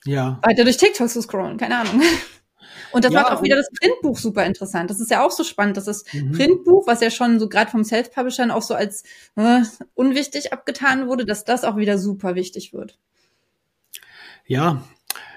[0.04, 0.40] ja.
[0.42, 2.02] weiter durch TikTok zu scrollen, keine Ahnung.
[2.92, 4.90] Und das ja, macht auch wieder das Printbuch super interessant.
[4.90, 6.32] Das ist ja auch so spannend, dass das mhm.
[6.32, 9.02] Printbuch, was ja schon so gerade vom Self-Publishern auch so als
[9.36, 9.62] äh,
[9.94, 12.98] unwichtig abgetan wurde, dass das auch wieder super wichtig wird.
[14.46, 14.84] Ja,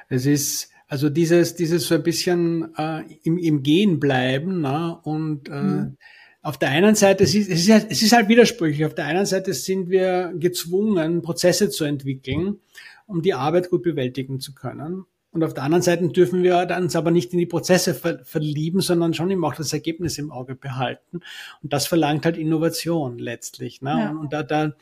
[0.09, 5.47] es ist also dieses, dieses so ein bisschen äh, im, im Gehen bleiben na, und
[5.49, 5.97] äh, mhm.
[6.41, 8.85] Auf der einen Seite, es ist, es, ist halt, es ist halt widersprüchlich.
[8.85, 12.59] Auf der einen Seite sind wir gezwungen, Prozesse zu entwickeln,
[13.07, 15.03] um die Arbeit gut bewältigen zu können.
[15.31, 18.81] Und auf der anderen Seite dürfen wir uns aber nicht in die Prozesse ver verlieben,
[18.81, 21.21] sondern schon eben auch das Ergebnis im Auge behalten.
[21.61, 23.83] Und das verlangt halt Innovation letztlich.
[23.83, 23.91] Ne?
[23.91, 24.09] Ja.
[24.09, 24.73] Und da, da,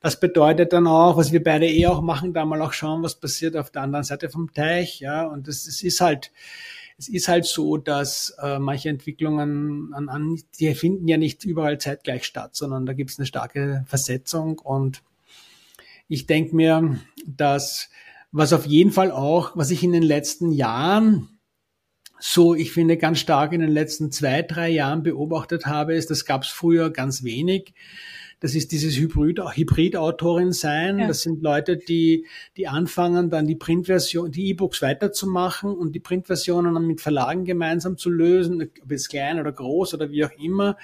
[0.00, 3.16] das bedeutet dann auch, was wir beide eh auch machen, da mal auch schauen, was
[3.16, 5.00] passiert auf der anderen Seite vom Teich.
[5.00, 6.30] Ja, und es, es ist halt,
[6.96, 11.78] es ist halt so, dass äh, manche Entwicklungen an, an, die finden ja nicht überall
[11.78, 14.60] zeitgleich statt, sondern da gibt es eine starke Versetzung.
[14.60, 15.02] Und
[16.06, 17.90] ich denke mir, dass
[18.30, 21.38] was auf jeden Fall auch, was ich in den letzten Jahren
[22.20, 26.24] so, ich finde, ganz stark in den letzten zwei, drei Jahren beobachtet habe, ist, das
[26.24, 27.74] gab es früher ganz wenig.
[28.40, 31.00] Das ist dieses Hybrid, Hybrid-Autorin sein.
[31.00, 31.08] Ja.
[31.08, 32.26] Das sind Leute, die,
[32.56, 37.96] die anfangen, dann die Printversion, die E-Books weiterzumachen und die Printversionen dann mit Verlagen gemeinsam
[37.96, 40.76] zu lösen, ob es klein oder groß oder wie auch immer.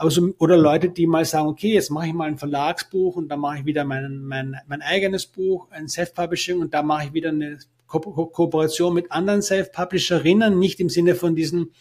[0.00, 3.28] Aber so, oder Leute, die mal sagen, okay, jetzt mache ich mal ein Verlagsbuch und
[3.28, 7.12] dann mache ich wieder mein, mein, mein eigenes Buch, ein Self-Publishing und da mache ich
[7.12, 7.58] wieder eine
[7.88, 11.72] Ko Ko Kooperation mit anderen Self-Publisherinnen, nicht im Sinne von diesen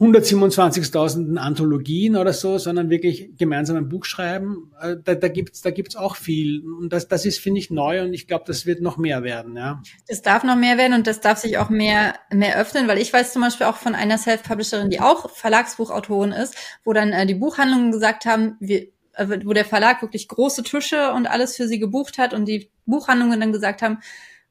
[0.00, 4.72] 127.000 Anthologien oder so, sondern wirklich gemeinsam ein Buch schreiben.
[4.80, 6.64] Äh, da, da gibt's da gibt's auch viel.
[6.66, 9.56] Und das, das ist, finde ich, neu und ich glaube, das wird noch mehr werden.
[9.56, 9.80] Ja.
[10.08, 13.12] Das darf noch mehr werden und das darf sich auch mehr, mehr öffnen, weil ich
[13.12, 17.34] weiß zum Beispiel auch von einer Self-Publisherin, die auch Verlagsbuchautorin ist, wo dann äh, die
[17.34, 21.78] Buchhandlungen gesagt haben, wir, äh, wo der Verlag wirklich große Tische und alles für sie
[21.78, 23.98] gebucht hat und die Buchhandlungen dann gesagt haben,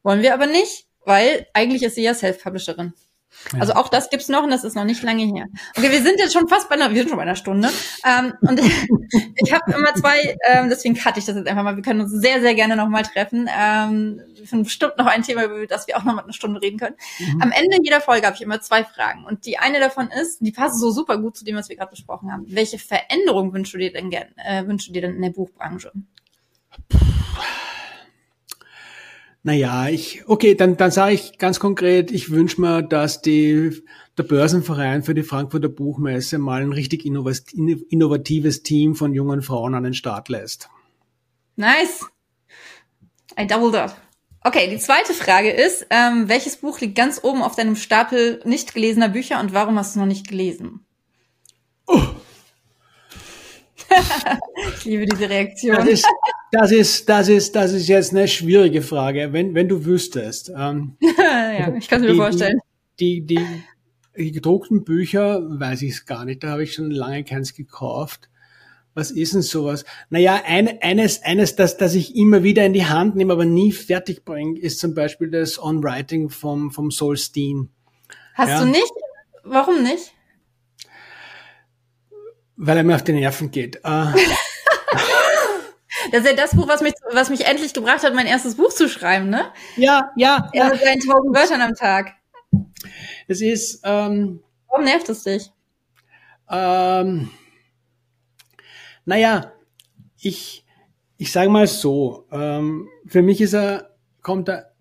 [0.03, 2.93] wollen wir aber nicht weil eigentlich ist sie ja Self-Publisherin.
[3.51, 3.59] Ja.
[3.59, 5.47] Also auch das gibt's noch und das ist noch nicht lange her.
[5.77, 7.69] Okay, wir sind jetzt schon fast bei einer, wir sind schon bei einer Stunde.
[8.05, 8.59] Ähm, und
[9.35, 11.75] ich habe immer zwei, ähm, deswegen cutte ich das jetzt einfach mal.
[11.75, 13.49] Wir können uns sehr, sehr gerne nochmal treffen.
[13.55, 16.61] Ähm, wir finden bestimmt noch ein Thema, über das wir auch noch mal eine Stunde
[16.61, 16.95] reden können.
[17.19, 17.41] Mhm.
[17.41, 19.25] Am Ende jeder Folge habe ich immer zwei Fragen.
[19.25, 21.91] Und die eine davon ist, die passt so super gut zu dem, was wir gerade
[21.91, 22.45] besprochen haben.
[22.47, 25.91] Welche Veränderung wünschst du dir denn gern, äh, wünschst du dir denn in der Buchbranche?
[29.45, 33.83] Naja, ich, okay, dann, dann sage ich ganz konkret, ich wünsche mir, dass die,
[34.17, 39.83] der Börsenverein für die Frankfurter Buchmesse mal ein richtig innovatives Team von jungen Frauen an
[39.83, 40.69] den Start lässt.
[41.57, 42.05] Nice.
[43.37, 43.97] I doubled up.
[44.45, 48.73] Okay, die zweite Frage ist, ähm, welches Buch liegt ganz oben auf deinem Stapel nicht
[48.73, 50.85] gelesener Bücher und warum hast du es noch nicht gelesen?
[51.87, 52.01] Oh.
[54.77, 55.75] ich liebe diese Reaktion.
[55.75, 56.07] Das ist,
[56.51, 60.51] das ist, das ist, das ist jetzt eine schwierige Frage, wenn, wenn du wüsstest.
[60.55, 62.59] Ähm, ja, ich kann es mir vorstellen.
[62.99, 63.45] Die, die,
[64.17, 68.29] die gedruckten Bücher, weiß ich es gar nicht, da habe ich schon lange keins gekauft.
[68.95, 69.85] Was ist denn sowas?
[70.11, 73.71] Naja, ein, eines, eines, das, das ich immer wieder in die Hand nehme, aber nie
[73.71, 77.69] fertig bringe, ist zum Beispiel das On-Writing vom, vom Sol Steen.
[78.35, 78.59] Hast ja?
[78.59, 78.93] du nicht?
[79.43, 80.13] Warum nicht?
[82.55, 83.77] Weil er mir auf die Nerven geht.
[83.83, 84.13] Äh,
[86.11, 88.71] Das ist ja das Buch, was mich, was mich endlich gebracht hat, mein erstes Buch
[88.71, 89.45] zu schreiben, ne?
[89.77, 90.49] Ja, ja.
[90.53, 90.69] ja.
[90.69, 92.13] Mit seinen tausend Wörtern am Tag.
[93.27, 93.81] Es ist.
[93.83, 95.51] Ähm, Warum nervt es dich?
[96.49, 97.31] Ähm,
[99.05, 99.53] naja,
[100.19, 100.65] ich,
[101.17, 104.73] ich sage mal so, ähm, für mich ist er, kommt er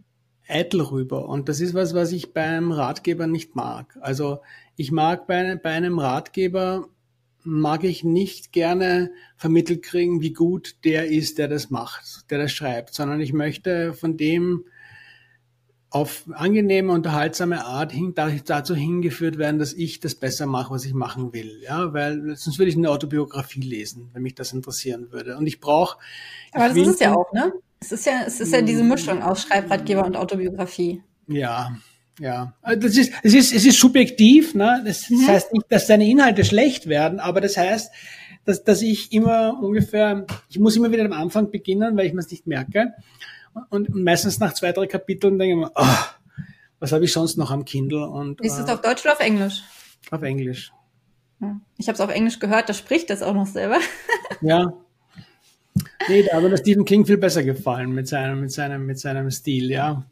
[0.48, 1.28] eitel rüber.
[1.28, 3.96] Und das ist was, was ich beim Ratgeber nicht mag.
[4.00, 4.42] Also
[4.76, 6.88] ich mag bei, bei einem Ratgeber
[7.44, 12.52] mag ich nicht gerne vermittelt kriegen, wie gut der ist, der das macht, der das
[12.52, 14.64] schreibt, sondern ich möchte von dem
[15.90, 20.94] auf angenehme, unterhaltsame Art hin, dazu hingeführt werden, dass ich das besser mache, was ich
[20.94, 21.60] machen will.
[21.62, 25.36] Ja, weil sonst würde ich eine Autobiografie lesen, wenn mich das interessieren würde.
[25.36, 25.98] Und ich brauche.
[26.52, 27.52] Aber das ist es ja auch, ne?
[27.78, 31.02] Es ist ja, es ist ja diese Mischung aus Schreibratgeber und Autobiografie.
[31.27, 31.77] Ja,
[32.20, 34.82] ja, also das ist, es ist, es ist subjektiv, ne?
[34.84, 35.26] Das mhm.
[35.26, 37.90] heißt nicht, dass seine Inhalte schlecht werden, aber das heißt,
[38.44, 42.20] dass, dass ich immer ungefähr, ich muss immer wieder am Anfang beginnen, weil ich mir
[42.20, 42.93] es nicht merke.
[43.68, 46.43] Und meistens nach zwei, drei Kapiteln denke ich mir, oh,
[46.80, 48.09] was habe ich sonst noch am Kindle?
[48.09, 49.62] Und, ist es äh, auf Deutsch oder auf Englisch?
[50.10, 50.72] Auf Englisch.
[51.76, 53.78] Ich habe es auf Englisch gehört, da spricht das auch noch selber.
[54.40, 54.72] ja.
[56.09, 59.30] Nee, da hat mir Stephen King viel besser gefallen mit seinem, mit seinem, mit seinem
[59.30, 60.05] Stil, ja.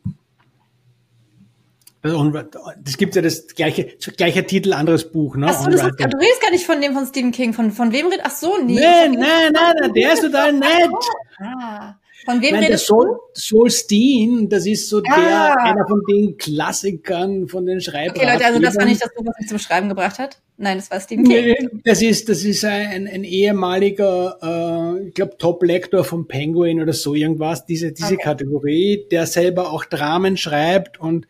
[2.02, 3.84] Das gibt ja das gleiche,
[4.16, 5.48] gleicher Titel, anderes Buch, ne?
[5.50, 7.52] Ach so, das ist, du redest gar nicht von dem von Stephen King.
[7.52, 8.80] Von, von wem redest Ach so, nee.
[8.80, 10.90] Nein, nein, nein, nein, der ist total nett.
[11.38, 11.96] Ah.
[12.24, 13.40] Von wem Nein, redest Sol, du?
[13.40, 15.20] Soul Steen, das ist so ah.
[15.20, 18.16] der, einer von den Klassikern, von den Schreibern.
[18.16, 20.38] Okay, Leute, also das war nicht das Buch, was mich zum Schreiben gebracht hat?
[20.58, 21.44] Nein, das war Stephen King.
[21.44, 26.92] Nee, das ist, das ist ein, ein ehemaliger, äh, ich glaube, Top-Lektor von Penguin oder
[26.92, 28.22] so irgendwas, diese, diese okay.
[28.22, 31.26] Kategorie, der selber auch Dramen schreibt und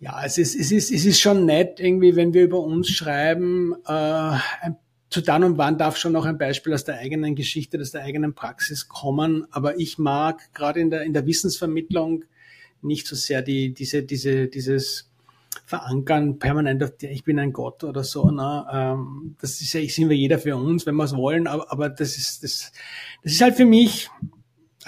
[0.00, 3.74] ja, es ist, es ist, es ist schon nett, irgendwie, wenn wir über uns schreiben.
[3.86, 4.38] Äh,
[5.10, 8.02] zu dann und wann darf schon noch ein Beispiel aus der eigenen Geschichte, aus der
[8.02, 9.46] eigenen Praxis kommen.
[9.50, 12.24] Aber ich mag gerade in der, in der Wissensvermittlung
[12.82, 15.10] nicht so sehr die, diese, diese, dieses
[15.64, 18.30] Verankern permanent auf die, ich bin ein Gott oder so.
[18.30, 18.66] Ne?
[18.70, 21.46] Ähm, das ist ja, sind wir jeder für uns, wenn wir es wollen.
[21.46, 22.72] Aber, aber das ist, das,
[23.22, 24.10] das ist halt für mich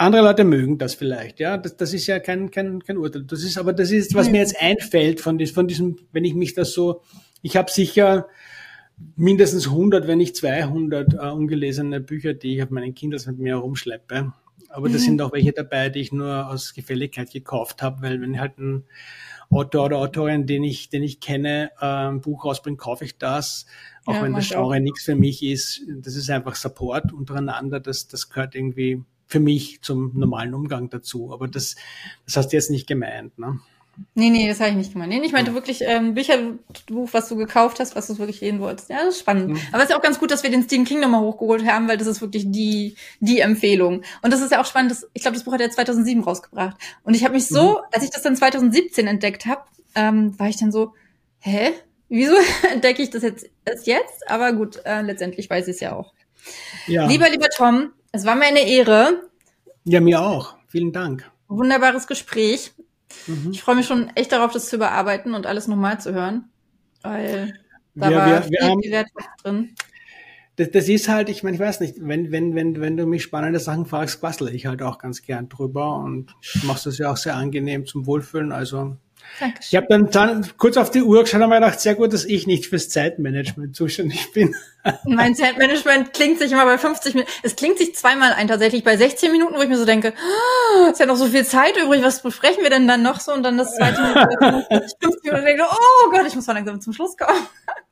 [0.00, 1.58] andere Leute mögen das vielleicht, ja.
[1.58, 3.22] Das, das ist ja kein, kein, kein Urteil.
[3.24, 6.54] Das ist, aber das ist, was mir jetzt einfällt von, von diesem, wenn ich mich
[6.54, 7.02] das so,
[7.42, 8.26] ich habe sicher
[9.16, 13.56] mindestens 100, wenn nicht 200 äh, ungelesene Bücher, die ich auf meinen Kindles mit mir
[13.56, 14.32] herumschleppe.
[14.68, 14.98] Aber da mhm.
[14.98, 18.84] sind auch welche dabei, die ich nur aus Gefälligkeit gekauft habe, weil wenn halt ein
[19.50, 23.66] Autor oder Autorin, den ich, den ich kenne, äh, ein Buch rausbringt, kaufe ich das.
[24.06, 25.82] Auch ja, wenn das Genre nichts für mich ist.
[25.98, 27.80] Das ist einfach Support untereinander.
[27.80, 31.32] Das, das gehört irgendwie für mich zum normalen Umgang dazu.
[31.32, 31.76] Aber das,
[32.26, 33.60] das hast du jetzt nicht gemeint, ne?
[34.14, 35.12] Nee, nee, das habe ich nicht gemeint.
[35.12, 38.88] Nee, ich meinte wirklich ähm, Bücherbuch, was du gekauft hast, was du wirklich lesen wolltest.
[38.88, 39.50] Ja, das ist spannend.
[39.50, 39.60] Mhm.
[39.72, 41.86] Aber es ist ja auch ganz gut, dass wir den Stephen King nochmal hochgeholt haben,
[41.86, 44.02] weil das ist wirklich die die Empfehlung.
[44.22, 44.90] Und das ist ja auch spannend.
[44.90, 46.76] Dass, ich glaube, das Buch hat er 2007 rausgebracht.
[47.04, 47.84] Und ich habe mich so, mhm.
[47.92, 49.62] als ich das dann 2017 entdeckt habe,
[49.94, 50.94] ähm, war ich dann so,
[51.40, 51.72] hä?
[52.08, 52.34] Wieso
[52.72, 54.28] entdecke ich das jetzt erst jetzt?
[54.28, 56.14] Aber gut, äh, letztendlich weiß ich es ja auch.
[56.86, 57.06] Ja.
[57.06, 59.22] Lieber, lieber Tom, es war mir eine Ehre.
[59.84, 60.56] Ja, mir auch.
[60.68, 61.30] Vielen Dank.
[61.48, 62.72] Wunderbares Gespräch.
[63.26, 63.50] Mhm.
[63.52, 66.48] Ich freue mich schon echt darauf, das zu überarbeiten und alles nochmal zu hören,
[67.02, 67.58] weil
[67.94, 69.08] da wir, war wir, wir viel, haben, viel Wert
[69.42, 69.74] drin.
[70.56, 73.22] das, das ist halt, ich meine, ich weiß nicht, wenn, wenn, wenn, wenn du mich
[73.22, 76.34] spannende Sachen fragst, quassel ich halt auch ganz gern drüber und
[76.64, 78.52] machst das ja auch sehr angenehm zum Wohlfühlen.
[78.52, 78.96] Also
[79.38, 79.66] Dankeschön.
[79.68, 82.24] ich habe dann, dann kurz auf die Uhr geschaut und mir gedacht, sehr gut, dass
[82.24, 84.54] ich nicht fürs Zeitmanagement zuständig bin.
[85.04, 87.32] Mein Zeitmanagement klingt sich immer bei 50 Minuten.
[87.42, 90.90] Es klingt sich zweimal ein, tatsächlich bei 16 Minuten, wo ich mir so denke, oh,
[90.90, 93.32] ist ja noch so viel Zeit übrig, was besprechen wir denn dann noch so?
[93.32, 96.80] Und dann das zweite Mal 50 Minuten und denke, oh Gott, ich muss mal langsam
[96.80, 97.38] zum Schluss kommen.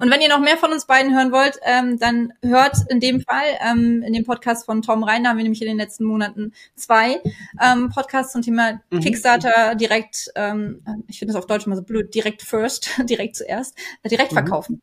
[0.00, 3.20] Und wenn ihr noch mehr von uns beiden hören wollt, ähm, dann hört in dem
[3.20, 6.52] Fall ähm, in dem Podcast von Tom Reiner haben wir nämlich in den letzten Monaten
[6.74, 7.20] zwei
[7.60, 9.00] ähm, Podcasts zum Thema mhm.
[9.00, 13.76] Kickstarter direkt, ähm, ich finde das auf Deutsch immer so blöd, direkt first, direkt zuerst,
[14.02, 14.36] äh, direkt mhm.
[14.36, 14.82] verkaufen.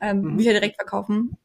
[0.00, 0.36] Ähm, mhm.
[0.36, 1.36] Bücher direkt verkaufen.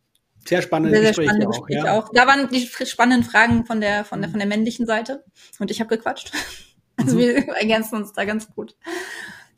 [0.45, 1.99] Sehr spannende sehr, sehr Gespräche, spannende auch, Gespräche ja.
[1.99, 2.10] auch.
[2.14, 5.24] Da waren die spannenden Fragen von der von der von der männlichen Seite
[5.60, 6.32] und ich habe gequatscht.
[6.99, 7.20] Also mhm.
[7.20, 8.76] wir ergänzen uns da ganz gut.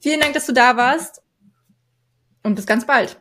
[0.02, 1.22] Vielen Dank, dass du da warst
[2.44, 3.20] und bis ganz bald.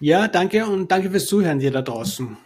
[0.00, 2.36] Ja, danke und danke fürs Zuhören dir da draußen.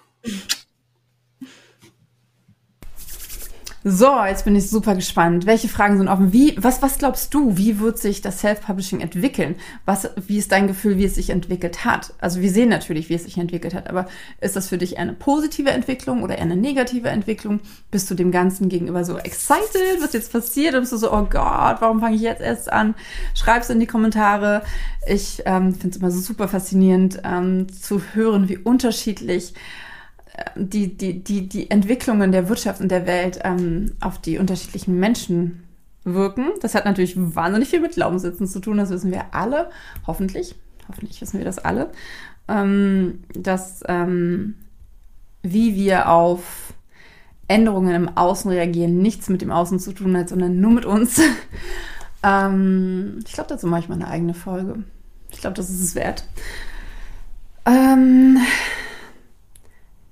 [3.82, 5.47] So, jetzt bin ich super gespannt.
[5.47, 6.35] Welche Fragen sind offen?
[6.35, 7.57] Wie, was, was glaubst du?
[7.57, 9.55] Wie wird sich das Self-Publishing entwickeln?
[9.86, 12.12] Was, wie ist dein Gefühl, wie es sich entwickelt hat?
[12.20, 14.07] Also wir sehen natürlich, wie es sich entwickelt hat, aber
[14.43, 17.61] ist das für dich eine positive Entwicklung oder eher eine negative Entwicklung?
[17.90, 20.74] Bist du dem Ganzen gegenüber so excited, was jetzt passiert?
[20.74, 22.94] Oder bist du so, oh Gott, warum fange ich jetzt erst an?
[23.35, 24.61] Schreib's in die Kommentare.
[25.07, 29.55] Ich ähm, finde es immer so super faszinierend ähm, zu hören, wie unterschiedlich
[30.57, 35.65] die, die, die, Entwicklungen der Wirtschaft und der Welt ähm, auf die unterschiedlichen Menschen
[36.05, 36.48] wirken.
[36.61, 39.70] Das hat natürlich wahnsinnig viel mit Glaubenssätzen zu tun, das wissen wir alle.
[40.07, 40.55] Hoffentlich,
[40.89, 41.90] hoffentlich wissen wir das alle.
[42.48, 44.55] Ähm, dass ähm,
[45.43, 46.74] wie wir auf
[47.48, 51.20] Änderungen im Außen reagieren, nichts mit dem Außen zu tun hat, sondern nur mit uns.
[52.23, 54.85] ähm, ich glaube, dazu mache ich mal eine eigene Folge.
[55.32, 56.24] Ich glaube, das ist es wert.
[57.66, 58.39] Ähm,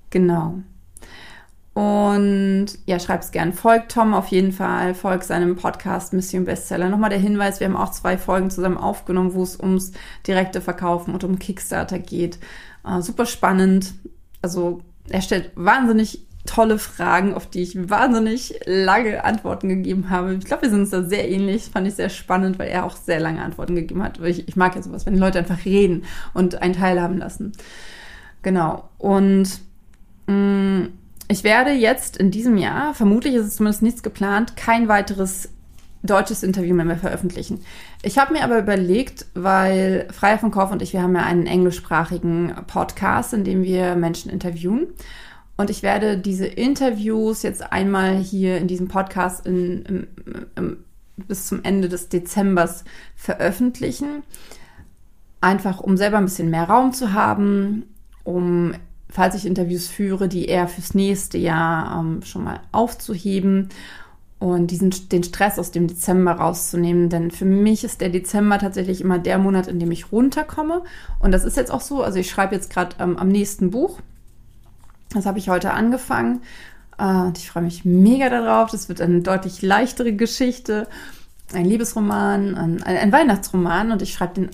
[0.09, 0.59] Genau.
[1.73, 3.53] Und ja, schreib's gern.
[3.53, 6.89] Folgt Tom auf jeden Fall, folgt seinem Podcast Mission Bestseller.
[6.89, 9.93] Nochmal der Hinweis, wir haben auch zwei Folgen zusammen aufgenommen, wo es ums
[10.27, 12.39] direkte Verkaufen und um Kickstarter geht.
[12.85, 13.93] Äh, super spannend.
[14.41, 20.33] Also er stellt wahnsinnig tolle Fragen, auf die ich wahnsinnig lange Antworten gegeben habe.
[20.33, 21.69] Ich glaube, wir sind uns da sehr ähnlich.
[21.71, 24.19] Fand ich sehr spannend, weil er auch sehr lange Antworten gegeben hat.
[24.19, 26.03] Ich, ich mag ja sowas, wenn die Leute einfach reden
[26.33, 27.51] und einen teilhaben lassen.
[28.41, 28.89] Genau.
[28.97, 29.61] Und
[31.27, 35.49] ich werde jetzt in diesem Jahr, vermutlich ist es zumindest nichts geplant, kein weiteres
[36.01, 37.61] deutsches Interview mehr, mehr veröffentlichen.
[38.01, 41.45] Ich habe mir aber überlegt, weil Freier von Kauf und ich, wir haben ja einen
[41.45, 44.87] englischsprachigen Podcast, in dem wir Menschen interviewen.
[45.57, 50.07] Und ich werde diese Interviews jetzt einmal hier in diesem Podcast in, in,
[50.55, 50.77] in,
[51.27, 52.85] bis zum Ende des Dezembers
[53.15, 54.23] veröffentlichen.
[55.41, 57.83] Einfach um selber ein bisschen mehr Raum zu haben,
[58.23, 58.73] um
[59.09, 63.69] falls ich Interviews führe, die eher fürs nächste Jahr ähm, schon mal aufzuheben
[64.39, 67.09] und diesen, den Stress aus dem Dezember rauszunehmen.
[67.09, 70.83] Denn für mich ist der Dezember tatsächlich immer der Monat, in dem ich runterkomme.
[71.19, 72.03] Und das ist jetzt auch so.
[72.03, 73.99] Also ich schreibe jetzt gerade ähm, am nächsten Buch.
[75.11, 76.41] Das habe ich heute angefangen.
[76.97, 78.71] Äh, und ich freue mich mega darauf.
[78.71, 80.87] Das wird eine deutlich leichtere Geschichte.
[81.51, 83.91] Ein Liebesroman, ein, ein Weihnachtsroman.
[83.91, 84.49] Und ich schreibe den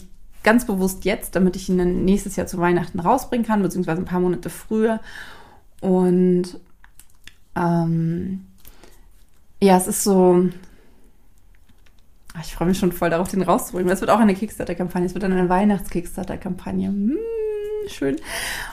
[0.46, 4.06] ganz bewusst jetzt, damit ich ihn dann nächstes Jahr zu Weihnachten rausbringen kann, beziehungsweise ein
[4.06, 5.02] paar Monate früher.
[5.82, 6.60] Und
[7.58, 8.46] ähm,
[9.62, 10.50] ja, es ist so.
[12.42, 13.92] Ich freue mich schon voll darauf, den rauszubringen.
[13.92, 15.08] Es wird auch eine Kickstarter-Kampagne.
[15.08, 16.90] Es wird dann eine Weihnachts-Kickstarter-Kampagne.
[16.90, 17.18] Hm,
[17.88, 18.18] schön.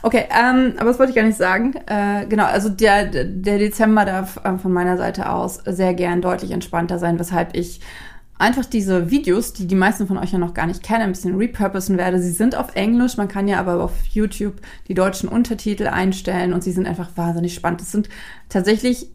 [0.03, 1.75] Okay, ähm, aber das wollte ich gar nicht sagen.
[1.87, 6.51] Äh, genau, also der, der Dezember darf äh, von meiner Seite aus sehr gern deutlich
[6.51, 7.81] entspannter sein, weshalb ich
[8.39, 11.37] einfach diese Videos, die die meisten von euch ja noch gar nicht kennen, ein bisschen
[11.37, 12.21] repurposen werde.
[12.21, 16.65] Sie sind auf Englisch, man kann ja aber auf YouTube die deutschen Untertitel einstellen und
[16.65, 17.83] sie sind einfach wahnsinnig spannend.
[17.83, 18.09] Es sind
[18.49, 19.07] tatsächlich,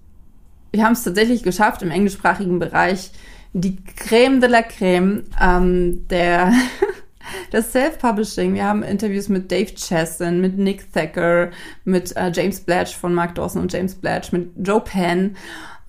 [0.72, 3.12] wir haben es tatsächlich geschafft, im englischsprachigen Bereich
[3.54, 6.54] die Creme de la Creme ähm, der
[7.52, 8.54] das Self-Publishing.
[8.54, 11.52] Wir haben Interviews mit Dave Chesson, mit Nick Thacker,
[11.84, 15.36] mit äh, James Blatch von Mark Dawson und James Blatch, mit Joe Penn.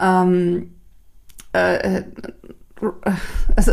[0.00, 0.74] Ähm,
[1.52, 2.02] äh,
[3.56, 3.72] also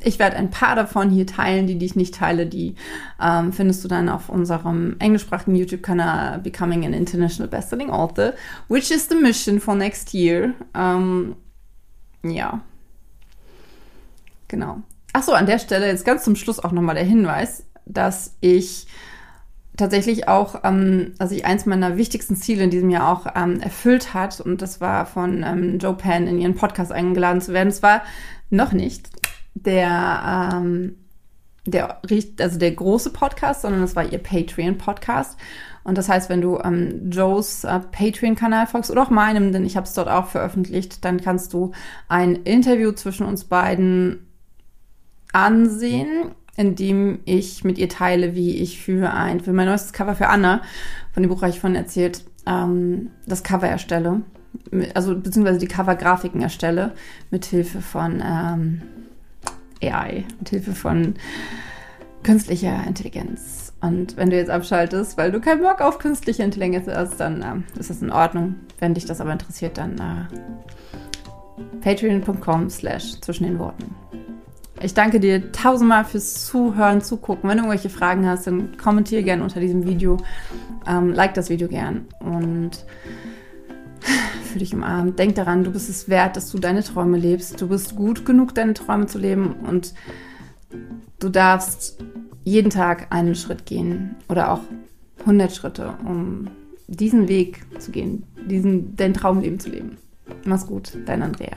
[0.00, 2.74] ich werde ein paar davon hier teilen, die, die ich nicht teile, die
[3.20, 8.34] ähm, findest du dann auf unserem englischsprachigen YouTube-Kanal Becoming an International Bestselling Author,
[8.68, 10.54] which is the mission for next year.
[10.74, 11.34] Ähm,
[12.22, 12.60] ja.
[14.48, 14.82] Genau.
[15.12, 18.86] Achso, an der Stelle jetzt ganz zum Schluss auch nochmal der Hinweis, dass ich
[19.76, 24.14] tatsächlich auch, ähm, also ich eins meiner wichtigsten Ziele in diesem Jahr auch ähm, erfüllt
[24.14, 27.68] hat und das war von ähm, Joe Pan in ihren Podcast eingeladen zu werden.
[27.68, 28.02] Es war
[28.50, 29.10] noch nicht
[29.54, 30.96] der, ähm,
[31.64, 32.00] der,
[32.40, 35.38] also der große Podcast, sondern es war ihr Patreon-Podcast.
[35.84, 39.76] Und das heißt, wenn du ähm, Joes äh, Patreon-Kanal folgst oder auch meinem, denn ich
[39.76, 41.72] habe es dort auch veröffentlicht, dann kannst du
[42.08, 44.26] ein Interview zwischen uns beiden
[45.32, 50.14] ansehen, in dem ich mit ihr teile, wie ich für ein, für mein neuestes Cover
[50.14, 50.62] für Anna,
[51.12, 54.22] von dem Buch habe ich von erzählt, ähm, das Cover erstelle.
[54.94, 56.92] Also beziehungsweise die Cover-Grafiken erstelle,
[57.30, 58.82] mit Hilfe von ähm,
[59.82, 61.14] AI, mit Hilfe von
[62.22, 63.74] künstlicher Intelligenz.
[63.80, 67.78] Und wenn du jetzt abschaltest, weil du keinen Bock auf künstliche Intelligenz hast, dann äh,
[67.78, 68.56] ist das in Ordnung.
[68.78, 70.26] Wenn dich das aber interessiert, dann äh,
[71.82, 73.94] patreon.com slash zwischen den Worten.
[74.82, 77.48] Ich danke dir tausendmal fürs Zuhören, Zugucken.
[77.48, 80.18] Wenn du irgendwelche Fragen hast, dann kommentiere gerne unter diesem Video.
[80.86, 82.84] Ähm, like das Video gern und
[84.44, 85.18] für dich umarmt.
[85.18, 87.60] Denk daran, du bist es wert, dass du deine Träume lebst.
[87.60, 89.94] Du bist gut genug, deine Träume zu leben und
[91.18, 91.98] du darfst
[92.44, 94.60] jeden Tag einen Schritt gehen oder auch
[95.20, 96.48] 100 Schritte, um
[96.86, 99.96] diesen Weg zu gehen, diesen, dein Traumleben zu leben.
[100.44, 101.56] Mach's gut, dein Andrea.